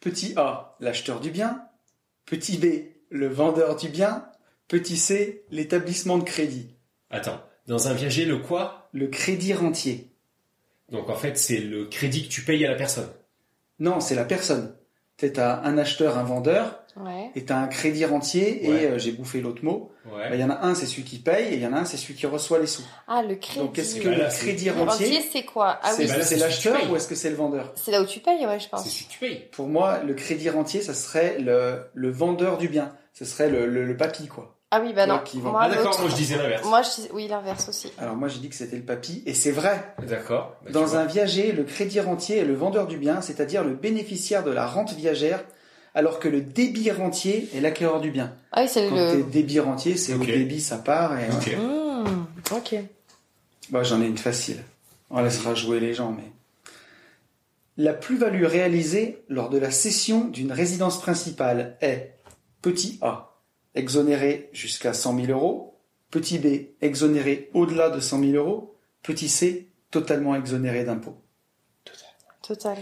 petit 0.00 0.34
A, 0.36 0.76
l'acheteur 0.80 1.20
du 1.20 1.30
bien, 1.30 1.64
petit 2.26 2.58
B, 2.58 2.66
le 3.10 3.28
vendeur 3.28 3.76
du 3.76 3.88
bien, 3.88 4.26
petit 4.68 4.96
C, 4.96 5.44
l'établissement 5.50 6.18
de 6.18 6.24
crédit. 6.24 6.74
Attends. 7.10 7.42
Dans 7.66 7.88
un 7.88 7.94
viager, 7.94 8.24
le 8.24 8.38
quoi? 8.38 8.88
Le 8.92 9.08
crédit 9.08 9.52
rentier. 9.52 10.10
Donc 10.90 11.10
en 11.10 11.16
fait, 11.16 11.36
c'est 11.36 11.58
le 11.58 11.86
crédit 11.86 12.26
que 12.26 12.32
tu 12.32 12.42
payes 12.42 12.64
à 12.64 12.70
la 12.70 12.76
personne. 12.76 13.10
Non, 13.78 14.00
c'est 14.00 14.14
la 14.14 14.24
personne. 14.24 14.74
T'as 15.18 15.60
un 15.62 15.76
acheteur, 15.78 16.16
un 16.16 16.22
vendeur, 16.22 16.78
Ouais. 16.96 17.30
et 17.34 17.44
t'as 17.44 17.56
un 17.58 17.66
crédit 17.66 18.04
rentier, 18.04 18.60
Ouais. 18.62 18.82
et 18.82 18.86
euh, 18.86 18.98
j'ai 18.98 19.10
bouffé 19.12 19.40
l'autre 19.40 19.64
mot. 19.64 19.90
Ouais. 20.06 20.28
Bah, 20.30 20.34
Il 20.36 20.40
y 20.40 20.44
en 20.44 20.50
a 20.50 20.64
un, 20.64 20.74
c'est 20.74 20.86
celui 20.86 21.02
qui 21.04 21.18
paye, 21.18 21.52
et 21.52 21.54
il 21.56 21.60
y 21.62 21.66
en 21.66 21.72
a 21.72 21.78
un, 21.78 21.84
c'est 21.84 21.96
celui 21.96 22.14
qui 22.14 22.26
reçoit 22.26 22.58
les 22.60 22.66
sous. 22.66 22.82
Ah, 23.08 23.22
le 23.22 23.34
crédit. 23.34 23.58
Donc 23.58 23.76
est-ce 23.78 23.96
que 23.96 24.04
Bah, 24.08 24.16
là, 24.16 24.24
le 24.24 24.30
c'est- 24.30 24.38
crédit 24.46 24.64
Le 24.66 24.72
rentier, 24.72 25.06
rentier, 25.06 25.24
c'est 25.32 25.42
quoi? 25.44 25.78
Ah 25.82 25.92
c'est 25.92 26.02
oui, 26.04 26.08
bah 26.08 26.14
c'est 26.18 26.22
c'est 26.24 26.34
tu 26.36 26.40
l'acheteur 26.40 26.90
ou 26.90 26.96
est-ce 26.96 27.08
que 27.08 27.14
c'est 27.16 27.30
le 27.30 27.36
vendeur? 27.36 27.72
C'est 27.76 27.90
là 27.90 28.00
où 28.02 28.06
tu 28.06 28.20
payes, 28.20 28.46
ouais, 28.46 28.58
je 28.58 28.64
C'est 28.64 28.70
pense. 28.70 28.88
celui 28.88 29.06
que 29.06 29.10
tu 29.12 29.18
payes. 29.18 29.44
Pour 29.52 29.66
moi, 29.68 30.00
le 30.06 30.14
crédit 30.14 30.50
rentier, 30.50 30.80
ça 30.82 30.94
serait 30.94 31.38
le, 31.40 31.80
le 31.94 32.10
vendeur 32.10 32.58
du 32.58 32.68
bien. 32.68 32.92
Ce 33.12 33.24
serait 33.24 33.48
le, 33.50 33.66
le, 33.66 33.84
le 33.84 33.96
papy, 33.96 34.28
quoi. 34.28 34.56
Ah 34.70 34.80
oui, 34.82 34.92
bah 34.92 35.06
non. 35.06 35.20
qui. 35.24 35.38
Moi, 35.38 35.58
Ah 35.62 35.70
d'accord, 35.70 35.98
moi 36.00 36.10
je 36.10 36.14
disais 36.16 36.36
l'inverse. 36.36 36.66
Moi, 36.66 36.82
je 36.82 37.02
dis... 37.02 37.08
oui, 37.14 37.26
l'inverse 37.26 37.68
aussi. 37.70 37.90
Alors 37.98 38.16
moi, 38.16 38.28
j'ai 38.28 38.38
dit 38.38 38.48
que 38.50 38.54
c'était 38.54 38.76
le 38.76 38.82
papy, 38.82 39.22
et 39.24 39.32
c'est 39.32 39.50
vrai. 39.50 39.94
D'accord. 40.06 40.56
Bah, 40.64 40.70
Dans 40.72 40.96
un 40.96 41.06
viager, 41.06 41.52
le 41.52 41.64
crédit 41.64 42.00
rentier 42.00 42.38
est 42.38 42.44
le 42.44 42.54
vendeur 42.54 42.86
du 42.86 42.98
bien, 42.98 43.22
c'est-à-dire 43.22 43.64
le 43.64 43.74
bénéficiaire 43.74 44.44
de 44.44 44.50
la 44.50 44.66
rente 44.66 44.92
viagère, 44.92 45.42
alors 45.94 46.18
que 46.18 46.28
le 46.28 46.42
débit 46.42 46.90
rentier 46.90 47.48
est 47.54 47.60
l'acquéreur 47.60 48.00
du 48.00 48.10
bien. 48.10 48.34
Ah 48.52 48.62
oui, 48.62 48.68
c'est 48.68 48.90
le... 48.90 49.22
débit 49.22 49.58
rentier, 49.60 49.96
c'est 49.96 50.12
Ok. 50.12 50.22
au 50.22 50.26
débit, 50.26 50.60
ça 50.60 50.76
part. 50.76 51.18
Et, 51.18 51.28
Ok. 51.32 51.56
Mmh, 51.56 52.54
ok. 52.56 52.74
Bah, 53.70 53.82
j'en 53.82 54.02
ai 54.02 54.06
une 54.06 54.18
facile. 54.18 54.62
On 55.10 55.22
laissera 55.22 55.54
jouer 55.54 55.80
les 55.80 55.94
gens, 55.94 56.14
mais... 56.14 56.30
La 57.78 57.94
plus-value 57.94 58.44
réalisée 58.44 59.22
lors 59.28 59.50
de 59.50 59.56
la 59.58 59.70
cession 59.70 60.24
d'une 60.24 60.50
résidence 60.52 61.00
principale 61.00 61.76
est 61.80 62.16
petit 62.60 62.98
a, 63.02 63.27
exonéré 63.78 64.50
jusqu'à 64.52 64.92
100 64.92 65.20
000 65.26 65.32
euros, 65.32 65.78
petit 66.10 66.38
b, 66.38 66.46
exonéré 66.82 67.50
au-delà 67.54 67.90
de 67.90 68.00
100 68.00 68.20
000 68.20 68.32
euros, 68.32 68.76
petit 69.02 69.28
c, 69.28 69.68
totalement 69.90 70.34
exonéré 70.34 70.84
d'impôts. 70.84 71.16
Total. 72.42 72.76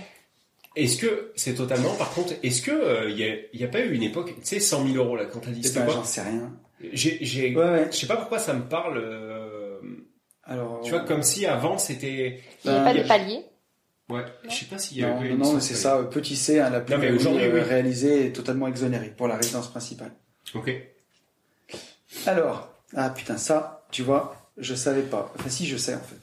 Est-ce 0.76 0.98
que 0.98 1.32
c'est 1.36 1.54
totalement, 1.54 1.94
par 1.94 2.10
contre, 2.12 2.34
est-ce 2.42 2.60
que 2.62 3.08
il 3.10 3.18
y, 3.18 3.24
a, 3.24 3.34
y 3.54 3.64
a 3.64 3.68
pas 3.68 3.80
eu 3.80 3.92
une 3.94 4.02
époque, 4.02 4.34
tu 4.36 4.40
sais, 4.44 4.60
100 4.60 4.86
000 4.92 4.96
euros 5.04 5.16
là 5.16 5.24
quand 5.26 5.40
t'as 5.40 5.50
dit 5.50 5.60
Eh 5.64 5.66
c'était 5.66 5.80
ben, 5.80 5.90
j'en 5.90 6.04
sais 6.04 6.20
rien. 6.22 6.52
J'ai, 6.92 7.18
j'ai, 7.22 7.56
Ouais, 7.56 7.64
ouais. 7.64 7.88
je 7.90 7.96
sais 7.96 8.06
pas 8.06 8.16
pourquoi 8.16 8.38
ça 8.38 8.52
me 8.52 8.68
parle. 8.68 8.98
euh, 8.98 9.78
Alors, 10.44 10.82
tu 10.82 10.90
vois, 10.90 11.00
comme 11.00 11.22
si 11.22 11.46
avant 11.46 11.78
c'était. 11.78 12.40
Il 12.64 12.70
n'y 12.70 12.76
a 12.76 12.84
Ben, 12.84 12.92
pas 12.94 13.02
de 13.02 13.08
palier. 13.08 13.44
Ouais. 14.10 14.24
Je 14.48 14.54
sais 14.54 14.66
pas 14.66 14.78
s'il 14.78 14.98
y 14.98 15.04
a 15.04 15.14
non, 15.14 15.22
eu 15.22 15.28
non, 15.28 15.30
une 15.32 15.38
non, 15.38 15.44
sorte 15.44 15.62
c'est 15.62 15.74
ça, 15.74 15.96
euh, 15.96 16.02
petit 16.04 16.36
c, 16.36 16.60
hein, 16.60 16.68
la 16.70 16.78
mais 16.80 16.84
plus-value 16.84 17.16
aujourd'hui, 17.16 17.44
euh, 17.46 17.54
oui. 17.54 17.60
réalisée 17.60 18.26
est 18.26 18.32
totalement 18.32 18.68
exonérée 18.68 19.12
pour 19.16 19.26
la 19.26 19.36
résidence 19.36 19.68
principale. 19.68 20.12
Ok. 20.56 20.70
Alors, 22.26 22.68
ah 22.96 23.10
putain, 23.10 23.36
ça, 23.36 23.84
tu 23.90 24.02
vois, 24.02 24.36
je 24.56 24.74
savais 24.74 25.02
pas. 25.02 25.32
Enfin, 25.38 25.48
si, 25.48 25.66
je 25.66 25.76
sais 25.76 25.94
en 25.94 26.00
fait. 26.00 26.16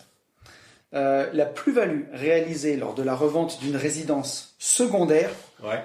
Euh, 0.96 1.30
la 1.34 1.46
plus-value 1.46 2.04
réalisée 2.14 2.78
lors 2.78 2.94
de 2.94 3.02
la 3.04 3.16
revente 3.16 3.60
d'une 3.62 3.76
résidence 3.76 4.56
secondaire 4.60 5.32
Ouais. 5.64 5.84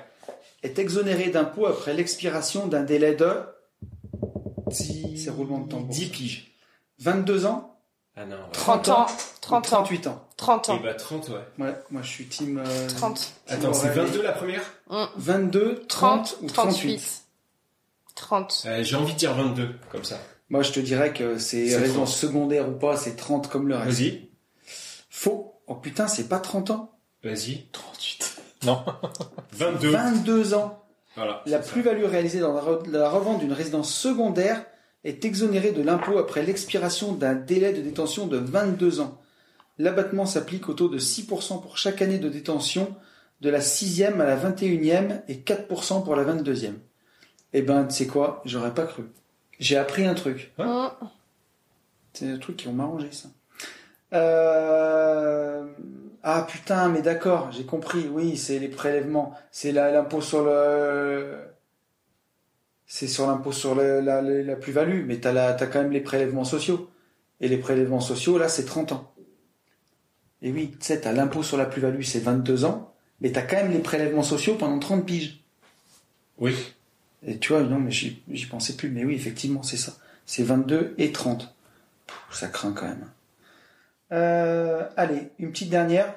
est 0.62 0.78
exonérée 0.78 1.30
d'impôt 1.30 1.66
après 1.66 1.94
l'expiration 1.94 2.66
d'un 2.66 2.82
délai 2.82 3.14
de 3.14 3.32
10... 4.66 5.16
C'est 5.24 5.30
roulement 5.30 5.58
de 5.60 5.68
tambour. 5.68 5.88
10 5.94 6.06
piges. 6.10 6.52
22 7.00 7.46
ans, 7.46 7.78
Ah 8.16 8.26
non. 8.26 8.36
Ouais. 8.36 8.42
30 8.52 8.88
ans. 8.88 9.06
30 9.40 9.66
ans. 9.66 9.82
38 9.82 10.06
ans. 10.08 10.24
30 10.36 10.68
Et 10.68 10.72
ans. 10.72 10.80
bah 10.82 10.94
30, 10.94 11.28
ouais. 11.30 11.64
Ouais, 11.64 11.74
moi 11.90 12.02
je 12.02 12.08
suis 12.08 12.26
team. 12.26 12.62
euh, 12.64 12.88
30. 12.88 13.16
team 13.46 13.56
Attends, 13.56 13.72
c'est 13.72 13.88
Aurélie. 13.90 14.06
22 14.10 14.22
la 14.22 14.32
première? 14.32 14.62
22, 15.16 15.84
30, 15.88 16.36
ou 16.42 16.46
38. 16.48 16.52
38. 16.98 17.22
30. 18.18 18.64
Euh, 18.66 18.82
J'ai 18.82 18.96
envie 18.96 19.12
de 19.14 19.18
dire 19.18 19.34
22, 19.34 19.70
comme 19.90 20.04
ça. 20.04 20.18
Moi 20.50 20.62
je 20.62 20.72
te 20.72 20.80
dirais 20.80 21.12
que 21.12 21.38
c'est 21.38 21.68
C'est 21.68 21.76
résidence 21.78 22.16
secondaire 22.16 22.68
ou 22.68 22.72
pas, 22.72 22.96
c'est 22.96 23.16
30 23.16 23.48
comme 23.48 23.68
le 23.68 23.76
reste. 23.76 23.98
Vas-y. 24.00 24.28
Faux. 25.10 25.60
Oh 25.66 25.74
putain, 25.74 26.06
c'est 26.08 26.28
pas 26.28 26.38
30 26.38 26.70
ans. 26.70 26.98
Vas-y. 27.22 27.66
38. 27.72 28.36
Non. 28.64 28.82
22. 29.52 29.90
22 29.90 30.54
ans. 30.54 30.84
Voilà. 31.16 31.42
La 31.46 31.58
plus-value 31.58 32.04
réalisée 32.04 32.40
dans 32.40 32.52
la, 32.54 32.60
re- 32.62 32.88
la 32.90 33.08
revente 33.10 33.40
d'une 33.40 33.52
résidence 33.52 33.92
secondaire 33.92 34.64
est 35.04 35.24
exonérée 35.24 35.72
de 35.72 35.82
l'impôt 35.82 36.18
après 36.18 36.42
l'expiration 36.42 37.12
d'un 37.12 37.34
délai 37.34 37.72
de 37.72 37.80
détention 37.82 38.26
de 38.26 38.36
22 38.38 39.00
ans. 39.00 39.20
L'abattement 39.78 40.26
s'applique 40.26 40.68
au 40.68 40.74
taux 40.74 40.88
de 40.88 40.98
6% 40.98 41.60
pour 41.62 41.76
chaque 41.78 42.02
année 42.02 42.18
de 42.18 42.28
détention, 42.28 42.94
de 43.40 43.50
la 43.50 43.60
6e 43.60 44.20
à 44.20 44.24
la 44.26 44.36
21e 44.36 45.22
et 45.28 45.36
4% 45.36 46.02
pour 46.04 46.16
la 46.16 46.24
22e. 46.24 46.74
Eh 47.52 47.62
ben, 47.62 47.84
tu 47.86 47.94
sais 47.94 48.06
quoi? 48.06 48.42
J'aurais 48.44 48.74
pas 48.74 48.86
cru. 48.86 49.04
J'ai 49.58 49.76
appris 49.76 50.04
un 50.06 50.14
truc. 50.14 50.52
Mmh. 50.58 50.86
C'est 52.12 52.30
un 52.30 52.38
truc 52.38 52.56
qui 52.56 52.66
vont 52.66 52.72
m'arranger, 52.72 53.10
ça. 53.12 53.28
Euh... 54.14 55.66
Ah 56.22 56.46
putain, 56.48 56.88
mais 56.88 57.02
d'accord, 57.02 57.52
j'ai 57.52 57.64
compris. 57.64 58.08
Oui, 58.08 58.36
c'est 58.36 58.58
les 58.58 58.68
prélèvements. 58.68 59.34
C'est 59.50 59.72
l'impôt 59.72 60.20
sur 60.20 60.44
le... 60.44 61.38
C'est 62.86 63.06
sur 63.06 63.26
l'impôt 63.26 63.52
sur 63.52 63.74
le- 63.74 64.00
la, 64.00 64.20
la- 64.22 64.42
la 64.42 64.56
plus-value, 64.56 65.04
mais 65.06 65.20
t'as 65.20 65.54
quand 65.66 65.82
même 65.82 65.92
les 65.92 66.00
prélèvements 66.00 66.44
sociaux. 66.44 66.90
Et 67.40 67.48
les 67.48 67.58
prélèvements 67.58 68.00
sociaux, 68.00 68.38
là, 68.38 68.48
c'est 68.48 68.64
30 68.64 68.92
ans. 68.92 69.12
Et 70.42 70.52
oui, 70.52 70.70
tu 70.72 70.86
sais, 70.86 71.00
t'as 71.00 71.12
l'impôt 71.12 71.42
sur 71.42 71.56
la 71.56 71.66
plus-value, 71.66 72.02
c'est 72.02 72.20
22 72.20 72.64
ans, 72.64 72.94
mais 73.20 73.32
t'as 73.32 73.42
quand 73.42 73.56
même 73.56 73.72
les 73.72 73.80
prélèvements 73.80 74.22
sociaux 74.22 74.54
pendant 74.56 74.78
30 74.78 75.04
piges. 75.06 75.44
Oui. 76.38 76.54
Et 77.26 77.38
tu 77.38 77.52
vois, 77.52 77.62
non, 77.62 77.78
mais 77.78 77.90
j'y 77.90 78.22
j'y 78.30 78.46
pensais 78.46 78.76
plus. 78.76 78.90
Mais 78.90 79.04
oui, 79.04 79.14
effectivement, 79.14 79.62
c'est 79.62 79.76
ça. 79.76 79.94
C'est 80.26 80.42
22 80.42 80.94
et 80.98 81.12
30. 81.12 81.54
Pff, 82.06 82.16
ça 82.30 82.48
craint 82.48 82.72
quand 82.72 82.86
même. 82.86 83.10
Euh, 84.12 84.88
allez, 84.96 85.30
une 85.38 85.50
petite 85.50 85.70
dernière. 85.70 86.14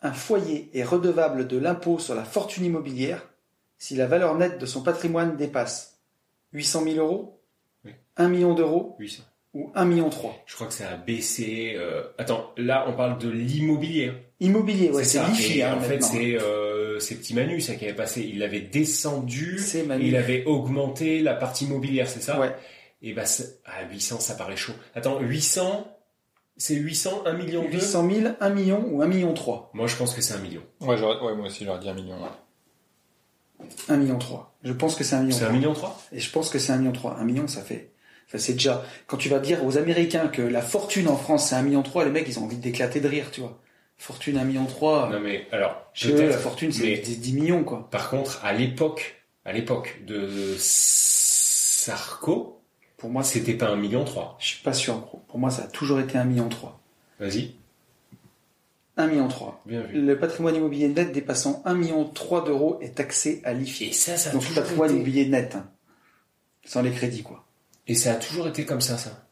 Un 0.00 0.12
foyer 0.12 0.70
est 0.74 0.82
redevable 0.84 1.46
de 1.46 1.56
l'impôt 1.58 1.98
sur 1.98 2.14
la 2.14 2.24
fortune 2.24 2.64
immobilière 2.64 3.28
si 3.78 3.96
la 3.96 4.06
valeur 4.06 4.36
nette 4.36 4.58
de 4.58 4.66
son 4.66 4.82
patrimoine 4.82 5.36
dépasse 5.36 5.98
800 6.52 6.84
000 6.84 6.96
euros, 6.98 7.40
Oui. 7.84 7.92
1 8.16 8.28
million 8.28 8.54
d'euros 8.54 8.96
Oui, 8.98 9.10
ça. 9.10 9.22
Ou 9.54 9.70
1 9.74 9.84
million 9.84 10.08
3. 10.08 10.34
Je 10.46 10.54
crois 10.54 10.66
que 10.66 10.72
ça 10.74 10.88
a 10.90 10.96
baissé. 10.96 11.74
euh, 11.76 12.04
Attends, 12.18 12.52
là, 12.56 12.86
on 12.88 12.94
parle 12.94 13.18
de 13.18 13.28
l'immobilier. 13.28 14.12
Immobilier, 14.40 14.90
ouais, 14.90 15.04
c'est 15.04 15.22
l'IFI. 15.24 15.62
Hein, 15.62 15.76
en 15.78 15.80
fait, 15.80 16.02
c'est 16.02 16.40
euh, 16.40 16.98
c'est 16.98 17.16
Petit 17.16 17.34
Manu 17.34 17.60
ça 17.60 17.74
qui 17.74 17.84
avait 17.84 17.94
passé. 17.94 18.22
Il 18.32 18.42
avait 18.42 18.60
descendu. 18.60 19.60
Manu. 19.86 20.06
Il 20.06 20.16
avait 20.16 20.44
augmenté 20.46 21.20
la 21.20 21.34
partie 21.34 21.66
immobilière, 21.66 22.08
c'est 22.08 22.22
ça 22.22 22.40
Ouais. 22.40 22.54
Et 23.02 23.12
bah, 23.14 23.24
ah, 23.66 23.82
800, 23.90 24.20
ça 24.20 24.34
paraît 24.34 24.56
chaud. 24.56 24.72
Attends, 24.94 25.18
800, 25.20 25.86
c'est 26.56 26.74
800, 26.76 27.22
1 27.26 27.32
million 27.34 27.62
2 27.62 27.68
800 27.72 28.10
000, 28.10 28.34
1 28.40 28.48
million 28.50 28.84
ou 28.90 29.02
1 29.02 29.06
million 29.06 29.34
3. 29.34 29.70
Moi, 29.74 29.86
je 29.88 29.96
pense 29.96 30.14
que 30.14 30.20
c'est 30.22 30.34
1 30.34 30.38
million. 30.38 30.62
Ouais, 30.80 31.00
ouais, 31.00 31.34
moi 31.34 31.46
aussi, 31.46 31.64
j'aurais 31.64 31.80
dit 31.80 31.88
un 31.88 31.94
million. 31.94 32.14
ouais. 32.14 33.66
1 33.88 33.96
million 33.96 34.18
3. 34.18 34.54
Je 34.64 34.72
pense 34.72 34.94
que 34.94 35.04
c'est 35.04 35.16
1 35.16 35.22
million 35.22 35.36
C'est 35.36 35.44
1 35.44 35.48
3. 35.48 35.56
million 35.58 35.72
3 35.74 36.02
Et 36.12 36.20
je 36.20 36.30
pense 36.30 36.48
que 36.48 36.58
c'est 36.58 36.72
1 36.72 36.78
million 36.78 36.92
3. 36.92 37.16
1 37.18 37.24
million, 37.24 37.46
ça 37.48 37.62
fait... 37.62 37.91
C'est 38.38 38.54
déjà... 38.54 38.84
Quand 39.06 39.16
tu 39.16 39.28
vas 39.28 39.38
dire 39.38 39.64
aux 39.64 39.78
Américains 39.78 40.28
que 40.28 40.42
la 40.42 40.62
fortune 40.62 41.08
en 41.08 41.16
France, 41.16 41.48
c'est 41.48 41.54
1 41.54 41.62
million 41.62 41.82
3, 41.82 42.04
les 42.04 42.10
mecs, 42.10 42.26
ils 42.28 42.38
ont 42.38 42.44
envie 42.44 42.56
d'éclater 42.56 43.00
de 43.00 43.08
rire, 43.08 43.30
tu 43.30 43.40
vois. 43.40 43.58
Fortune 43.98 44.36
1 44.38 44.44
million 44.44 44.64
3. 44.66 45.10
Non, 45.10 45.20
mais 45.20 45.46
alors, 45.52 45.90
Chez 45.92 46.12
eux, 46.12 46.28
la 46.28 46.38
fortune, 46.38 46.72
c'est 46.72 46.82
mais- 46.84 46.98
10 46.98 47.18
10 47.20 47.32
millions, 47.34 47.64
quoi. 47.64 47.88
Par 47.90 48.10
contre, 48.10 48.40
à 48.44 48.52
l'époque, 48.52 49.22
à 49.44 49.52
l'époque 49.52 50.00
de 50.06 50.56
Sarko, 50.58 52.60
Pour 52.96 53.10
moi, 53.10 53.22
c'était 53.24 53.54
pas 53.54 53.66
1 53.68 53.76
million 53.76 54.04
3. 54.04 54.36
Je 54.40 54.46
suis 54.46 54.62
pas 54.62 54.72
sûr, 54.72 54.98
gros. 55.00 55.22
Pour 55.28 55.38
moi, 55.40 55.50
ça 55.50 55.64
a 55.64 55.66
toujours 55.66 55.98
été 56.00 56.16
1 56.18 56.24
million 56.24 56.48
3. 56.48 56.80
Vas-y, 57.18 57.54
1 58.96 59.06
million 59.08 59.26
3. 59.26 59.60
bien 59.66 59.80
vu. 59.82 60.00
Le 60.00 60.16
patrimoine 60.18 60.54
immobilier 60.54 60.86
net 60.88 61.10
dépassant 61.12 61.62
1 61.64 61.74
million 61.74 62.04
3 62.04 62.44
d'euros 62.44 62.78
est 62.80 62.94
taxé 62.94 63.40
à 63.44 63.52
l'IFI. 63.54 63.86
Et 63.86 63.92
ça, 63.92 64.16
ça 64.16 64.30
a 64.30 64.32
Donc, 64.32 64.48
le 64.48 64.54
patrimoine 64.54 64.90
été... 64.90 64.96
immobilier 64.98 65.26
net. 65.26 65.56
hein. 65.56 65.68
Sans 66.64 66.82
les 66.82 66.92
crédits, 66.92 67.24
quoi. 67.24 67.44
Et 67.88 67.94
ça 67.94 68.12
a 68.12 68.14
toujours 68.16 68.46
été 68.48 68.64
comme 68.64 68.80
ça, 68.80 68.96
ça. 68.98 69.26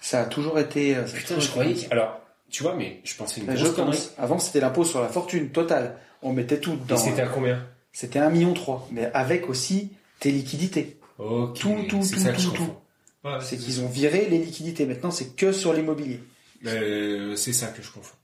Ça 0.00 0.22
a 0.22 0.24
toujours 0.24 0.58
été... 0.58 0.96
euh, 0.96 1.06
ça 1.06 1.12
Putain, 1.16 1.28
toujours 1.28 1.42
je 1.42 1.50
croyais. 1.50 1.76
Alors, 1.90 2.20
tu 2.48 2.62
vois, 2.62 2.74
mais 2.74 3.00
je 3.04 3.14
pensais 3.14 3.40
une 3.40 3.46
Ben, 3.46 3.56
je 3.56 3.64
grosse 3.64 3.76
connerie. 3.76 3.96
pense. 3.96 4.12
Avant, 4.18 4.38
c'était 4.38 4.60
l'impôt 4.60 4.84
sur 4.84 5.00
la 5.02 5.08
fortune 5.08 5.50
totale. 5.50 5.96
On 6.22 6.32
mettait 6.32 6.58
tout 6.60 6.72
Et 6.72 6.76
dedans. 6.76 6.96
c'était 6.96 7.22
à 7.22 7.28
combien? 7.28 7.66
C'était 7.92 8.18
1 8.18 8.30
million 8.30 8.54
3. 8.54 8.88
Mais 8.92 9.10
avec 9.14 9.48
aussi 9.48 9.90
tes 10.20 10.30
liquidités. 10.30 10.98
Ok, 11.18 11.58
Tout, 11.58 11.76
tout, 11.88 12.02
c'est 12.02 12.16
tout, 12.16 12.20
ça 12.22 12.32
que 12.32 12.38
je 12.40 12.48
tout, 12.48 12.52
confonds. 12.56 12.76
Ouais, 13.24 13.38
C'est 13.42 13.56
qu'ils 13.58 13.82
ont 13.82 13.88
viré 13.88 14.26
les 14.30 14.38
liquidités. 14.38 14.86
Maintenant, 14.86 15.10
c'est 15.10 15.36
que 15.36 15.52
sur 15.52 15.72
l'immobilier. 15.74 16.20
Euh, 16.66 17.36
c'est 17.36 17.52
ça 17.52 17.66
que 17.68 17.82
je 17.82 17.90
confonds. 17.90 18.16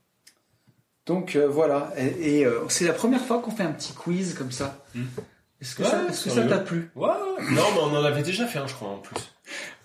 Donc 1.05 1.35
euh, 1.35 1.47
voilà. 1.47 1.93
Et, 1.97 2.39
et, 2.39 2.45
euh, 2.45 2.61
c'est 2.69 2.85
la 2.85 2.93
première 2.93 3.23
fois 3.23 3.39
qu'on 3.39 3.51
fait 3.51 3.63
un 3.63 3.71
petit 3.71 3.93
quiz 3.93 4.33
comme 4.33 4.51
ça. 4.51 4.83
Hmm. 4.95 5.03
Est-ce 5.61 5.75
que 5.75 5.83
Ouais, 5.83 5.89
ça, 5.89 6.03
est-ce 6.09 6.23
que 6.25 6.29
ça 6.29 6.35
sérieux. 6.35 6.49
t'a 6.49 6.57
plu? 6.59 6.91
Ouais, 6.95 7.07
non, 7.51 7.63
mais 7.73 7.79
on 7.81 7.95
en 7.97 8.03
avait 8.03 8.21
déjà 8.23 8.45
fait 8.45 8.59
un, 8.59 8.67
je 8.67 8.73
crois, 8.73 8.89
en 8.89 8.97
plus. 8.97 9.15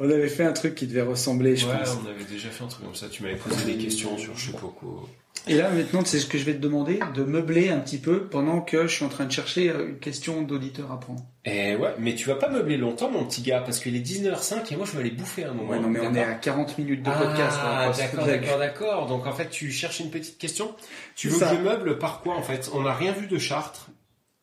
On 0.01 0.11
avait 0.11 0.29
fait 0.29 0.45
un 0.45 0.53
truc 0.53 0.75
qui 0.75 0.87
devait 0.87 1.03
ressembler, 1.03 1.57
je 1.57 1.67
ouais, 1.67 1.79
pense. 1.79 1.97
on 2.05 2.09
avait 2.11 2.25
déjà 2.25 2.51
fait 2.51 2.65
un 2.65 2.67
truc 2.67 2.85
comme 2.85 2.95
ça. 2.95 3.07
Tu 3.09 3.23
m'avais 3.23 3.37
posé 3.37 3.65
des 3.65 3.77
questions 3.83 4.19
sur 4.19 4.37
je 4.37 4.47
sais 4.47 4.53
pas 4.53 4.73
quoi. 4.79 5.09
Et 5.49 5.55
là, 5.55 5.71
maintenant, 5.71 6.05
c'est 6.05 6.21
ce 6.21 6.27
que 6.27 6.37
je 6.39 6.45
vais 6.45 6.53
te 6.55 6.59
demander, 6.61 7.01
de 7.15 7.25
meubler 7.25 7.69
un 7.71 7.79
petit 7.81 7.99
peu 7.99 8.25
pendant 8.29 8.61
que 8.61 8.87
je 8.87 8.95
suis 8.95 9.05
en 9.05 9.09
train 9.09 9.25
de 9.25 9.33
chercher 9.33 9.71
euh, 9.71 9.89
une 9.89 9.99
question 9.99 10.43
d'auditeur 10.43 10.93
à 10.93 11.01
prendre. 11.01 11.21
Eh 11.45 11.75
ouais, 11.75 11.95
mais 11.99 12.15
tu 12.15 12.29
vas 12.29 12.37
pas 12.37 12.49
meubler 12.49 12.77
longtemps, 12.77 13.11
mon 13.11 13.25
petit 13.25 13.43
gars, 13.43 13.61
parce 13.61 13.81
qu'il 13.81 13.97
est 13.97 14.01
19h05 14.07 14.73
et 14.73 14.77
moi 14.77 14.87
je 14.87 14.93
vais 14.93 15.01
aller 15.01 15.11
bouffer 15.11 15.45
un 15.45 15.53
moment. 15.53 15.71
Ouais, 15.71 15.81
non, 15.81 15.89
mais 15.89 15.99
on 16.01 16.15
est 16.15 16.23
à 16.23 16.35
40 16.35 16.79
minutes 16.79 17.03
de 17.03 17.11
podcast. 17.11 17.59
Ah, 17.61 17.91
d'accord, 17.97 18.27
d'accord, 18.27 18.59
d'accord. 18.59 19.07
Donc 19.07 19.27
en 19.27 19.33
fait, 19.33 19.49
tu 19.49 19.71
cherches 19.73 19.99
une 20.01 20.11
petite 20.11 20.39
question. 20.39 20.75
Tu 21.17 21.29
veux 21.29 21.39
Ça. 21.39 21.51
que 21.51 21.57
je 21.57 21.61
meuble 21.61 21.99
par 21.99 22.21
quoi 22.21 22.35
en 22.37 22.43
fait? 22.43 22.71
On 22.75 22.83
n'a 22.83 22.93
rien 22.95 23.11
vu 23.13 23.27
de 23.27 23.39
Chartres, 23.39 23.89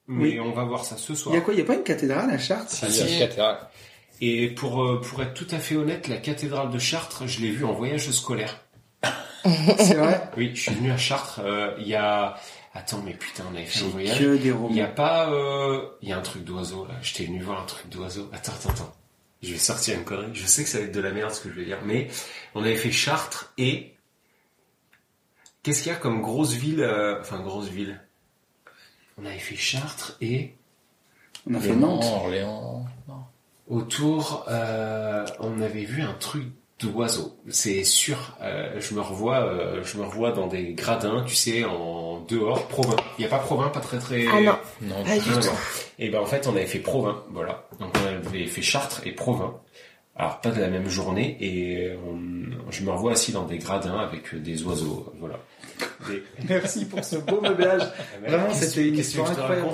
mais 0.10 0.24
Oui. 0.32 0.39
on 0.41 0.51
va 0.51 0.64
voir 0.66 0.84
ça 0.84 0.97
ce 0.97 1.14
Il 1.14 1.18
soir. 1.18 1.34
y 1.36 1.38
a 1.38 1.41
quoi 1.41 1.53
Il 1.53 1.60
y 1.60 1.64
a 1.64 1.66
pas 1.66 1.76
une 1.76 1.84
cathédrale 1.84 2.30
à 2.30 2.38
Chartres 2.38 2.72
Si, 2.72 2.86
il 2.86 2.95
y 2.95 3.01
a 3.01 3.07
si. 3.07 3.14
une 3.14 3.20
cathédrale. 3.20 3.60
Et 4.22 4.49
pour 4.49 4.84
euh, 4.84 4.99
pour 4.99 5.22
être 5.24 5.34
tout 5.34 5.47
à 5.51 5.60
fait 5.60 5.76
honnête, 5.78 6.07
la 6.10 6.18
cathédrale 6.18 6.70
de 6.72 6.78
Chartres, 6.80 7.26
je 7.28 7.39
l'ai 7.39 7.51
vue 7.51 7.64
en 7.64 7.72
voyage 7.74 8.10
scolaire. 8.12 8.60
C'est 9.78 9.93
vrai 9.95 10.30
Oui, 10.36 10.51
je 10.53 10.62
suis 10.64 10.74
venu 10.74 10.91
à 10.91 10.97
Chartres. 10.97 11.39
euh, 11.45 11.74
Il 11.80 11.88
y 11.88 11.95
a 11.95 12.36
attends, 12.74 13.01
mais 13.05 13.14
putain, 13.14 13.43
on 13.51 13.55
avait 13.55 13.66
fait 13.66 13.86
un 13.86 13.88
voyage. 13.89 14.20
que 14.20 14.36
des 14.36 14.53
Il 14.70 14.76
y 14.76 14.82
a 14.82 14.88
pas, 14.88 15.32
euh, 15.32 15.88
il 16.01 16.10
y 16.10 16.12
a 16.12 16.18
un 16.18 16.22
truc 16.22 16.43
d'oiseau 16.43 16.86
là. 16.86 16.95
J'étais 17.01 17.24
venu 17.26 17.41
voir 17.41 17.62
un 17.62 17.66
truc 17.66 17.88
d'oiseau. 17.89 18.30
Attends, 18.34 18.51
attends, 18.51 18.70
attends. 18.72 18.93
Je 19.41 19.53
vais 19.53 19.57
sortir 19.57 19.97
une 19.97 20.03
connerie. 20.03 20.32
Je 20.34 20.45
sais 20.45 20.64
que 20.64 20.70
ça 20.70 20.80
va 20.80 20.84
être 20.86 20.91
de 20.93 20.99
la 20.99 21.12
merde 21.12 21.32
ce 21.32 21.39
que 21.39 21.47
je 21.49 21.53
vais 21.53 21.64
dire, 21.64 21.78
mais 21.86 22.10
on 22.55 22.62
avait 22.64 22.76
fait 22.76 22.91
Chartres 22.91 23.53
et 23.57 23.95
qu'est-ce 25.64 25.84
qu'il 25.84 25.93
y 25.93 25.95
a 25.95 25.97
comme 25.97 26.22
grosse 26.22 26.53
ville, 26.53 26.82
euh, 26.82 27.22
enfin 27.22 27.39
grosse 27.39 27.70
ville? 27.70 28.01
On 29.22 29.26
avait 29.26 29.38
fait 29.39 29.55
Chartres 29.55 30.17
et 30.22 30.53
On 31.49 31.55
a 31.55 31.59
fait 31.59 31.76
Nantes. 31.76 32.03
Orléans. 32.05 32.86
Non. 33.07 33.15
autour, 33.67 34.45
euh, 34.49 35.26
on 35.39 35.61
avait 35.61 35.84
vu 35.86 36.01
un 36.01 36.13
truc 36.13 36.43
d'oiseau. 36.80 37.38
C'est 37.49 37.84
sûr. 37.84 38.38
euh, 38.41 38.80
je 38.80 38.93
me 38.93 39.01
revois, 39.01 39.39
euh, 39.39 39.84
je 39.84 39.97
me 39.97 40.05
revois 40.05 40.32
dans 40.32 40.47
des 40.47 40.74
gradins, 40.74 41.24
tu 41.28 41.36
sais, 41.36 41.65
en 41.65 42.22
dehors, 42.22 42.67
Provins. 42.67 42.95
Il 43.17 43.24
y 43.24 43.26
a 43.26 43.30
pas 43.30 43.39
Provins, 43.39 43.67
pas 43.70 43.82
très 43.82 43.99
très. 43.99 44.26
Ah 44.28 44.39
non, 44.41 44.57
Non, 44.82 45.03
pas 45.03 45.15
du 45.17 45.22
tout. 45.30 45.49
Et 45.99 46.09
ben 46.09 46.22
en 46.22 46.26
fait 46.26 46.47
on 46.47 46.51
avait 46.55 46.65
fait 46.65 46.80
Provins, 46.80 47.22
voilà. 47.32 47.67
Donc 47.80 47.89
on 48.01 48.28
avait 48.30 48.45
fait 48.47 48.61
Chartres 48.61 49.01
et 49.05 49.11
Provins. 49.11 49.55
Alors 50.20 50.41
pas 50.41 50.51
de 50.51 50.59
la 50.61 50.67
même 50.67 50.89
journée 50.89 51.38
et 51.39 51.91
on- 52.05 52.70
je 52.72 52.84
me 52.84 52.91
revois 52.91 53.13
assis 53.13 53.32
dans 53.32 53.45
des 53.45 53.57
gradins 53.57 53.97
avec 53.97 54.36
des 54.36 54.61
oiseaux, 54.63 55.11
voilà. 55.17 55.39
Des- 56.07 56.22
Merci 56.49 56.86
pour 56.86 57.03
ce 57.03 57.15
beau 57.15 57.39
meublage. 57.41 57.82
Vraiment, 58.28 58.53
c'était 58.53 58.88
une 58.89 58.97
histoire 58.97 59.32
incroyable. 59.32 59.70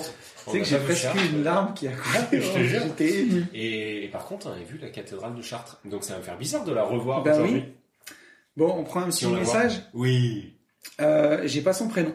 sais 0.48 0.60
que 0.60 0.64
j'ai 0.66 0.78
presque 0.78 1.08
eu 1.16 1.36
une 1.36 1.43
larme 1.43 1.74
qui 1.74 1.88
a 1.88 1.91
coulé. 1.91 2.41
Je 2.41 2.52
te 2.54 2.60
jure. 2.64 2.82
J'étais 2.84 3.20
ému. 3.22 3.46
Et, 3.56 4.06
et 4.06 4.08
par 4.10 4.26
contre 4.26 4.48
on 4.48 4.52
avait 4.52 4.64
vu 4.64 4.78
la 4.78 4.89
cathédrale 4.89 5.34
de 5.36 5.41
Chartres. 5.41 5.80
Donc 5.84 6.04
ça 6.04 6.14
va 6.14 6.20
me 6.20 6.24
faire 6.24 6.38
bizarre 6.38 6.64
de 6.64 6.72
la 6.74 6.84
revoir 6.84 7.24
Ben 7.24 7.34
aujourd'hui. 7.34 7.56
oui. 7.66 8.14
Bon, 8.56 8.74
on 8.78 8.84
prend 8.84 9.02
un 9.02 9.08
petit 9.08 9.26
Si 9.26 9.28
message. 9.28 9.82
Oui. 9.93 10.54
Euh, 11.02 11.41
j'ai 11.46 11.62
pas 11.62 11.74
son 11.74 11.88
prénom. 11.89 12.14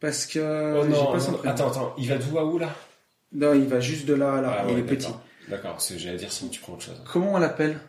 Parce 0.00 0.26
que 0.26 0.74
oh 0.78 0.82
j'ai 0.84 0.88
non, 0.90 1.12
pas 1.12 1.20
son 1.20 1.32
prénom. 1.34 1.52
attends, 1.54 1.68
attends, 1.70 1.94
il 1.98 2.08
va 2.08 2.16
d'où 2.16 2.38
à 2.38 2.44
où 2.44 2.58
là? 2.58 2.70
Non, 3.32 3.52
il 3.54 3.64
va 3.66 3.80
juste 3.80 4.06
de 4.06 4.14
là 4.14 4.34
à 4.36 4.40
là. 4.40 4.56
Ah 4.60 4.64
il 4.68 4.74
ouais, 4.74 4.80
est 4.80 4.84
petit. 4.84 5.08
D'accord. 5.48 5.62
D'accord, 5.62 5.80
c'est 5.80 5.98
j'allais 5.98 6.18
dire 6.18 6.32
sinon 6.32 6.50
tu 6.50 6.60
prends 6.60 6.74
autre 6.74 6.84
chose. 6.84 7.02
Comment 7.10 7.34
on 7.34 7.38
l'appelle? 7.38 7.80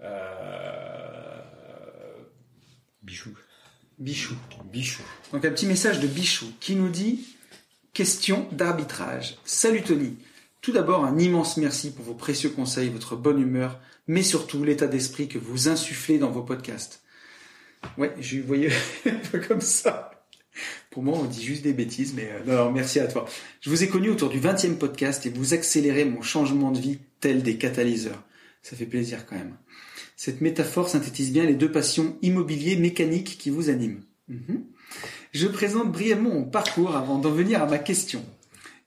Euh... 0.00 1.42
Bichou. 3.02 3.34
Bichou. 3.98 4.34
Bichou. 4.64 5.02
Donc 5.32 5.44
un 5.44 5.50
petit 5.50 5.66
message 5.66 6.00
de 6.00 6.06
Bichou 6.06 6.46
qui 6.60 6.74
nous 6.76 6.88
dit 6.88 7.26
question 7.92 8.46
d'arbitrage. 8.52 9.38
Salut 9.44 9.82
Tony. 9.82 10.16
Tout 10.60 10.72
d'abord 10.72 11.04
un 11.04 11.18
immense 11.18 11.56
merci 11.56 11.92
pour 11.92 12.04
vos 12.04 12.14
précieux 12.14 12.50
conseils, 12.50 12.90
votre 12.90 13.16
bonne 13.16 13.40
humeur, 13.40 13.80
mais 14.06 14.22
surtout 14.22 14.64
l'état 14.64 14.86
d'esprit 14.86 15.28
que 15.28 15.38
vous 15.38 15.68
insufflez 15.68 16.18
dans 16.18 16.30
vos 16.30 16.42
podcasts. 16.42 17.02
Ouais, 17.96 18.14
je 18.18 18.40
voyais 18.40 18.70
un 19.06 19.28
peu 19.30 19.40
comme 19.40 19.60
ça. 19.60 20.17
Pour 20.90 21.02
moi, 21.02 21.18
on 21.18 21.24
dit 21.24 21.44
juste 21.44 21.62
des 21.62 21.72
bêtises, 21.72 22.14
mais 22.14 22.30
euh, 22.32 22.44
non, 22.46 22.64
non, 22.64 22.72
merci 22.72 23.00
à 23.00 23.06
toi. 23.06 23.26
Je 23.60 23.70
vous 23.70 23.82
ai 23.82 23.88
connu 23.88 24.10
autour 24.10 24.28
du 24.28 24.40
20e 24.40 24.76
podcast 24.76 25.26
et 25.26 25.30
vous 25.30 25.54
accélérez 25.54 26.04
mon 26.04 26.22
changement 26.22 26.70
de 26.70 26.78
vie 26.78 26.98
tel 27.20 27.42
des 27.42 27.56
catalyseurs. 27.56 28.22
Ça 28.62 28.76
fait 28.76 28.86
plaisir 28.86 29.26
quand 29.26 29.36
même. 29.36 29.56
Cette 30.16 30.40
métaphore 30.40 30.88
synthétise 30.88 31.32
bien 31.32 31.44
les 31.44 31.54
deux 31.54 31.70
passions 31.70 32.16
immobilier 32.22 32.76
mécanique 32.76 33.38
qui 33.38 33.50
vous 33.50 33.70
animent. 33.70 34.02
Mhm. 34.28 34.64
Je 35.32 35.46
présente 35.46 35.92
brièvement 35.92 36.30
mon 36.30 36.44
parcours 36.44 36.96
avant 36.96 37.18
d'en 37.18 37.30
venir 37.30 37.62
à 37.62 37.66
ma 37.66 37.78
question. 37.78 38.24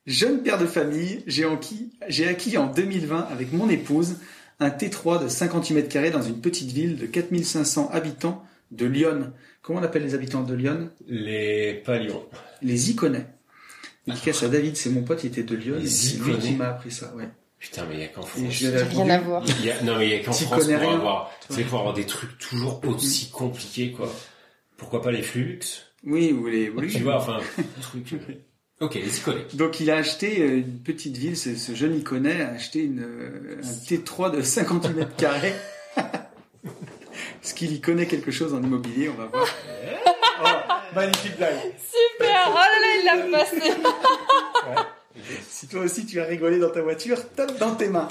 Jeune 0.07 0.41
père 0.41 0.57
de 0.57 0.65
famille, 0.65 1.23
j'ai 1.27 1.45
acquis, 1.45 1.91
j'ai 2.07 2.27
acquis 2.27 2.57
en 2.57 2.67
2020 2.67 3.19
avec 3.31 3.53
mon 3.53 3.69
épouse 3.69 4.17
un 4.59 4.69
T3 4.69 5.23
de 5.23 5.27
58 5.27 5.73
mètres 5.73 5.89
carrés 5.89 6.11
dans 6.11 6.21
une 6.21 6.41
petite 6.41 6.71
ville 6.71 6.97
de 6.97 7.05
4500 7.05 7.89
habitants 7.91 8.43
de 8.71 8.85
Lyon. 8.85 9.31
Comment 9.61 9.79
on 9.79 9.83
appelle 9.83 10.03
les 10.03 10.15
habitants 10.15 10.41
de 10.43 10.53
Lyon 10.55 10.89
Les 11.07 11.75
palions. 11.85 12.23
Les 12.61 12.89
Iconais. 12.91 13.25
Dédicace 14.07 14.41
à 14.43 14.49
David, 14.49 14.75
c'est 14.75 14.89
mon 14.89 15.03
pote, 15.03 15.23
il 15.23 15.27
était 15.27 15.43
de 15.43 15.55
Lyon 15.55 15.75
Les 15.79 15.87
c'est 15.87 16.15
Iconais. 16.17 16.39
qui 16.39 16.51
m'a 16.53 16.69
appris 16.69 16.91
ça. 16.91 17.13
Ouais. 17.15 17.29
Putain, 17.59 17.85
mais 17.87 17.93
il 17.95 18.01
y 18.01 18.03
a 18.03 18.07
qu'en 18.07 18.23
France. 18.23 18.41
je 18.49 18.65
l'avais 18.67 18.77
Rien 18.83 18.89
répondu. 18.89 19.11
à 19.11 19.19
voir. 19.19 19.43
Il 19.59 19.65
y 19.65 19.69
a- 19.71 19.81
non 19.83 19.95
mais 19.99 20.07
il 20.07 20.11
y 20.11 20.15
a 20.19 20.23
qu'en 20.23 20.31
France 20.33 20.61
connais 20.63 20.73
pour 20.79 20.87
rien, 20.89 20.97
avoir, 20.97 21.31
sais, 21.49 21.63
pour 21.63 21.79
avoir 21.79 21.93
des 21.93 22.05
trucs 22.07 22.35
toujours 22.39 22.81
aussi 22.87 23.29
compliqués 23.29 23.91
quoi. 23.91 24.11
Pourquoi 24.77 25.03
pas 25.03 25.11
les 25.11 25.21
flux? 25.21 25.59
Oui, 26.03 26.31
vous 26.31 26.47
les, 26.47 26.69
oui. 26.71 26.87
Tu 26.91 27.03
vois, 27.03 27.17
enfin, 27.17 27.37
truc. 27.81 28.13
euh. 28.13 28.33
Ok, 28.79 28.95
les 28.95 29.15
iconés. 29.15 29.45
Donc 29.53 29.79
il 29.79 29.91
a 29.91 29.97
acheté 29.97 30.41
euh, 30.41 30.57
une 30.57 30.79
petite 30.79 31.15
ville, 31.17 31.37
ce, 31.37 31.55
ce 31.55 31.75
jeune 31.75 31.95
Iconais 31.99 32.41
a 32.41 32.49
acheté 32.53 32.79
une, 32.79 33.03
euh, 33.03 33.61
un 33.63 33.67
T3 33.67 34.35
de 34.35 34.41
58 34.41 34.93
mètres 34.95 35.15
carrés. 35.15 35.53
Est-ce 37.43 37.53
qu'il 37.53 37.73
y 37.73 37.81
connaît 37.81 38.05
quelque 38.05 38.31
chose 38.31 38.53
en 38.53 38.61
immobilier 38.61 39.09
On 39.09 39.13
va 39.13 39.25
voir. 39.25 39.47
Oh, 40.43 40.47
magnifique 40.95 41.37
blague. 41.37 41.53
Super 41.77 42.49
Oh 42.49 42.55
là 42.55 42.79
là, 42.81 42.87
il 42.97 43.05
l'a 43.05 43.37
passé 43.37 43.73
Si 45.47 45.67
toi 45.67 45.81
aussi 45.81 46.07
tu 46.07 46.19
as 46.19 46.23
rigolé 46.23 46.57
dans 46.57 46.71
ta 46.71 46.81
voiture, 46.81 47.29
tape 47.35 47.59
dans 47.59 47.75
tes 47.75 47.89
mains. 47.89 48.07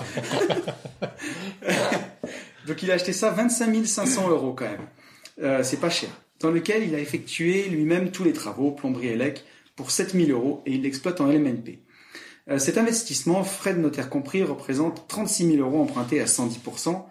Donc 2.69 2.83
il 2.85 2.91
a 2.93 2.95
acheté 2.95 3.13
ça 3.13 3.31
25 3.31 3.85
500 3.85 4.29
euros 4.29 4.53
quand 4.53 4.67
même. 4.67 4.87
euh, 5.43 5.65
c'est 5.65 5.79
pas 5.79 5.91
cher, 5.91 6.11
dans 6.39 6.53
lequel 6.53 6.85
il 6.85 6.95
a 6.95 7.01
effectué 7.01 7.65
lui-même 7.65 8.13
tous 8.13 8.23
les 8.23 8.33
travaux, 8.33 8.71
plomberie 8.71 9.09
et 9.09 9.17
lec, 9.17 9.45
pour 9.75 9.91
7000 9.91 10.31
euros 10.31 10.63
et 10.67 10.75
il 10.75 10.83
l'exploite 10.83 11.21
en 11.21 11.27
LMNP. 11.27 11.81
Euh, 12.49 12.59
cet 12.59 12.79
investissement, 12.79 13.43
frais 13.43 13.75
de 13.75 13.81
notaire 13.81 14.09
compris, 14.09 14.43
représente 14.45 15.09
36 15.09 15.57
000 15.57 15.69
euros 15.69 15.83
empruntés 15.83 16.21
à 16.21 16.27
110%, 16.27 17.05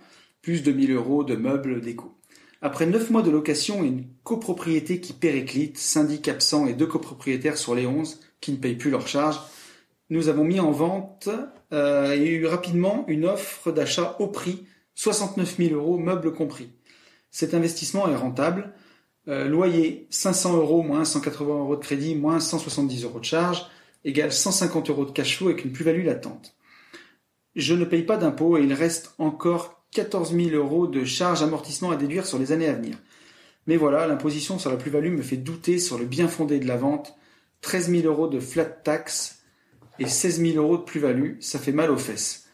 plus 0.49 0.63
de 0.63 0.71
1000 0.71 0.93
euros 0.93 1.23
de 1.23 1.35
meubles 1.35 1.79
déco. 1.79 2.17
Après 2.63 2.87
9 2.87 3.11
mois 3.11 3.21
de 3.21 3.29
location 3.29 3.83
et 3.83 3.87
une 3.87 4.07
copropriété 4.23 4.99
qui 4.99 5.13
périclite, 5.13 5.77
syndic 5.77 6.27
absent 6.27 6.65
et 6.65 6.73
deux 6.73 6.87
copropriétaires 6.87 7.55
sur 7.55 7.75
les 7.75 7.85
11 7.85 8.19
qui 8.41 8.51
ne 8.51 8.57
payent 8.57 8.75
plus 8.75 8.89
leurs 8.89 9.07
charges, 9.07 9.39
nous 10.09 10.27
avons 10.27 10.43
mis 10.43 10.59
en 10.59 10.71
vente 10.71 11.29
euh, 11.71 12.15
et 12.15 12.25
eu 12.29 12.47
rapidement 12.47 13.05
une 13.07 13.25
offre 13.25 13.71
d'achat 13.71 14.15
au 14.17 14.25
prix, 14.25 14.65
69 14.95 15.57
000 15.57 15.75
euros, 15.75 15.99
meubles 15.99 16.33
compris. 16.33 16.71
Cet 17.29 17.53
investissement 17.53 18.09
est 18.09 18.15
rentable. 18.15 18.73
Euh, 19.27 19.47
loyer 19.47 20.07
500 20.09 20.57
euros 20.57 20.81
moins 20.81 21.05
180 21.05 21.59
euros 21.59 21.75
de 21.75 21.81
crédit 21.81 22.15
moins 22.15 22.39
170 22.39 23.03
euros 23.03 23.19
de 23.19 23.25
charge 23.25 23.67
égale 24.03 24.31
150 24.31 24.89
euros 24.89 25.05
de 25.05 25.11
cash 25.11 25.37
flow 25.37 25.49
avec 25.49 25.63
une 25.63 25.73
plus-value 25.73 26.05
latente. 26.05 26.55
Je 27.55 27.75
ne 27.75 27.85
paye 27.85 28.01
pas 28.01 28.17
d'impôts 28.17 28.57
et 28.57 28.63
il 28.63 28.73
reste 28.73 29.13
encore 29.19 29.78
14 29.91 30.35
000 30.35 30.49
euros 30.51 30.87
de 30.87 31.03
charges 31.03 31.41
amortissement 31.41 31.91
à 31.91 31.95
déduire 31.95 32.25
sur 32.25 32.39
les 32.39 32.51
années 32.51 32.67
à 32.67 32.73
venir. 32.73 32.97
Mais 33.67 33.77
voilà, 33.77 34.07
l'imposition 34.07 34.59
sur 34.59 34.69
la 34.69 34.77
plus-value 34.77 35.11
me 35.11 35.21
fait 35.21 35.37
douter 35.37 35.79
sur 35.79 35.97
le 35.97 36.05
bien 36.05 36.27
fondé 36.27 36.59
de 36.59 36.67
la 36.67 36.77
vente. 36.77 37.15
13 37.61 37.89
000 37.89 38.03
euros 38.07 38.27
de 38.27 38.39
flat 38.39 38.65
tax 38.65 39.43
et 39.99 40.07
16 40.07 40.41
000 40.41 40.57
euros 40.63 40.77
de 40.77 40.83
plus-value, 40.83 41.39
ça 41.39 41.59
fait 41.59 41.73
mal 41.73 41.91
aux 41.91 41.97
fesses. 41.97 42.45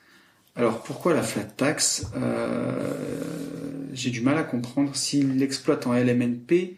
Alors 0.56 0.82
pourquoi 0.84 1.14
la 1.14 1.22
flat 1.22 1.44
tax? 1.44 2.08
Euh, 2.16 2.94
J'ai 3.94 4.10
du 4.10 4.22
mal 4.22 4.38
à 4.38 4.44
comprendre. 4.44 4.96
S'il 4.96 5.38
l'exploite 5.38 5.86
en 5.86 5.94
LMNP, 5.94 6.78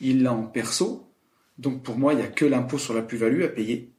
il 0.00 0.22
l'a 0.22 0.32
en 0.32 0.44
perso. 0.44 1.10
Donc 1.58 1.82
pour 1.82 1.96
moi, 1.98 2.12
il 2.12 2.16
n'y 2.16 2.22
a 2.22 2.28
que 2.28 2.44
l'impôt 2.44 2.78
sur 2.78 2.94
la 2.94 3.02
plus-value 3.02 3.42
à 3.42 3.48
payer. 3.48 3.93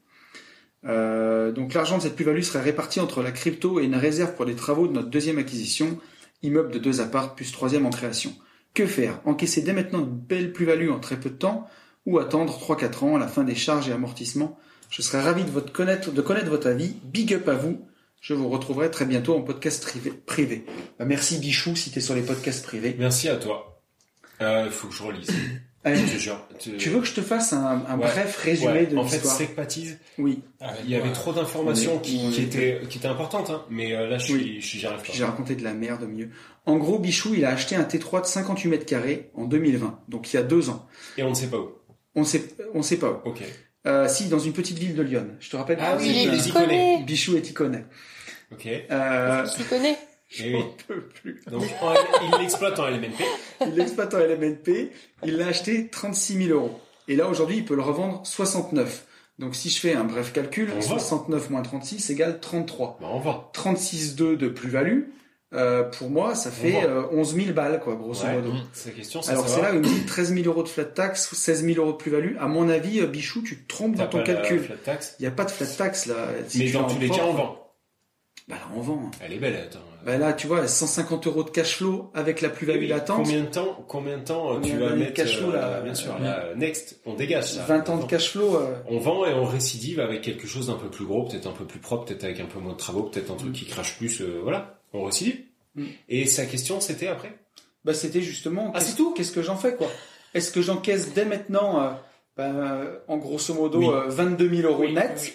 Euh, 0.87 1.51
donc 1.51 1.73
l'argent 1.73 1.97
de 1.97 2.03
cette 2.03 2.15
plus-value 2.15 2.41
serait 2.41 2.61
réparti 2.61 2.99
entre 2.99 3.23
la 3.23 3.31
crypto 3.31 3.79
et 3.79 3.85
une 3.85 3.95
réserve 3.95 4.35
pour 4.35 4.45
les 4.45 4.55
travaux 4.55 4.87
de 4.87 4.93
notre 4.93 5.09
deuxième 5.09 5.37
acquisition, 5.37 5.99
immeuble 6.43 6.71
de 6.71 6.79
deux 6.79 7.01
apparts 7.01 7.35
plus 7.35 7.51
troisième 7.51 7.85
en 7.85 7.89
création. 7.89 8.33
Que 8.73 8.85
faire? 8.85 9.21
Encaisser 9.25 9.61
dès 9.61 9.73
maintenant 9.73 9.99
une 9.99 10.11
belle 10.11 10.51
plus-value 10.53 10.89
en 10.89 10.99
très 10.99 11.19
peu 11.19 11.29
de 11.29 11.35
temps 11.35 11.67
ou 12.05 12.19
attendre 12.19 12.53
3-4 12.59 13.05
ans 13.05 13.15
à 13.15 13.19
la 13.19 13.27
fin 13.27 13.43
des 13.43 13.55
charges 13.55 13.89
et 13.89 13.93
amortissements? 13.93 14.59
Je 14.89 15.01
serais 15.01 15.21
ravi 15.21 15.43
de, 15.43 15.49
votre 15.49 15.71
connaître, 15.71 16.11
de 16.11 16.21
connaître 16.21 16.49
votre 16.49 16.67
avis. 16.67 16.95
Big 17.03 17.33
up 17.33 17.47
à 17.47 17.55
vous. 17.55 17.87
Je 18.21 18.33
vous 18.33 18.49
retrouverai 18.49 18.91
très 18.91 19.05
bientôt 19.05 19.35
en 19.35 19.41
podcast 19.41 19.83
privé. 19.83 20.11
privé. 20.11 20.65
Bah, 20.99 21.05
merci 21.05 21.37
Bichou 21.37 21.75
si 21.75 21.91
tu 21.91 21.99
es 21.99 22.01
sur 22.01 22.15
les 22.15 22.21
podcasts 22.21 22.65
privés. 22.65 22.95
Merci 22.99 23.29
à 23.29 23.37
toi. 23.37 23.81
Il 24.39 24.45
euh, 24.45 24.71
faut 24.71 24.87
que 24.87 24.95
je 24.95 25.03
relise. 25.03 25.29
Allez, 25.85 25.97
Je 26.07 26.13
te 26.13 26.17
jure. 26.17 26.47
Tu- 26.59 26.77
tu 26.77 26.89
veux 26.89 26.99
que 26.99 27.05
je 27.05 27.13
te 27.13 27.21
fasse 27.21 27.53
un, 27.53 27.85
un 27.87 27.97
Ouais. 27.97 28.07
bref 28.07 28.37
résumé 28.37 28.71
Ouais, 28.73 28.85
de 28.87 28.97
En 28.97 29.05
fait, 29.05 29.17
l'histoire? 29.17 29.35
Secpatise, 29.37 29.99
Oui. 30.17 30.41
il 30.83 30.89
y 30.89 30.95
avait 30.95 31.11
trop 31.13 31.31
d'informations 31.31 31.99
est- 31.99 32.01
qui, 32.01 32.41
étaient, 32.41 32.81
qui 32.89 32.97
étaient 32.97 33.07
importantes, 33.07 33.51
hein, 33.51 33.63
mais 33.69 33.93
euh, 33.95 34.07
là, 34.09 34.17
je 34.17 34.33
Oui. 34.33 34.39
suis, 34.41 34.61
je 34.61 34.65
suis- 34.67 34.79
j'y 34.79 34.87
arrive 34.87 35.01
Puis 35.01 35.11
pas. 35.11 35.17
j'ai 35.19 35.23
raconté 35.25 35.55
de 35.55 35.63
la 35.63 35.73
merde 35.75 36.01
au 36.03 36.07
milieu. 36.07 36.29
En 36.65 36.77
gros, 36.77 36.97
Bichou, 36.97 37.35
il 37.35 37.45
a 37.45 37.49
acheté 37.51 37.75
un 37.75 37.83
T3 37.83 38.21
de 38.21 38.25
58 38.25 38.67
mètres 38.69 38.85
carrés 38.87 39.29
en 39.35 39.45
2020, 39.45 39.99
donc 40.09 40.33
il 40.33 40.37
y 40.37 40.39
a 40.39 40.43
deux 40.43 40.69
ans. 40.71 40.87
Et 41.17 41.23
on 41.23 41.29
ne 41.29 41.35
sait 41.35 41.47
pas 41.47 41.57
où. 41.57 41.69
On 42.15 42.23
sait, 42.23 42.43
on 42.73 42.81
sait 42.81 42.97
pas 42.97 43.21
où. 43.23 43.29
Ok. 43.29 43.43
Euh, 43.85 44.07
si, 44.07 44.25
dans 44.29 44.39
une 44.39 44.53
petite 44.53 44.79
ville 44.79 44.95
de 44.95 45.03
Lyon. 45.03 45.27
Je 45.39 45.49
te 45.51 45.55
rappelle. 45.55 45.77
Ah 45.79 45.95
oui, 45.99 46.11
les. 46.11 47.03
Bichou 47.05 47.35
est 47.37 47.47
iconais. 47.47 47.85
Ok. 48.51 48.67
Euh, 48.89 49.45
Tu 49.55 49.63
connais 49.65 49.95
Et 50.39 50.53
oui. 50.55 50.59
j'en 50.59 50.75
peux 50.87 51.01
plus. 51.01 51.41
Donc, 51.51 51.63
en- 51.81 51.93
il 52.25 52.39
l'exploite 52.41 52.79
en 52.79 52.87
LMNP. 52.87 53.23
Il 53.61 53.73
l'exploite 53.75 54.13
en 54.13 54.19
LMNP. 54.19 54.91
Il 55.23 55.37
l'a 55.37 55.47
acheté 55.47 55.87
36 55.87 56.47
000 56.47 56.59
euros. 56.59 56.79
Et 57.07 57.15
là, 57.15 57.27
aujourd'hui, 57.27 57.57
il 57.57 57.65
peut 57.65 57.75
le 57.75 57.81
revendre 57.83 58.25
69. 58.25 59.05
Donc, 59.37 59.53
si 59.55 59.69
je 59.69 59.79
fais 59.79 59.93
un 59.93 60.03
bref 60.05 60.33
calcul, 60.33 60.69
On 60.73 60.75
va. 60.79 60.81
69 60.81 61.49
moins 61.49 61.61
36 61.61 62.09
égale 62.09 62.39
33. 62.39 62.97
Bah, 63.01 63.07
on 63.11 63.19
va. 63.19 63.49
36,2 63.53 64.35
de 64.37 64.47
plus-value, 64.47 65.03
euh, 65.53 65.83
pour 65.83 66.09
moi, 66.09 66.33
ça 66.35 66.49
fait 66.51 66.71
va. 66.71 66.87
euh, 66.87 67.03
11 67.11 67.35
000 67.35 67.53
balles, 67.53 67.79
quoi, 67.81 67.95
grosso 67.95 68.25
Ouais. 68.25 68.33
modo. 68.35 68.53
C'est 68.73 68.89
la 68.89 68.95
question, 68.95 69.21
c'est 69.21 69.31
Alors 69.31 69.47
c'est 69.47 69.61
là 69.61 69.71
où 69.71 69.75
il 69.75 69.81
me 69.81 69.85
dit 69.85 70.05
13 70.05 70.33
000 70.33 70.45
euros 70.47 70.63
de 70.63 70.67
flat 70.69 70.85
tax, 70.85 71.31
16 71.33 71.63
000 71.65 71.79
euros 71.79 71.91
de 71.91 71.97
plus-value. 71.97 72.35
À 72.39 72.47
mon 72.47 72.67
avis, 72.69 73.01
euh, 73.01 73.07
Bichou, 73.07 73.41
tu 73.43 73.57
te 73.61 73.67
trompes 73.67 73.95
dans 73.95 74.07
ton 74.07 74.23
calcul. 74.23 74.67
Il 75.19 75.21
n'y 75.21 75.27
a 75.27 75.31
pas 75.31 75.45
de 75.45 75.51
flat 75.51 75.67
tax 75.67 76.07
là. 76.07 76.15
Si 76.47 76.59
mais 76.59 76.71
dans 76.71 76.87
tous 76.87 76.99
les 76.99 77.09
cas, 77.09 77.23
on 77.25 77.33
vend. 77.33 77.61
Bah 78.47 78.55
là, 78.55 78.67
on 78.75 78.79
vend. 78.81 79.11
Elle 79.21 79.33
est 79.33 79.39
belle, 79.39 79.55
attends. 79.55 79.79
Bah 80.05 80.17
là, 80.17 80.33
tu 80.33 80.45
vois, 80.45 80.67
150 80.67 81.25
euros 81.25 81.43
de 81.43 81.49
cash 81.49 81.77
flow 81.77 82.11
avec 82.13 82.41
la 82.41 82.49
plus-value 82.49 82.81
Oui, 82.81 82.87
latente. 82.87 83.23
Combien 83.25 83.41
de 83.41 83.47
temps, 83.47 83.83
combien 83.87 84.17
de 84.19 84.23
temps 84.23 84.53
euh, 84.55 84.59
tu 84.61 84.77
vas 84.77 84.91
mettre 84.95 85.13
cash 85.13 85.37
flow, 85.39 85.49
euh, 85.49 85.53
là 85.55 85.81
Bien 85.81 85.95
sûr, 85.95 86.13
Ouais. 86.13 86.21
là, 86.23 86.45
next, 86.55 86.99
on 87.07 87.15
dégage. 87.15 87.53
ça. 87.53 87.63
20 87.65 87.89
ans 87.89 87.97
de 87.97 88.05
cash 88.05 88.29
flow. 88.31 88.55
euh, 88.55 88.75
On 88.87 88.99
vend 88.99 89.25
et 89.25 89.33
on 89.33 89.45
récidive 89.45 89.99
avec 89.99 90.21
quelque 90.21 90.45
chose 90.47 90.67
d'un 90.67 90.75
peu 90.75 90.89
plus 90.89 91.05
gros, 91.05 91.23
peut-être 91.25 91.47
un 91.47 91.53
peu 91.53 91.65
plus 91.65 91.79
propre, 91.79 92.05
peut-être 92.05 92.23
avec 92.23 92.39
un 92.39 92.45
peu 92.45 92.59
moins 92.59 92.73
de 92.73 92.77
travaux, 92.77 93.01
peut-être 93.03 93.31
un 93.31 93.35
truc 93.35 93.53
qui 93.53 93.65
crache 93.65 93.97
plus. 93.97 94.21
euh, 94.21 94.41
voilà, 94.43 94.79
on 94.93 95.03
récidive. 95.05 95.39
Mm. 95.73 95.83
Et 96.09 96.25
sa 96.27 96.45
question, 96.45 96.79
c'était 96.79 97.07
après? 97.07 97.35
Bah 97.83 97.93
c'était 97.95 98.21
justement. 98.21 98.71
Ah, 98.75 98.81
c'est 98.81 98.95
tout? 98.95 99.11
Qu'est-ce 99.13 99.31
que 99.31 99.41
j'en 99.41 99.55
fais 99.57 99.73
quoi? 99.75 99.87
Est-ce 100.35 100.51
que 100.51 100.61
j'encaisse 100.61 101.13
dès 101.13 101.25
maintenant, 101.25 101.81
euh, 101.81 101.89
bah, 102.37 102.43
euh, 102.45 102.99
en 103.07 103.17
grosso 103.17 103.53
modo, 103.55 103.79
Oui. 103.79 103.87
euh, 103.89 104.07
22 104.09 104.49
000 104.49 104.71
euros 104.71 104.83
Oui, 104.83 104.93
net, 104.93 105.19
oui. 105.23 105.33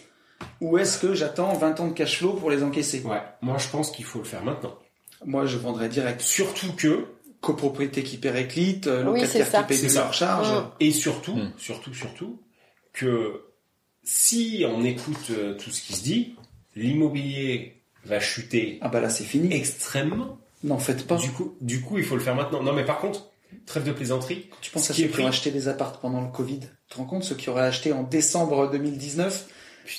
Ou 0.61 0.79
est-ce 0.79 0.99
que 0.99 1.15
j'attends 1.15 1.53
20 1.55 1.81
ans 1.81 1.89
de 1.89 1.93
cash 1.93 2.19
flow 2.19 2.33
pour 2.35 2.51
les 2.51 2.63
encaisser? 2.63 3.03
Ouais. 3.03 3.21
Moi, 3.43 3.59
je 3.59 3.69
pense 3.69 3.91
qu'il 3.91 4.05
faut 4.05 4.19
le 4.19 4.25
faire 4.25 4.45
maintenant. 4.45 4.75
Moi, 5.25 5.47
je 5.47 5.57
vendrais 5.59 5.89
direct. 5.89 6.21
Surtout 6.21 6.73
que, 6.77 7.07
Copropriété 7.41 8.03
qui 8.03 8.19
périclite, 8.19 8.87
euh, 8.87 9.03
Oui, 9.07 9.23
locataire 9.23 9.51
qui 9.63 9.69
paye 9.69 9.79
C'est 9.79 9.87
de 9.87 9.93
ça. 9.93 10.01
leur 10.01 10.13
charge. 10.13 10.51
Mm. 10.53 10.69
et 10.81 10.91
surtout, 10.91 11.35
Mm. 11.37 11.53
surtout, 11.57 11.95
surtout, 11.95 12.39
que 12.93 13.45
si 14.05 14.65
on 14.69 14.85
écoute 14.85 15.31
euh, 15.31 15.55
tout 15.55 15.71
ce 15.71 15.81
qui 15.81 15.95
se 15.95 16.03
dit, 16.03 16.35
l'immobilier 16.77 17.83
va 18.05 18.21
chuter 18.21 18.79
Ah 18.83 18.89
bah 18.89 19.01
là, 19.01 19.09
c'est 19.11 19.25
fini. 19.25 19.55
extrêmement. 19.55 20.39
N'en 20.65 20.79
faites 20.79 21.07
pas. 21.07 21.17
Du 21.17 21.31
coup, 21.31 21.55
du 21.63 21.81
coup, 21.81 21.97
il 21.99 22.05
faut 22.05 22.17
le 22.17 22.21
faire 22.21 22.35
maintenant. 22.35 22.63
Non, 22.63 22.75
mais 22.75 22.85
par 22.85 22.99
contre, 22.99 23.31
trêve 23.65 23.85
de 23.85 23.93
plaisanterie. 23.93 24.51
Tu 24.61 24.71
penses 24.71 24.87
ce 24.89 24.93
à 24.93 24.95
qui 24.95 25.03
ceux 25.03 25.09
est 25.09 25.11
qui 25.11 25.21
ont 25.23 25.27
acheté 25.27 25.51
des 25.51 25.69
apparts 25.69 25.99
pendant 26.01 26.21
le 26.21 26.29
Covid? 26.29 26.61
Tu 26.61 26.67
te 26.91 26.97
rends 26.99 27.05
compte 27.07 27.25
ceux 27.25 27.35
qui 27.37 27.49
auraient 27.49 27.63
acheté 27.67 27.93
en 27.93 28.03
décembre 28.03 28.71
2019 28.71 29.49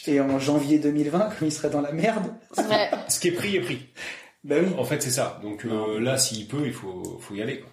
et 0.08 0.22
en 0.22 0.40
janvier 0.40 0.80
2020 0.80 1.20
comme 1.38 1.48
ils 1.48 1.52
seraient 1.52 1.70
dans 1.70 1.82
la 1.82 1.92
merde 1.92 2.34
Ouais. 2.58 2.90
Ce 3.08 3.20
qui 3.20 3.30
est 3.30 3.32
pris 3.32 3.56
est 3.56 3.62
pris. 3.62 3.88
Bah 4.44 4.56
oui. 4.62 4.74
En 4.78 4.84
fait, 4.84 5.02
c'est 5.02 5.12
ça. 5.12 5.40
Donc 5.44 5.66
euh, 5.66 6.00
là, 6.00 6.18
s'il 6.18 6.48
peut, 6.48 6.64
il 6.66 6.74
faut, 6.74 7.20
faut 7.22 7.36
y 7.36 7.42
aller. 7.42 7.60
quoi. 7.60 7.70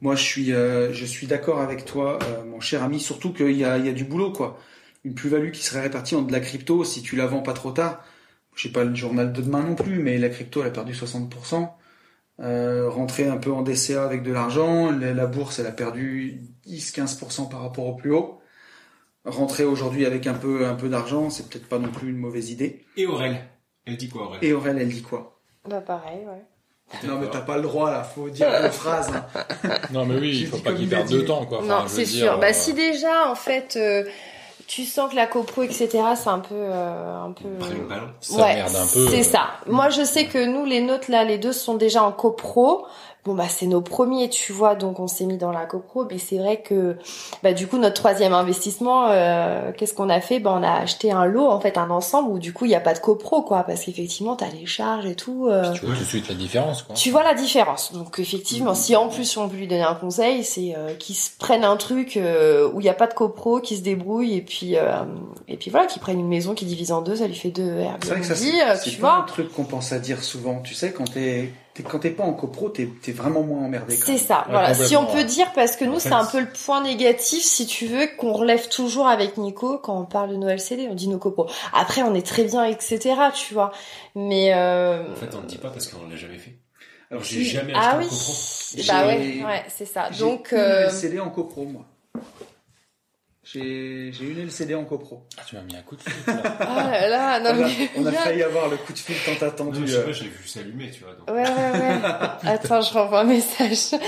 Moi, 0.00 0.14
je 0.14 0.22
suis, 0.22 0.52
euh, 0.52 0.92
je 0.92 1.04
suis 1.04 1.26
d'accord 1.26 1.60
avec 1.60 1.84
toi, 1.84 2.18
euh, 2.22 2.44
mon 2.44 2.60
cher 2.60 2.84
ami, 2.84 3.00
surtout 3.00 3.32
qu'il 3.32 3.56
y 3.56 3.64
a, 3.64 3.78
il 3.78 3.86
y 3.86 3.88
a 3.88 3.92
du 3.92 4.04
boulot, 4.04 4.32
quoi. 4.32 4.58
Une 5.04 5.14
plus-value 5.14 5.50
qui 5.50 5.64
serait 5.64 5.80
répartie 5.80 6.14
en 6.14 6.22
de 6.22 6.30
la 6.32 6.40
crypto 6.40 6.84
si 6.84 7.02
tu 7.02 7.16
la 7.16 7.26
vends 7.26 7.42
pas 7.42 7.52
trop 7.52 7.72
tard. 7.72 8.04
Je 8.54 8.64
sais 8.64 8.72
pas 8.72 8.84
le 8.84 8.94
journal 8.94 9.32
de 9.32 9.42
demain 9.42 9.62
non 9.62 9.74
plus, 9.74 9.98
mais 9.98 10.18
la 10.18 10.28
crypto, 10.28 10.60
elle 10.60 10.68
a 10.68 10.70
perdu 10.70 10.92
60%. 10.92 11.68
Euh, 12.40 12.88
rentrer 12.88 13.26
un 13.26 13.36
peu 13.36 13.50
en 13.52 13.62
DCA 13.62 14.04
avec 14.04 14.22
de 14.22 14.30
l'argent, 14.32 14.92
la, 14.92 15.12
la 15.12 15.26
bourse, 15.26 15.58
elle 15.58 15.66
a 15.66 15.72
perdu 15.72 16.42
10-15% 16.68 17.48
par 17.48 17.62
rapport 17.62 17.86
au 17.86 17.94
plus 17.96 18.12
haut. 18.12 18.37
Rentrer 19.28 19.64
aujourd'hui 19.64 20.06
avec 20.06 20.26
un 20.26 20.34
peu, 20.34 20.66
un 20.66 20.74
peu 20.74 20.88
d'argent, 20.88 21.30
c'est 21.30 21.48
peut-être 21.48 21.68
pas 21.68 21.78
non 21.78 21.88
plus 21.88 22.08
une 22.10 22.16
mauvaise 22.16 22.50
idée. 22.50 22.84
Et 22.96 23.06
Aurel 23.06 23.40
Elle 23.86 23.96
dit 23.96 24.08
quoi, 24.08 24.22
Aurel? 24.26 24.38
Et 24.42 24.52
Aurel, 24.52 24.78
elle 24.78 24.88
dit 24.88 25.02
quoi? 25.02 25.40
Bah 25.68 25.80
pareil, 25.80 26.20
ouais. 26.26 27.06
Non, 27.06 27.18
mais 27.18 27.28
t'as 27.30 27.42
pas 27.42 27.56
le 27.56 27.62
droit, 27.62 27.90
là, 27.90 28.02
faut 28.02 28.30
dire 28.30 28.48
une 28.48 28.70
phrase. 28.70 29.10
hein. 29.14 29.26
Non, 29.92 30.06
mais 30.06 30.16
oui, 30.18 30.30
il 30.40 30.46
faut 30.46 30.56
pas 30.58 30.72
qu'il 30.72 30.88
perde 30.88 31.08
de 31.10 31.20
temps, 31.20 31.44
quoi. 31.44 31.58
Enfin, 31.58 31.82
non, 31.82 31.84
c'est 31.86 32.04
dire, 32.04 32.24
sûr. 32.24 32.38
Bah 32.38 32.48
euh, 32.48 32.52
si 32.54 32.72
déjà, 32.72 33.30
en 33.30 33.34
fait, 33.34 33.76
euh, 33.76 34.04
tu 34.66 34.84
sens 34.84 35.10
que 35.10 35.16
la 35.16 35.26
copro, 35.26 35.62
etc., 35.62 35.88
c'est 36.16 36.28
un 36.28 36.38
peu, 36.38 36.54
euh, 36.54 37.22
un 37.24 37.32
peu. 37.32 37.48
Ça 38.20 38.36
merde 38.38 38.74
un 38.74 38.86
peu. 38.86 39.06
C'est 39.08 39.20
euh, 39.20 39.22
ça. 39.22 39.48
Moi, 39.66 39.90
je 39.90 40.02
sais 40.02 40.26
que 40.26 40.42
nous, 40.46 40.64
les 40.64 40.80
nôtres, 40.80 41.10
là, 41.10 41.24
les 41.24 41.36
deux 41.36 41.52
sont 41.52 41.74
déjà 41.74 42.02
en 42.02 42.12
copro. 42.12 42.86
Bon, 43.24 43.34
bah, 43.34 43.44
c'est 43.48 43.66
nos 43.66 43.80
premiers, 43.82 44.30
tu 44.30 44.52
vois, 44.52 44.74
donc 44.74 45.00
on 45.00 45.06
s'est 45.08 45.26
mis 45.26 45.36
dans 45.36 45.50
la 45.52 45.66
copro. 45.66 46.06
Mais 46.10 46.18
c'est 46.18 46.38
vrai 46.38 46.62
que, 46.62 46.96
bah, 47.42 47.52
du 47.52 47.66
coup, 47.66 47.76
notre 47.76 47.94
troisième 47.96 48.32
investissement, 48.32 49.08
euh, 49.10 49.70
qu'est-ce 49.76 49.92
qu'on 49.92 50.08
a 50.08 50.20
fait? 50.20 50.38
Bah, 50.40 50.54
on 50.58 50.62
a 50.62 50.70
acheté 50.72 51.12
un 51.12 51.26
lot, 51.26 51.46
en 51.48 51.60
fait, 51.60 51.76
un 51.76 51.90
ensemble 51.90 52.30
où, 52.30 52.38
du 52.38 52.52
coup, 52.54 52.64
il 52.64 52.68
n'y 52.68 52.74
a 52.74 52.80
pas 52.80 52.94
de 52.94 53.00
copro, 53.00 53.42
quoi, 53.42 53.64
parce 53.64 53.84
qu'effectivement, 53.84 54.34
t'as 54.36 54.48
les 54.48 54.64
charges 54.66 55.04
et 55.04 55.14
tout. 55.14 55.46
euh, 55.48 55.72
Tu 55.74 55.84
vois 55.84 55.94
tout 55.94 56.00
de 56.00 56.06
suite 56.06 56.28
la 56.28 56.34
différence, 56.36 56.82
quoi. 56.82 56.94
tu 56.94 57.10
vois 57.10 57.22
la 57.22 57.34
différence. 57.34 57.92
Donc 57.92 58.18
effectivement, 58.18 58.74
si 58.74 58.96
en 58.96 59.08
plus 59.08 59.36
on 59.36 59.48
peut 59.48 59.56
lui 59.56 59.66
donner 59.68 59.82
un 59.82 59.94
conseil, 59.94 60.42
c'est 60.44 60.74
euh, 60.76 60.94
qu'ils 60.94 61.16
se 61.16 61.30
prennent 61.38 61.64
un 61.64 61.76
truc 61.76 62.16
euh, 62.16 62.70
où 62.72 62.80
il 62.80 62.84
n'y 62.84 62.88
a 62.88 62.94
pas 62.94 63.06
de 63.08 63.14
copro, 63.14 63.60
qui 63.60 63.76
se 63.76 63.82
débrouille 63.82 64.34
et 64.36 64.42
puis 64.42 64.76
euh, 64.76 65.02
et 65.48 65.56
puis 65.56 65.70
voilà, 65.70 65.86
qu'ils 65.86 66.00
prennent 66.00 66.20
une 66.20 66.28
maison 66.28 66.54
qui 66.54 66.64
divise 66.64 66.92
en 66.92 67.02
deux, 67.02 67.16
ça 67.16 67.26
lui 67.26 67.34
fait 67.34 67.50
deux 67.50 67.78
Airbnb, 67.78 68.02
C'est 68.04 68.10
vrai 68.10 68.20
que 68.20 68.26
ça, 68.26 68.34
c'est 68.34 68.62
euh, 68.62 68.74
c'est 68.76 68.90
tu 68.90 68.96
pas 69.00 69.12
un 69.12 69.16
vois. 69.18 69.26
truc 69.26 69.52
qu'on 69.52 69.64
pense 69.64 69.92
à 69.92 69.98
dire 69.98 70.22
souvent. 70.22 70.60
Tu 70.62 70.74
sais, 70.74 70.92
quand 70.92 71.12
t'es 71.12 71.50
quand 71.82 71.98
t'es 72.00 72.10
pas 72.10 72.24
en 72.24 72.32
copro, 72.32 72.68
t'es 72.68 72.88
es 73.06 73.12
vraiment 73.12 73.42
moins 73.42 73.64
emmerdé. 73.64 73.94
C'est 73.96 74.18
ça, 74.18 74.44
Ouais, 74.46 74.52
voilà. 74.52 74.74
Si 74.74 74.96
on 74.96 75.06
peut 75.06 75.24
dire, 75.24 75.52
parce 75.54 75.76
que 75.76 75.84
nous, 75.84 75.98
c'est 75.98 76.12
un 76.12 76.24
peu 76.24 76.40
le 76.40 76.48
point 76.64 76.82
négatif, 76.82 77.42
si 77.42 77.66
tu 77.66 77.86
veux, 77.86 78.06
qu'on 78.16 78.32
relève 78.32 78.68
toujours 78.68 79.08
avec 79.08 79.36
Nico 79.36 79.78
quand 79.78 79.98
on 80.00 80.04
parle 80.04 80.30
de 80.30 80.36
nos 80.36 80.48
LCD, 80.48 80.88
on 80.90 80.94
dit 80.94 81.08
nos 81.08 81.18
copros. 81.18 81.48
Après, 81.72 82.02
on 82.02 82.14
est 82.14 82.26
très 82.26 82.44
bien, 82.44 82.64
etc., 82.64 82.98
tu 83.34 83.54
vois. 83.54 83.72
Mais 84.14 84.52
euh, 84.54 85.02
En 85.12 85.16
fait, 85.16 85.34
on 85.36 85.42
ne 85.42 85.46
dit 85.46 85.58
pas 85.58 85.70
parce 85.70 85.86
qu'on 85.88 86.08
l'a 86.08 86.16
jamais 86.16 86.38
fait. 86.38 86.56
Alors, 87.10 87.22
J'ai 87.24 87.42
jamais 87.44 87.72
acheté 87.74 87.86
Ah 87.90 87.96
un 87.96 87.98
oui. 88.00 88.04
copro. 88.08 88.32
Bah 88.86 89.06
ouais, 89.06 89.44
ouais, 89.44 89.64
c'est 89.74 89.86
ça. 89.86 90.10
Donc, 90.18 90.52
euh, 90.52 90.88
LCD 90.90 91.20
en 91.20 91.30
copro, 91.30 91.64
moi. 91.64 91.84
J'ai 93.50 94.12
j'ai 94.12 94.24
une 94.24 94.40
LCD 94.40 94.74
en 94.74 94.84
copro. 94.84 95.26
Ah, 95.38 95.42
tu 95.46 95.56
m'as 95.56 95.62
mis 95.62 95.74
un 95.74 95.80
coup 95.82 95.96
de 95.96 96.02
fil, 96.02 96.12
ah 96.26 96.90
là 96.90 97.08
là, 97.08 97.40
non 97.40 97.50
on, 97.60 97.64
a, 97.64 97.68
mais. 97.68 97.90
on 97.96 98.06
a 98.06 98.12
failli 98.12 98.42
avoir 98.42 98.68
le 98.68 98.76
coup 98.76 98.92
de 98.92 98.98
fil 98.98 99.16
tant 99.24 99.46
attendu. 99.46 99.80
je 99.86 99.92
sais 99.92 99.98
euh, 99.98 100.04
pas, 100.04 100.12
j'ai 100.12 100.28
vu 100.28 100.46
s'allumer, 100.46 100.90
tu 100.90 101.02
vois. 101.04 101.14
Donc, 101.14 101.28
Ouais, 101.30 101.42
ouais, 101.48 101.78
ouais. 101.80 102.00
Attends, 102.50 102.82
je 102.82 102.92
renvoie 102.92 103.20
un 103.20 103.24
message. 103.24 103.98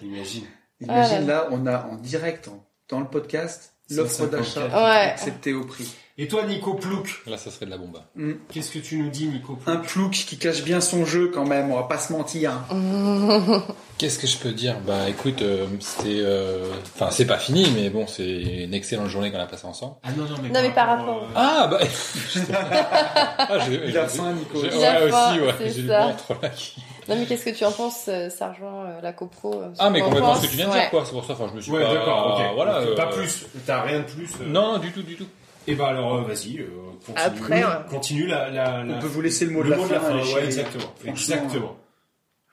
imagine. 0.00 0.44
Imagine 0.80 1.16
Ah 1.16 1.20
là 1.20 1.20
là, 1.20 1.48
on 1.50 1.66
a 1.66 1.84
en 1.86 1.96
direct, 1.96 2.48
dans 2.88 3.00
le 3.00 3.06
podcast, 3.06 3.74
l'offre 3.90 4.10
154. 4.10 4.70
d'achat 4.70 4.84
Ouais. 4.84 5.10
acceptée 5.10 5.52
au 5.52 5.64
prix. 5.64 5.94
Et 6.18 6.28
toi, 6.28 6.44
Nico 6.44 6.72
Plouk, 6.72 7.22
Là, 7.26 7.36
ça 7.36 7.50
serait 7.50 7.66
de 7.66 7.70
la 7.70 7.76
bombe. 7.76 7.98
Hmm. 8.14 8.32
qu'est-ce 8.50 8.70
que 8.70 8.78
tu 8.78 8.96
nous 8.96 9.10
dis, 9.10 9.26
Nico 9.26 9.58
Un 9.66 9.76
Plouk 9.76 9.86
plouc 9.86 10.10
qui 10.12 10.38
cache 10.38 10.62
bien 10.62 10.80
son 10.80 11.04
jeu 11.04 11.30
quand 11.32 11.44
même, 11.44 11.70
on 11.70 11.76
va 11.76 11.82
pas 11.82 11.98
se 11.98 12.10
mentir. 12.10 12.52
Qu'est-ce 13.98 14.18
que 14.18 14.26
je 14.26 14.38
peux 14.38 14.52
dire? 14.52 14.76
Bah, 14.86 15.08
écoute, 15.10 15.42
euh, 15.42 15.66
c'était, 15.80 16.20
euh, 16.20 16.70
enfin, 16.94 17.10
c'est 17.10 17.26
pas 17.26 17.36
fini, 17.38 17.70
mais 17.74 17.90
bon, 17.90 18.06
c'est 18.06 18.26
une 18.30 18.72
excellente 18.74 19.08
journée 19.08 19.30
qu'on 19.30 19.38
a 19.38 19.46
passée 19.46 19.66
ensemble. 19.66 19.94
Ah 20.04 20.08
non, 20.16 20.24
non, 20.24 20.36
mais, 20.42 20.48
Non, 20.48 20.60
mais 20.62 20.70
par 20.74 20.86
rapport- 20.88 21.22
euh, 21.22 21.32
Ah, 21.34 21.68
bah, 21.70 21.80
ah, 23.38 23.58
j'ai- 23.66 23.82
Il 23.88 23.98
a 23.98 24.06
faim, 24.08 24.32
Nico. 24.32 24.58
j'ai- 24.62 24.74
Il 24.76 24.84
a 24.84 25.04
ouais, 25.04 25.10
faim, 25.10 25.30
aussi, 25.32 25.40
ouais. 25.40 25.54
c'est 25.58 25.70
J'ai 25.70 25.82
le 25.82 25.88
ça. 25.88 26.00
ventre, 26.06 26.34
là, 26.42 26.48
qui- 26.48 26.76
Non, 27.08 27.16
mais 27.16 27.26
qu'est-ce 27.26 27.44
que 27.44 27.50
tu 27.56 27.64
en 27.64 27.72
penses 27.72 28.04
euh, 28.08 28.28
Ça 28.30 28.52
rejoint 28.52 28.84
euh, 28.86 29.00
la 29.02 29.12
copro. 29.12 29.52
euh, 29.54 29.68
Ah, 29.78 29.90
mais 29.90 30.00
complètement 30.00 30.34
ce 30.34 30.42
que 30.46 30.50
tu 30.50 30.56
viens 30.56 30.66
de 30.68 30.72
ouais. 30.72 30.80
dire, 30.80 30.90
quoi. 30.90 31.02
C'est 31.04 31.12
pour 31.12 31.24
ça, 31.26 31.34
enfin, 31.34 31.46
je 31.50 31.56
me 31.56 31.60
suis 31.60 31.72
Ouais, 31.72 31.82
pas, 31.82 31.92
d'accord, 31.94 32.36
ok. 32.38 32.54
voilà. 32.54 32.84
Donc, 32.84 32.96
Pas 32.96 33.06
plus, 33.06 33.46
t'as 33.66 33.82
rien 33.82 33.98
de 34.00 34.04
plus. 34.04 34.28
euh. 34.40 34.46
Non, 34.46 34.72
non, 34.74 34.78
du 34.78 34.92
tout, 34.92 35.02
du 35.02 35.16
tout. 35.16 35.26
Et 35.68 35.74
bah 35.74 35.88
alors, 35.88 36.14
euh, 36.16 36.20
vas-y, 36.22 36.58
euh, 36.60 36.68
continue. 37.04 37.16
Après, 37.26 37.64
ouais. 37.64 37.70
Continue 37.90 38.26
la, 38.26 38.50
la, 38.50 38.84
la- 38.84 38.94
On 38.96 38.98
peut 39.00 39.06
vous 39.06 39.20
laisser 39.20 39.44
le 39.46 39.50
mot 39.52 39.62
de 39.64 39.70
la 39.70 39.76
fin. 39.78 40.14
les 40.14 40.20
ouais, 40.20 40.24
chéris. 40.24 40.44
exactement. 40.46 40.84
Franchement, 40.96 41.12
Exactement. 41.14 41.76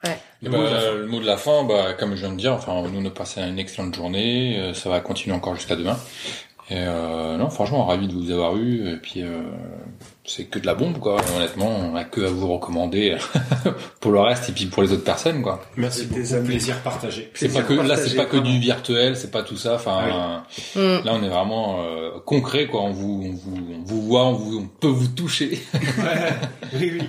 Et 0.06 0.08
Le 0.42 0.50
bah, 0.50 0.58
mot 0.58 0.64
de 0.64 0.68
la 0.74 0.80
fin. 0.80 0.92
le 0.94 1.06
mot 1.06 1.20
de 1.20 1.26
la 1.26 1.36
fin, 1.38 1.64
bah, 1.64 1.94
comme 1.94 2.10
je 2.14 2.20
viens 2.20 2.32
de 2.32 2.36
dire, 2.36 2.52
enfin, 2.52 2.82
nous, 2.82 3.00
on 3.00 3.06
a 3.06 3.10
passé 3.10 3.40
une 3.40 3.58
excellente 3.58 3.94
journée. 3.94 4.58
euh, 4.58 4.74
ça 4.74 4.90
va 4.90 5.00
continuer 5.00 5.34
encore 5.34 5.54
jusqu'à 5.54 5.76
demain. 5.76 5.98
Et 6.70 6.76
euh, 6.78 7.36
non, 7.36 7.50
franchement, 7.50 7.84
ravi 7.84 8.08
de 8.08 8.14
vous 8.14 8.30
avoir 8.30 8.56
eu. 8.56 8.90
Et 8.90 8.96
puis, 8.96 9.22
euh, 9.22 9.42
c'est 10.24 10.44
que 10.46 10.58
de 10.58 10.64
la 10.64 10.74
bombe, 10.74 10.98
quoi. 10.98 11.16
Honnêtement, 11.36 11.68
on 11.68 11.94
a 11.94 12.04
que 12.04 12.22
à 12.22 12.28
vous 12.30 12.50
recommander 12.50 13.18
pour 14.00 14.12
le 14.12 14.20
reste 14.20 14.48
et 14.48 14.52
puis 14.52 14.64
pour 14.66 14.82
les 14.82 14.90
autres 14.92 15.04
personnes, 15.04 15.42
quoi. 15.42 15.62
Merci 15.76 16.06
beaucoup, 16.06 16.34
amis. 16.34 16.46
plaisir 16.46 16.80
partagé. 16.80 17.30
C'est 17.34 17.52
pas 17.52 17.62
que 17.62 17.74
là, 17.74 17.96
c'est 17.96 18.16
pas 18.16 18.24
que 18.24 18.38
du 18.38 18.58
virtuel, 18.58 19.14
c'est 19.14 19.30
pas 19.30 19.42
tout 19.42 19.58
ça. 19.58 19.74
Enfin, 19.74 20.42
là, 20.74 21.12
on 21.12 21.22
est 21.22 21.28
vraiment 21.28 21.82
euh, 21.84 22.12
concret, 22.24 22.66
quoi. 22.66 22.80
On 22.80 22.92
vous, 22.92 23.24
on 23.26 23.34
vous, 23.34 23.74
on 23.80 23.82
vous 23.84 24.02
voit, 24.02 24.24
on, 24.24 24.32
vous, 24.32 24.58
on 24.60 24.66
peut 24.66 24.88
vous 24.88 25.08
toucher. 25.08 25.58
oui, 26.80 26.92
oui. 26.98 27.08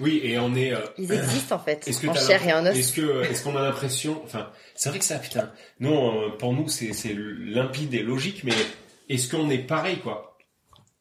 Oui, 0.00 0.20
et 0.24 0.38
on 0.38 0.54
est. 0.54 0.72
euh, 0.72 0.78
Ils 0.98 1.12
existent 1.12 1.56
en 1.56 1.58
fait, 1.58 1.86
Est-ce 1.88 2.00
que 2.00 2.08
en 2.08 2.14
chair 2.14 2.46
et 2.46 2.52
en 2.52 2.64
os. 2.66 2.76
Est-ce 2.76 2.92
que 2.92 3.22
est-ce 3.30 3.42
qu'on 3.44 3.56
a 3.56 3.62
l'impression, 3.62 4.20
enfin, 4.24 4.48
c'est 4.74 4.88
vrai 4.90 4.98
que 4.98 5.04
ça, 5.04 5.18
putain. 5.18 5.50
Nous, 5.80 5.90
euh, 5.90 6.30
pour 6.38 6.52
nous, 6.52 6.68
c'est 6.68 6.92
c'est 6.92 7.14
limpide 7.14 7.94
et 7.94 8.02
logique, 8.02 8.42
mais 8.44 8.52
est-ce 9.08 9.28
qu'on 9.30 9.48
est 9.50 9.58
pareil, 9.58 9.98
quoi? 9.98 10.36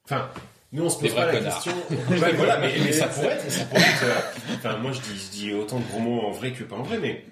Enfin, 0.06 0.30
nous, 0.72 0.84
on 0.86 0.90
se 0.90 1.00
pose 1.00 1.14
pas 1.14 1.26
la 1.26 1.34
connards. 1.34 1.64
question. 1.64 1.74
Voilà, 2.36 2.58
mais, 2.60 2.74
mais 2.84 2.92
ça 2.92 3.08
pourrait 3.08 3.34
être, 3.34 3.50
ça 3.52 3.66
pourrait 3.66 3.82
être. 3.82 4.04
euh, 4.04 4.56
Enfin, 4.58 4.78
moi, 4.78 4.92
je 4.92 5.00
dis, 5.02 5.18
je 5.26 5.32
dis 5.32 5.54
autant 5.54 5.80
de 5.80 5.86
gros 5.86 6.00
mots 6.00 6.22
en 6.22 6.32
vrai 6.32 6.52
que 6.52 6.64
pas 6.64 6.76
en 6.76 6.84
vrai, 6.84 7.00
mais 7.00 7.26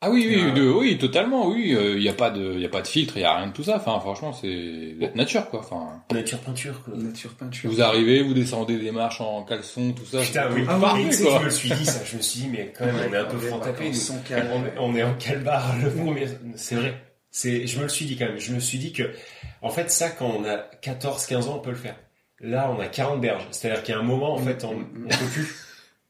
Ah 0.00 0.10
oui, 0.10 0.26
oui, 0.28 0.42
Euh, 0.44 0.50
de- 0.52 0.70
oui, 0.70 0.98
totalement, 0.98 1.48
oui. 1.48 1.74
Il 1.96 2.02
y 2.02 2.08
a 2.08 2.12
pas 2.12 2.30
de, 2.30 2.52
il 2.54 2.60
y 2.60 2.64
a 2.66 2.68
pas 2.68 2.82
de 2.82 2.86
filtre, 2.86 3.16
il 3.16 3.22
y 3.22 3.24
a 3.24 3.36
rien 3.36 3.46
de 3.48 3.52
tout 3.52 3.62
ça. 3.64 3.76
Enfin, 3.76 3.98
franchement, 4.00 4.32
c'est 4.32 4.94
nature, 5.14 5.48
quoi. 5.48 5.60
Enfin, 5.60 6.02
nature 6.12 6.38
peinture, 6.40 6.82
quoi. 6.84 6.94
Nature 6.96 7.30
peinture. 7.34 7.70
vous 7.70 7.80
arrivez, 7.82 8.22
vous 8.22 8.34
descendez 8.34 8.76
des 8.78 8.90
marches 8.92 9.20
en 9.20 9.42
caleçon, 9.44 9.92
tout 9.92 10.04
ça. 10.04 10.20
Putain, 10.20 10.48
c'est 10.50 10.54
oui. 10.54 10.66
Ah 10.68 10.78
parfait, 10.80 11.22
quoi. 11.22 11.38
je 11.40 11.44
me 11.44 11.50
suis 11.50 11.70
dit 11.70 11.84
ça. 11.86 12.00
Je 12.04 12.16
me 12.16 12.22
suis 12.22 12.40
dit, 12.42 12.48
mais 12.48 12.72
quand 12.76 12.86
même, 12.86 12.96
on 13.08 13.12
est 13.12 13.16
un 13.16 13.24
peu 13.24 13.38
calmes. 14.28 14.48
On, 14.78 14.90
on 14.90 14.96
est 14.96 15.02
en 15.02 15.14
calbar 15.14 15.76
le 15.82 15.90
premier. 15.90 16.26
C'est 16.56 16.74
vrai. 16.76 17.02
C'est, 17.36 17.66
je 17.66 17.76
me 17.76 17.82
le 17.82 17.90
suis 17.90 18.06
dit 18.06 18.16
quand 18.16 18.24
même. 18.24 18.38
Je 18.38 18.50
me 18.50 18.60
suis 18.60 18.78
dit 18.78 18.94
que, 18.94 19.02
en 19.60 19.68
fait, 19.68 19.90
ça, 19.90 20.08
quand 20.08 20.24
on 20.24 20.46
a 20.46 20.56
14, 20.56 21.26
15 21.26 21.48
ans, 21.48 21.56
on 21.56 21.58
peut 21.58 21.68
le 21.68 21.76
faire. 21.76 21.96
Là, 22.40 22.74
on 22.74 22.80
a 22.80 22.86
40 22.86 23.20
berges. 23.20 23.46
C'est-à-dire 23.50 23.82
qu'il 23.82 23.94
y 23.94 23.98
a 23.98 24.00
un 24.00 24.04
moment, 24.04 24.32
en 24.32 24.38
fait, 24.38 24.64
on, 24.64 24.70
on 24.70 25.08
peut 25.08 25.30
plus. 25.32 25.54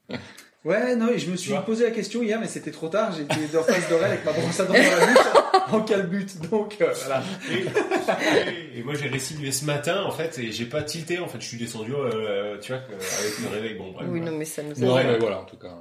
Ouais, 0.65 0.97
non, 0.97 1.09
et 1.09 1.17
je 1.17 1.29
me 1.31 1.37
suis 1.37 1.53
posé 1.65 1.85
la 1.85 1.91
question 1.91 2.21
hier, 2.23 2.41
mais 2.41 2.47
c'était 2.47 2.71
trop 2.71 2.89
tard. 2.89 3.13
J'étais 3.13 3.57
en 3.57 3.63
face 3.63 3.87
d'Aurel 3.87 4.11
avec 4.11 4.25
ma 4.25 4.33
brosse 4.33 4.59
à 4.59 4.65
dents 4.65 4.73
dans 4.73 4.79
la 4.79 5.05
bouche, 5.05 5.25
en 5.71 5.81
calbute. 5.81 6.49
Donc, 6.49 6.75
euh, 6.81 6.93
voilà. 6.93 7.23
Et, 7.49 8.79
et 8.79 8.83
moi, 8.83 8.93
j'ai 8.95 9.07
restitué 9.07 9.51
ce 9.53 9.63
matin, 9.63 10.03
en 10.03 10.11
fait, 10.11 10.37
et 10.39 10.51
j'ai 10.51 10.65
pas 10.65 10.83
tilté. 10.83 11.19
En 11.19 11.27
fait, 11.27 11.39
je 11.39 11.45
suis 11.45 11.57
descendu, 11.57 11.93
euh, 11.93 12.57
tu 12.59 12.73
vois, 12.73 12.81
avec 12.81 13.39
le 13.43 13.47
réveil. 13.49 13.75
Bon, 13.75 13.91
bref. 13.91 14.07
Oui, 14.09 14.19
voilà. 14.19 14.31
non, 14.31 14.37
mais 14.37 14.45
ça 14.45 14.61
nous 14.63 14.71
a. 14.83 15.03
mais 15.03 15.19
voilà, 15.19 15.39
en 15.39 15.45
tout 15.45 15.57
cas. 15.57 15.77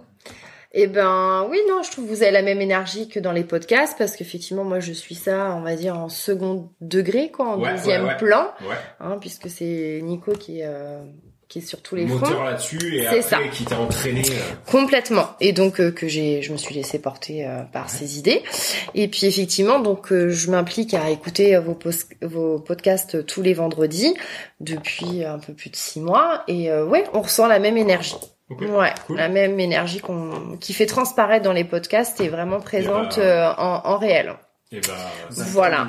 Eh 0.72 0.86
ben, 0.88 1.46
oui, 1.50 1.58
non, 1.68 1.82
je 1.82 1.90
trouve 1.90 2.04
que 2.06 2.10
vous 2.10 2.22
avez 2.22 2.32
la 2.32 2.42
même 2.42 2.60
énergie 2.60 3.08
que 3.08 3.18
dans 3.20 3.32
les 3.32 3.44
podcasts, 3.44 3.96
parce 3.96 4.14
qu'effectivement, 4.16 4.64
moi, 4.64 4.80
je 4.80 4.92
suis 4.92 5.14
ça, 5.14 5.54
on 5.56 5.60
va 5.62 5.74
dire, 5.76 5.96
en 5.96 6.08
second 6.08 6.70
degré, 6.80 7.30
quoi, 7.30 7.46
en 7.48 7.60
Ouais, 7.60 7.72
deuxième 7.72 8.02
ouais, 8.04 8.08
ouais. 8.10 8.16
plan, 8.16 8.48
hein, 9.00 9.16
puisque 9.20 9.48
c'est 9.48 10.00
Nico 10.02 10.32
qui 10.32 10.60
est, 10.60 10.66
euh, 10.66 10.98
qui 11.48 11.60
est 11.60 11.62
sur 11.62 11.80
tous 11.80 11.94
les 11.94 12.06
fronts. 12.06 12.18
Moteur 12.18 12.44
là-dessus, 12.44 12.96
et 12.96 13.02
C'est 13.02 13.06
après, 13.06 13.22
ça. 13.22 13.38
qui 13.52 13.64
t'a 13.64 13.78
entraîné. 13.78 14.20
euh, 14.28 14.54
Complètement. 14.70 15.28
Et 15.40 15.52
donc 15.52 15.80
euh, 15.80 15.92
que 15.92 16.08
j'ai, 16.08 16.42
je 16.42 16.52
me 16.52 16.56
suis 16.58 16.74
laissé 16.74 16.98
porter 16.98 17.46
euh, 17.46 17.62
par 17.62 17.88
ces 17.88 18.18
idées. 18.18 18.42
Et 18.94 19.06
puis 19.08 19.26
effectivement, 19.26 19.78
donc 19.78 20.12
je 20.12 20.50
m'implique 20.50 20.92
à 20.92 21.08
écouter 21.10 21.56
vos, 21.58 21.74
pos- 21.74 21.90
vos 22.22 22.58
podcasts 22.58 23.24
tous 23.24 23.42
les 23.42 23.54
vendredis 23.54 24.14
depuis 24.60 25.24
un 25.24 25.38
peu 25.38 25.52
plus 25.52 25.70
de 25.70 25.76
six 25.76 26.00
mois. 26.00 26.42
Et 26.48 26.70
euh, 26.70 26.84
ouais, 26.84 27.04
on 27.14 27.22
ressent 27.22 27.46
la 27.46 27.60
même 27.60 27.76
énergie. 27.76 28.16
Ouais, 28.48 28.92
Cool. 29.06 29.16
la 29.16 29.28
même 29.28 29.58
énergie 29.58 30.00
qu'on, 30.00 30.56
qui 30.60 30.72
fait 30.72 30.86
transparaître 30.86 31.44
dans 31.44 31.52
les 31.52 31.64
podcasts 31.64 32.20
est 32.20 32.28
vraiment 32.28 32.60
présente 32.60 33.16
ben, 33.18 33.22
euh, 33.24 33.52
en, 33.58 33.82
en 33.84 33.96
réel. 33.98 34.34
Et 34.72 34.80
bah, 34.80 34.94
ça, 35.30 35.44
Voilà. 35.48 35.88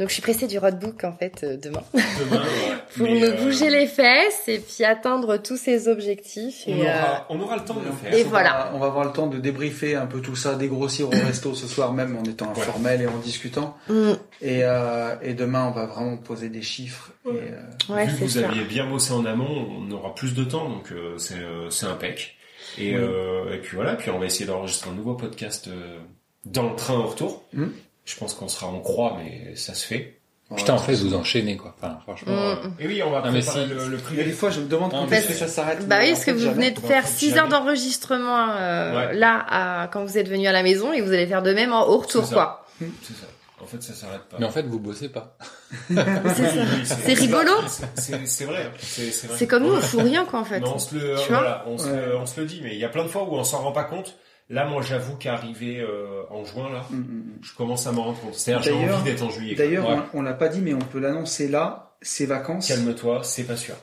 Donc 0.00 0.08
je 0.08 0.14
suis 0.14 0.22
pressée 0.22 0.46
du 0.46 0.58
roadbook 0.58 1.04
en 1.04 1.12
fait 1.12 1.42
euh, 1.44 1.56
demain 1.62 1.82
demain, 1.92 2.40
ouais. 2.40 2.74
pour 2.96 3.04
Mais, 3.06 3.20
me 3.20 3.26
euh, 3.28 3.44
bouger 3.44 3.68
les 3.68 3.86
fesses 3.86 4.48
et 4.48 4.58
puis 4.58 4.82
atteindre 4.82 5.36
tous 5.36 5.56
ces 5.58 5.88
objectifs. 5.88 6.64
On 6.66 6.70
Et, 6.70 6.88
euh, 6.88 6.92
aura, 6.92 7.26
on 7.28 7.40
aura 7.40 7.56
le 7.56 7.64
temps 7.64 7.74
de 7.74 7.84
le 7.84 7.92
faire. 7.92 8.14
Et 8.14 8.24
on 8.24 8.28
voilà. 8.30 8.50
Va, 8.50 8.72
on 8.74 8.78
va 8.78 8.86
avoir 8.86 9.04
le 9.04 9.12
temps 9.12 9.26
de 9.26 9.38
débriefer 9.38 9.94
un 9.96 10.06
peu 10.06 10.20
tout 10.22 10.34
ça, 10.36 10.54
dégrossir 10.54 11.06
au 11.08 11.10
resto 11.26 11.54
ce 11.54 11.66
soir 11.66 11.92
même 11.92 12.16
en 12.16 12.22
étant 12.24 12.50
informel 12.50 13.02
et 13.02 13.06
en 13.06 13.18
discutant. 13.18 13.76
mm, 13.90 14.12
Et, 14.40 14.64
euh, 14.64 15.14
et 15.22 15.34
demain, 15.34 15.66
on 15.66 15.72
va 15.72 15.84
vraiment 15.86 16.16
poser 16.16 16.48
des 16.48 16.62
chiffres. 16.62 17.12
Et, 17.26 17.28
euh, 17.28 17.94
ouais, 17.94 18.06
Vu 18.06 18.14
que 18.16 18.24
vous 18.24 18.28
ça. 18.40 18.48
aviez 18.48 18.64
bien 18.64 18.86
bossé 18.88 19.12
en 19.12 19.26
amont, 19.26 19.68
on 19.78 19.90
aura 19.92 20.14
plus 20.14 20.32
de 20.34 20.44
temps, 20.44 20.68
donc 20.70 20.90
euh, 20.92 21.18
c'est 21.18 21.34
euh, 21.38 21.68
c'est 21.68 21.84
impec. 21.86 22.36
Et, 22.78 22.94
Oui. 22.96 23.02
euh, 23.02 23.52
et 23.54 23.58
puis 23.58 23.76
voilà, 23.76 23.96
puis 23.96 24.10
on 24.10 24.18
va 24.18 24.24
essayer 24.24 24.46
d'enregistrer 24.46 24.88
un 24.90 24.94
nouveau 24.94 25.12
podcast 25.14 25.68
euh, 25.68 25.98
dans 26.46 26.70
le 26.70 26.74
train 26.76 26.94
au 26.94 27.02
retour. 27.06 27.42
Mm. 27.52 27.66
Je 28.04 28.16
pense 28.16 28.34
qu'on 28.34 28.48
sera 28.48 28.66
en 28.66 28.80
croix, 28.80 29.16
mais 29.22 29.54
ça 29.56 29.74
se 29.74 29.86
fait. 29.86 30.16
Putain, 30.56 30.74
en 30.74 30.78
fait, 30.78 30.94
vous 30.94 31.14
enchaînez, 31.14 31.56
quoi. 31.56 31.76
Enfin, 31.80 31.98
franchement. 32.02 32.32
euh, 32.32 32.54
Mm. 32.56 32.74
Et 32.80 32.86
oui, 32.88 33.02
on 33.04 33.10
va 33.10 33.22
Ah, 33.24 33.30
mais 33.30 33.38
préparer 33.38 33.66
si- 33.66 33.72
le, 33.72 33.96
a 33.96 34.00
privé. 34.00 34.24
des 34.24 34.32
fois, 34.32 34.50
je 34.50 34.58
me 34.60 34.66
demande 34.66 34.90
quand 34.90 35.08
est-ce 35.12 35.28
que 35.28 35.34
ça 35.34 35.46
s'arrête. 35.46 35.86
Bah 35.86 35.98
oui, 36.00 36.10
parce 36.10 36.24
que 36.24 36.32
vous 36.32 36.40
jamais. 36.40 36.54
venez 36.54 36.70
de 36.72 36.80
faire 36.80 37.06
faut 37.06 37.18
6 37.18 37.28
jamais. 37.30 37.40
heures 37.42 37.48
d'enregistrement 37.48 38.48
euh, 38.50 38.96
Ouais. 39.10 39.14
là 39.14 39.44
à, 39.48 39.86
quand 39.88 40.04
vous 40.04 40.18
êtes 40.18 40.28
venu 40.28 40.48
à 40.48 40.52
la 40.52 40.64
maison 40.64 40.92
et 40.92 41.02
vous 41.02 41.12
allez 41.12 41.28
faire 41.28 41.42
de 41.42 41.52
même 41.54 41.72
en 41.72 41.86
au 41.86 41.98
retour 41.98 42.28
quoi. 42.28 42.64
C'est 42.80 42.86
ça. 43.14 43.26
En 43.62 43.66
fait, 43.66 43.80
ça 43.82 43.92
s'arrête 43.92 44.22
pas. 44.22 44.38
Mais 44.40 44.46
en 44.46 44.50
fait, 44.50 44.62
vous 44.62 44.80
bossez 44.80 45.08
pas. 45.10 45.36
C'est 45.90 47.12
rigolo. 47.14 47.50
c'est- 47.94 48.44
vrai. 48.44 48.70
C'est 48.78 49.10
c'est 49.12 49.26
vrai. 49.26 49.36
C'est 49.38 49.46
comme 49.46 49.64
nous, 49.64 49.74
on 49.74 49.80
fout 49.80 50.00
rien 50.02 50.24
quoi 50.24 50.40
en 50.40 50.44
fait. 50.44 50.60
Mais 50.60 50.68
on 50.68 50.78
se 50.78 50.94
le, 50.94 51.00
Tu 51.16 51.28
vois 51.28 51.38
voilà, 51.40 51.64
on, 51.66 51.78
se 51.78 51.86
Ouais. 51.86 52.06
le, 52.08 52.16
on 52.16 52.26
se 52.26 52.40
le 52.40 52.46
dit, 52.46 52.60
mais 52.62 52.72
il 52.74 52.78
y 52.80 52.84
a 52.84 52.88
plein 52.88 53.04
de 53.04 53.08
fois 53.08 53.22
où 53.24 53.34
on 53.34 53.44
s'en 53.44 53.58
rend 53.58 53.72
pas 53.72 53.84
compte. 53.84 54.16
Là, 54.50 54.66
moi, 54.66 54.82
j'avoue 54.82 55.16
qu'arrivé 55.16 55.78
euh, 55.80 56.24
en 56.28 56.44
juin, 56.44 56.70
là, 56.72 56.84
Mm, 56.90 56.96
mm, 56.96 57.00
mm. 57.00 57.38
je 57.42 57.54
commence 57.54 57.86
à 57.86 57.92
m'en 57.92 58.02
rendre 58.04 58.20
compte. 58.20 58.34
C'est-à-dire, 58.34 58.62
j'ai 58.62 58.72
envie 58.92 59.04
d'être 59.04 59.22
en 59.22 59.30
juillet. 59.30 59.54
D'ailleurs, 59.54 59.88
Ouais. 59.88 59.96
on, 60.12 60.18
on 60.18 60.22
l'a 60.22 60.34
pas 60.34 60.48
dit, 60.48 60.60
mais 60.60 60.74
on 60.74 60.80
peut 60.80 60.98
l'annoncer 60.98 61.46
là, 61.48 61.96
ces 62.02 62.26
vacances, 62.26 62.66
Calme-toi, 62.68 63.22
c'est 63.24 63.44
pas 63.44 63.56
sûr. 63.56 63.76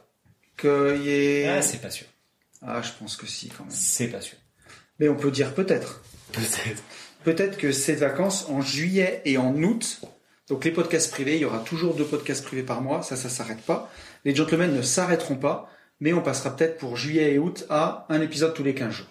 qu'il 0.60 1.02
y 1.04 1.10
ait... 1.10 1.48
Ah, 1.48 1.62
c'est 1.62 1.82
pas 1.82 1.90
sûr. 1.90 2.08
Ah, 2.62 2.82
je 2.82 2.90
pense 3.00 3.16
que 3.16 3.26
si, 3.28 3.48
quand 3.50 3.64
même. 3.64 3.72
C'est 3.74 4.08
pas 4.10 4.20
sûr. 4.22 4.38
Mais 5.00 5.08
on 5.10 5.16
peut 5.16 5.32
dire 5.32 5.54
peut-être. 5.54 6.02
Peut-être. 6.34 6.84
Peut-être 7.24 7.58
que 7.58 7.72
ces 7.72 7.96
vacances, 7.96 8.48
en 8.50 8.62
juillet 8.62 9.22
et 9.26 9.38
en 9.38 9.54
août, 9.64 10.02
donc 10.50 10.66
les 10.66 10.72
podcasts 10.72 11.12
privés, 11.12 11.36
il 11.36 11.42
y 11.42 11.46
aura 11.46 11.60
toujours 11.60 11.94
deux 11.96 12.06
podcasts 12.06 12.44
privés 12.44 12.64
par 12.64 12.82
mois, 12.82 13.04
ça, 13.04 13.16
ça 13.16 13.30
s'arrête 13.30 13.62
pas. 13.62 13.90
Les 14.26 14.34
gentlemen 14.36 14.74
ne 14.76 14.82
s'arrêteront 14.82 15.36
pas, 15.36 15.70
mais 16.00 16.14
on 16.14 16.22
passera 16.22 16.56
peut-être 16.56 16.78
pour 16.78 16.98
juillet 16.98 17.34
et 17.34 17.40
août 17.40 17.66
à 17.70 18.06
un 18.10 18.20
épisode 18.22 18.54
tous 18.54 18.64
les 18.64 18.74
15 18.74 18.92
jours. 18.92 19.08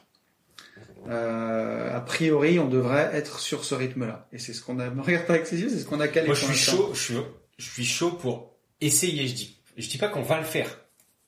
Euh, 1.09 1.97
a 1.97 2.01
priori, 2.01 2.59
on 2.59 2.69
devrait 2.69 3.11
être 3.13 3.41
sur 3.41 3.65
ce 3.65 3.75
rythme-là. 3.75 4.29
Et 4.33 4.39
c'est 4.39 4.53
ce 4.53 4.63
qu'on 4.63 4.79
a, 4.79 4.89
regarde 5.03 5.27
pas 5.27 5.35
avec 5.35 5.47
ses 5.47 5.61
yeux, 5.61 5.69
c'est 5.69 5.79
ce 5.79 5.85
qu'on 5.85 6.01
a 6.01 6.09
calé. 6.09 6.27
Moi, 6.27 6.35
je 6.35 6.45
suis 6.45 6.55
chaud, 6.55 6.91
je 6.95 7.01
suis, 7.01 7.15
je 7.59 7.71
suis 7.71 7.85
chaud 7.85 8.13
pour 8.13 8.57
essayer, 8.81 9.27
je 9.27 9.35
dis. 9.35 9.57
Je 9.77 9.89
dis 9.89 9.99
pas 9.99 10.09
qu'on 10.09 10.23
va 10.23 10.39
le 10.39 10.45
faire, 10.45 10.81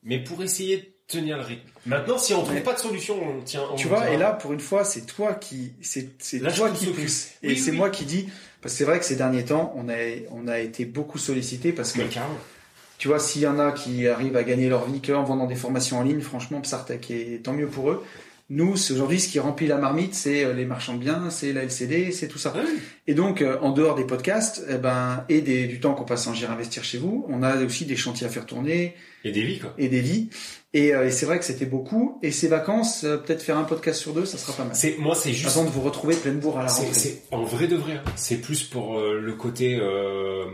mais 0.03 0.22
pour 0.22 0.43
essayer 0.43 0.79
de 0.79 0.87
tenir 1.07 1.37
le 1.37 1.43
rythme. 1.43 1.68
Maintenant, 1.87 2.18
si 2.18 2.33
on 2.35 2.43
trouve 2.43 2.62
pas 2.62 2.72
de 2.74 2.79
solution, 2.79 3.20
on 3.22 3.43
tient. 3.43 3.62
on 3.70 3.76
Tu 3.76 3.89
vois, 3.89 4.11
et 4.11 4.16
là, 4.16 4.33
pour 4.33 4.53
une 4.53 4.61
fois, 4.61 4.85
c'est 4.85 5.03
toi 5.03 5.35
qui, 5.35 5.72
c'est, 5.83 6.11
c'est 6.18 6.41
toi 6.41 6.70
qui 6.70 6.87
pousse. 6.87 7.29
Oui, 7.43 7.51
et 7.51 7.57
c'est 7.57 7.72
oui. 7.72 7.76
moi 7.76 7.91
qui 7.91 8.05
dis, 8.05 8.29
parce 8.62 8.74
que 8.74 8.79
c'est 8.79 8.85
vrai 8.85 8.99
que 8.99 9.05
ces 9.05 9.16
derniers 9.16 9.45
temps, 9.45 9.72
on 9.76 9.89
a, 9.89 9.97
on 10.31 10.49
a 10.49 10.61
été 10.61 10.85
beaucoup 10.85 11.18
sollicité 11.18 11.72
parce 11.72 11.93
que. 11.93 12.03
Tu 12.99 13.07
vois, 13.07 13.20
s'il 13.20 13.43
y 13.43 13.47
en 13.47 13.61
a 13.61 13.70
qui 13.70 14.09
arrivent 14.09 14.37
à 14.37 14.43
gagner 14.43 14.68
leur 14.68 14.85
vie 14.85 15.01
qu'en 15.01 15.22
vendant 15.22 15.47
des 15.47 15.55
formations 15.55 16.01
en 16.01 16.03
ligne, 16.03 16.20
franchement, 16.20 16.61
Psartec, 16.61 17.09
et 17.12 17.41
tant 17.41 17.53
mieux 17.53 17.68
pour 17.68 17.91
eux. 17.91 18.05
Nous, 18.51 18.72
aujourd'hui 18.72 19.20
ce 19.20 19.28
qui 19.28 19.38
remplit 19.40 19.66
la 19.66 19.76
marmite, 19.76 20.14
c'est 20.14 20.42
euh, 20.44 20.55
les 20.55 20.64
marchands 20.64 20.94
de 20.94 21.01
biens, 21.01 21.28
c'est 21.28 21.53
la 21.53 21.64
LCD, 21.64 22.12
c'est 22.12 22.28
tout 22.28 22.38
ça. 22.38 22.55
Ouais. 22.55 22.62
Et 23.07 23.12
donc, 23.12 23.42
euh, 23.42 23.59
en 23.61 23.72
dehors 23.72 23.94
des 23.94 24.05
podcasts, 24.05 24.64
eh 24.70 24.78
ben, 24.78 25.24
et 25.28 25.42
des, 25.42 25.66
du 25.66 25.80
temps 25.80 25.94
qu'on 25.94 26.05
passe 26.07 26.26
en 26.26 26.32
Gire 26.32 26.51
Investir 26.51 26.82
chez 26.82 26.96
vous, 26.96 27.26
on 27.28 27.42
a 27.42 27.57
aussi 27.62 27.84
des 27.84 27.96
chantiers 27.96 28.26
à 28.26 28.30
faire 28.30 28.46
tourner 28.46 28.94
Et 29.24 29.32
des 29.32 29.42
vies, 29.42 29.59
quoi. 29.59 29.74
et 29.76 29.88
des 29.88 30.01
vies. 30.01 30.30
Et, 30.72 30.94
euh, 30.94 31.07
et 31.07 31.11
c'est 31.11 31.26
vrai 31.26 31.38
que 31.38 31.44
c'était 31.44 31.66
beaucoup. 31.66 32.18
Et 32.22 32.30
ces 32.30 32.49
vacances, 32.49 33.05
euh, 33.05 33.18
peut-être 33.18 33.42
faire 33.42 33.59
un 33.59 33.64
podcast 33.64 34.01
sur 34.01 34.14
deux, 34.14 34.24
ça 34.24 34.38
sera 34.38 34.55
pas 34.55 34.64
mal. 34.64 34.74
C'est, 34.74 34.96
moi, 34.99 35.14
c'est 35.14 35.32
juste. 35.34 35.55
Avant 35.55 35.64
de 35.66 35.70
vous 35.70 35.82
retrouver 35.82 36.14
pleine 36.16 36.38
bourre 36.40 36.59
à 36.59 36.62
la 36.62 36.68
C'est, 36.68 36.84
rentrée. 36.86 36.99
c'est 36.99 37.22
en 37.30 37.44
vrai 37.44 37.66
de 37.68 37.76
vrai. 37.76 37.94
hein. 37.94 38.03
C'est 38.16 38.36
plus 38.40 38.64
pour 38.64 38.99
euh, 38.99 39.20
le 39.20 39.32
côté. 39.34 39.78
Euh, 39.78 40.44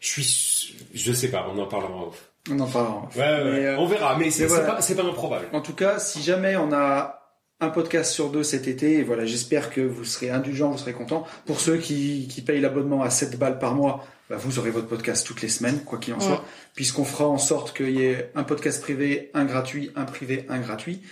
je 0.00 0.08
suis. 0.08 0.24
su- 0.24 0.74
Je 0.94 1.12
sais 1.12 1.28
pas. 1.28 1.48
On 1.52 1.58
en 1.60 1.66
parlera 1.66 1.92
en 1.92 2.08
off. 2.08 2.30
On 2.50 2.58
en 2.60 2.66
parlera. 2.66 3.08
Ouais, 3.16 3.20
ouais, 3.20 3.44
Mais, 3.44 3.66
euh, 3.66 3.78
on 3.78 3.86
verra. 3.86 4.16
Mais 4.18 4.30
c'est, 4.30 4.46
voilà. 4.46 4.74
pas, 4.74 5.02
improbable. 5.02 5.46
En 5.52 5.60
tout 5.60 5.74
cas, 5.74 5.98
si 5.98 6.22
jamais 6.22 6.56
on 6.56 6.72
a 6.72 7.22
un 7.60 7.68
podcast 7.70 8.12
sur 8.12 8.30
deux 8.30 8.42
cet 8.42 8.68
été, 8.68 8.98
et 8.98 9.02
voilà, 9.02 9.24
j'espère 9.24 9.70
que 9.70 9.80
vous 9.80 10.04
serez 10.04 10.30
indulgents, 10.30 10.70
vous 10.70 10.78
serez 10.78 10.92
contents. 10.92 11.24
Pour 11.46 11.60
ceux 11.60 11.78
qui, 11.78 12.28
qui 12.28 12.42
payent 12.42 12.60
l'abonnement 12.60 13.02
à 13.02 13.10
7 13.10 13.38
balles 13.38 13.58
par 13.58 13.74
mois, 13.74 14.04
bah, 14.28 14.36
vous 14.36 14.58
aurez 14.58 14.70
votre 14.70 14.88
podcast 14.88 15.26
toutes 15.26 15.42
les 15.42 15.48
semaines, 15.48 15.80
quoi 15.84 15.98
qu'il 15.98 16.12
en 16.14 16.20
soit, 16.20 16.44
puisqu'on 16.74 17.04
fera 17.04 17.26
en 17.26 17.38
sorte 17.38 17.76
qu'il 17.76 17.90
y 17.90 18.04
ait 18.04 18.30
un 18.34 18.44
podcast 18.44 18.82
privé, 18.82 19.30
un 19.34 19.44
gratuit, 19.44 19.92
un 19.94 20.04
privé, 20.04 20.44
un 20.48 20.58
gratuit. 20.58 21.02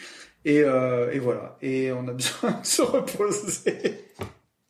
Et, 0.45 0.61
euh, 0.63 1.11
et 1.13 1.19
voilà. 1.19 1.57
Et 1.63 1.91
on 1.93 2.07
a 2.09 2.13
besoin 2.13 2.51
de 2.61 2.67
se 2.67 2.83
reposer. 2.83 4.05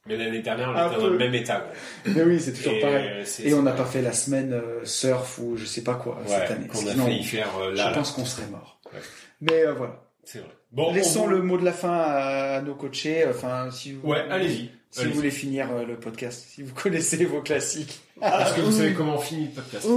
Mais 0.06 0.16
l'année 0.16 0.40
dernière, 0.42 0.68
on 0.68 0.86
était 0.92 1.00
dans 1.00 1.08
le 1.08 1.16
même 1.18 1.34
état. 1.34 1.60
quoi. 1.60 2.12
Mais 2.14 2.22
oui, 2.24 2.38
c'est 2.38 2.52
toujours 2.52 2.74
Et, 2.74 2.80
pareil. 2.80 3.08
euh, 3.10 3.24
Et 3.42 3.54
on 3.54 3.62
n'a 3.62 3.72
pas 3.72 3.86
fait 3.86 4.02
la 4.02 4.12
semaine 4.12 4.52
euh, 4.52 4.84
surf 4.84 5.38
ou 5.38 5.56
je 5.56 5.64
sais 5.64 5.82
pas 5.82 5.94
quoi 5.94 6.16
Ouais, 6.20 6.28
cette 6.28 6.50
année. 6.50 6.66
qu'on 6.66 6.86
a 6.86 6.90
Sinon, 6.90 7.04
failli 7.06 7.24
faire 7.24 7.48
euh, 7.58 7.70
je 7.72 7.76
là. 7.78 7.86
là. 7.90 7.92
pense 7.96 8.12
qu'on 8.12 8.24
serait 8.26 8.46
mort. 8.48 8.80
Ouais. 8.92 9.00
Mais 9.40 9.64
euh, 9.66 9.72
voilà. 9.72 10.02
C'est 10.24 10.40
vrai. 10.40 10.48
Bon, 10.72 10.92
Laissons 10.92 11.22
on- 11.24 11.26
le 11.28 11.40
mot 11.42 11.56
de 11.56 11.64
la 11.64 11.72
fin 11.72 11.92
à 11.96 12.60
nos 12.60 12.74
coachés. 12.74 13.24
Enfin, 13.28 13.70
si 13.70 13.92
vous, 13.92 14.08
Ouais, 14.10 14.24
allez-y. 14.30 14.70
Si 15.00 15.04
vous 15.06 15.14
voulez 15.14 15.30
finir 15.30 15.68
euh, 15.72 15.84
le 15.84 15.96
podcast, 15.96 16.46
si 16.48 16.62
vous 16.62 16.74
connaissez 16.82 17.24
vos 17.24 17.40
classiques. 17.42 18.00
Est-ce 18.22 18.54
que 18.54 18.60
vous 18.60 18.72
savez 18.72 18.92
comment 18.94 19.16
on 19.16 19.18
finit 19.18 19.46
le 19.46 19.50
podcast 19.50 19.86
Mmh, 19.86 19.92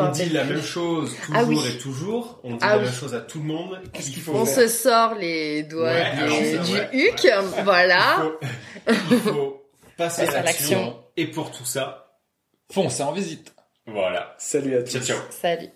On 0.00 0.08
dit 0.12 0.28
la 0.30 0.44
même 0.44 0.62
chose 0.62 1.14
toujours 1.26 1.36
Ah 1.36 1.44
oui. 1.44 1.58
et 1.68 1.78
toujours. 1.78 2.40
On 2.44 2.52
dit 2.52 2.58
Ah 2.62 2.70
la 2.70 2.78
oui. 2.78 2.84
même 2.84 2.92
chose 2.94 3.14
à 3.14 3.20
tout 3.20 3.38
le 3.40 3.44
monde. 3.46 3.80
Qu'est-ce 3.92 4.08
Il 4.08 4.14
qu'il 4.14 4.22
faut 4.22 4.32
On 4.34 4.44
faire 4.46 4.68
se 4.68 4.68
sort 4.68 5.14
les 5.16 5.64
doigts 5.64 5.90
Ouais, 5.90 6.12
des- 6.16 6.22
alors 6.22 6.38
ça, 6.38 6.70
du 6.70 6.72
ouais. 6.72 6.88
huc, 7.10 7.28
voilà. 7.64 8.22
Il 8.88 8.94
faut, 8.94 9.10
il 9.10 9.18
faut 9.18 9.62
passer 9.96 10.22
à 10.22 10.42
l'action. 10.42 10.80
l'action. 10.80 10.96
Et 11.16 11.26
pour 11.26 11.50
tout 11.50 11.64
ça, 11.64 11.98
Foncez 12.72 13.02
en 13.02 13.12
visite. 13.12 13.52
voilà. 13.86 14.34
Salut 14.38 14.76
à 14.76 14.82
tous. 14.82 14.92
Ciao, 14.92 15.02
ciao. 15.02 15.18
Salut. 15.30 15.68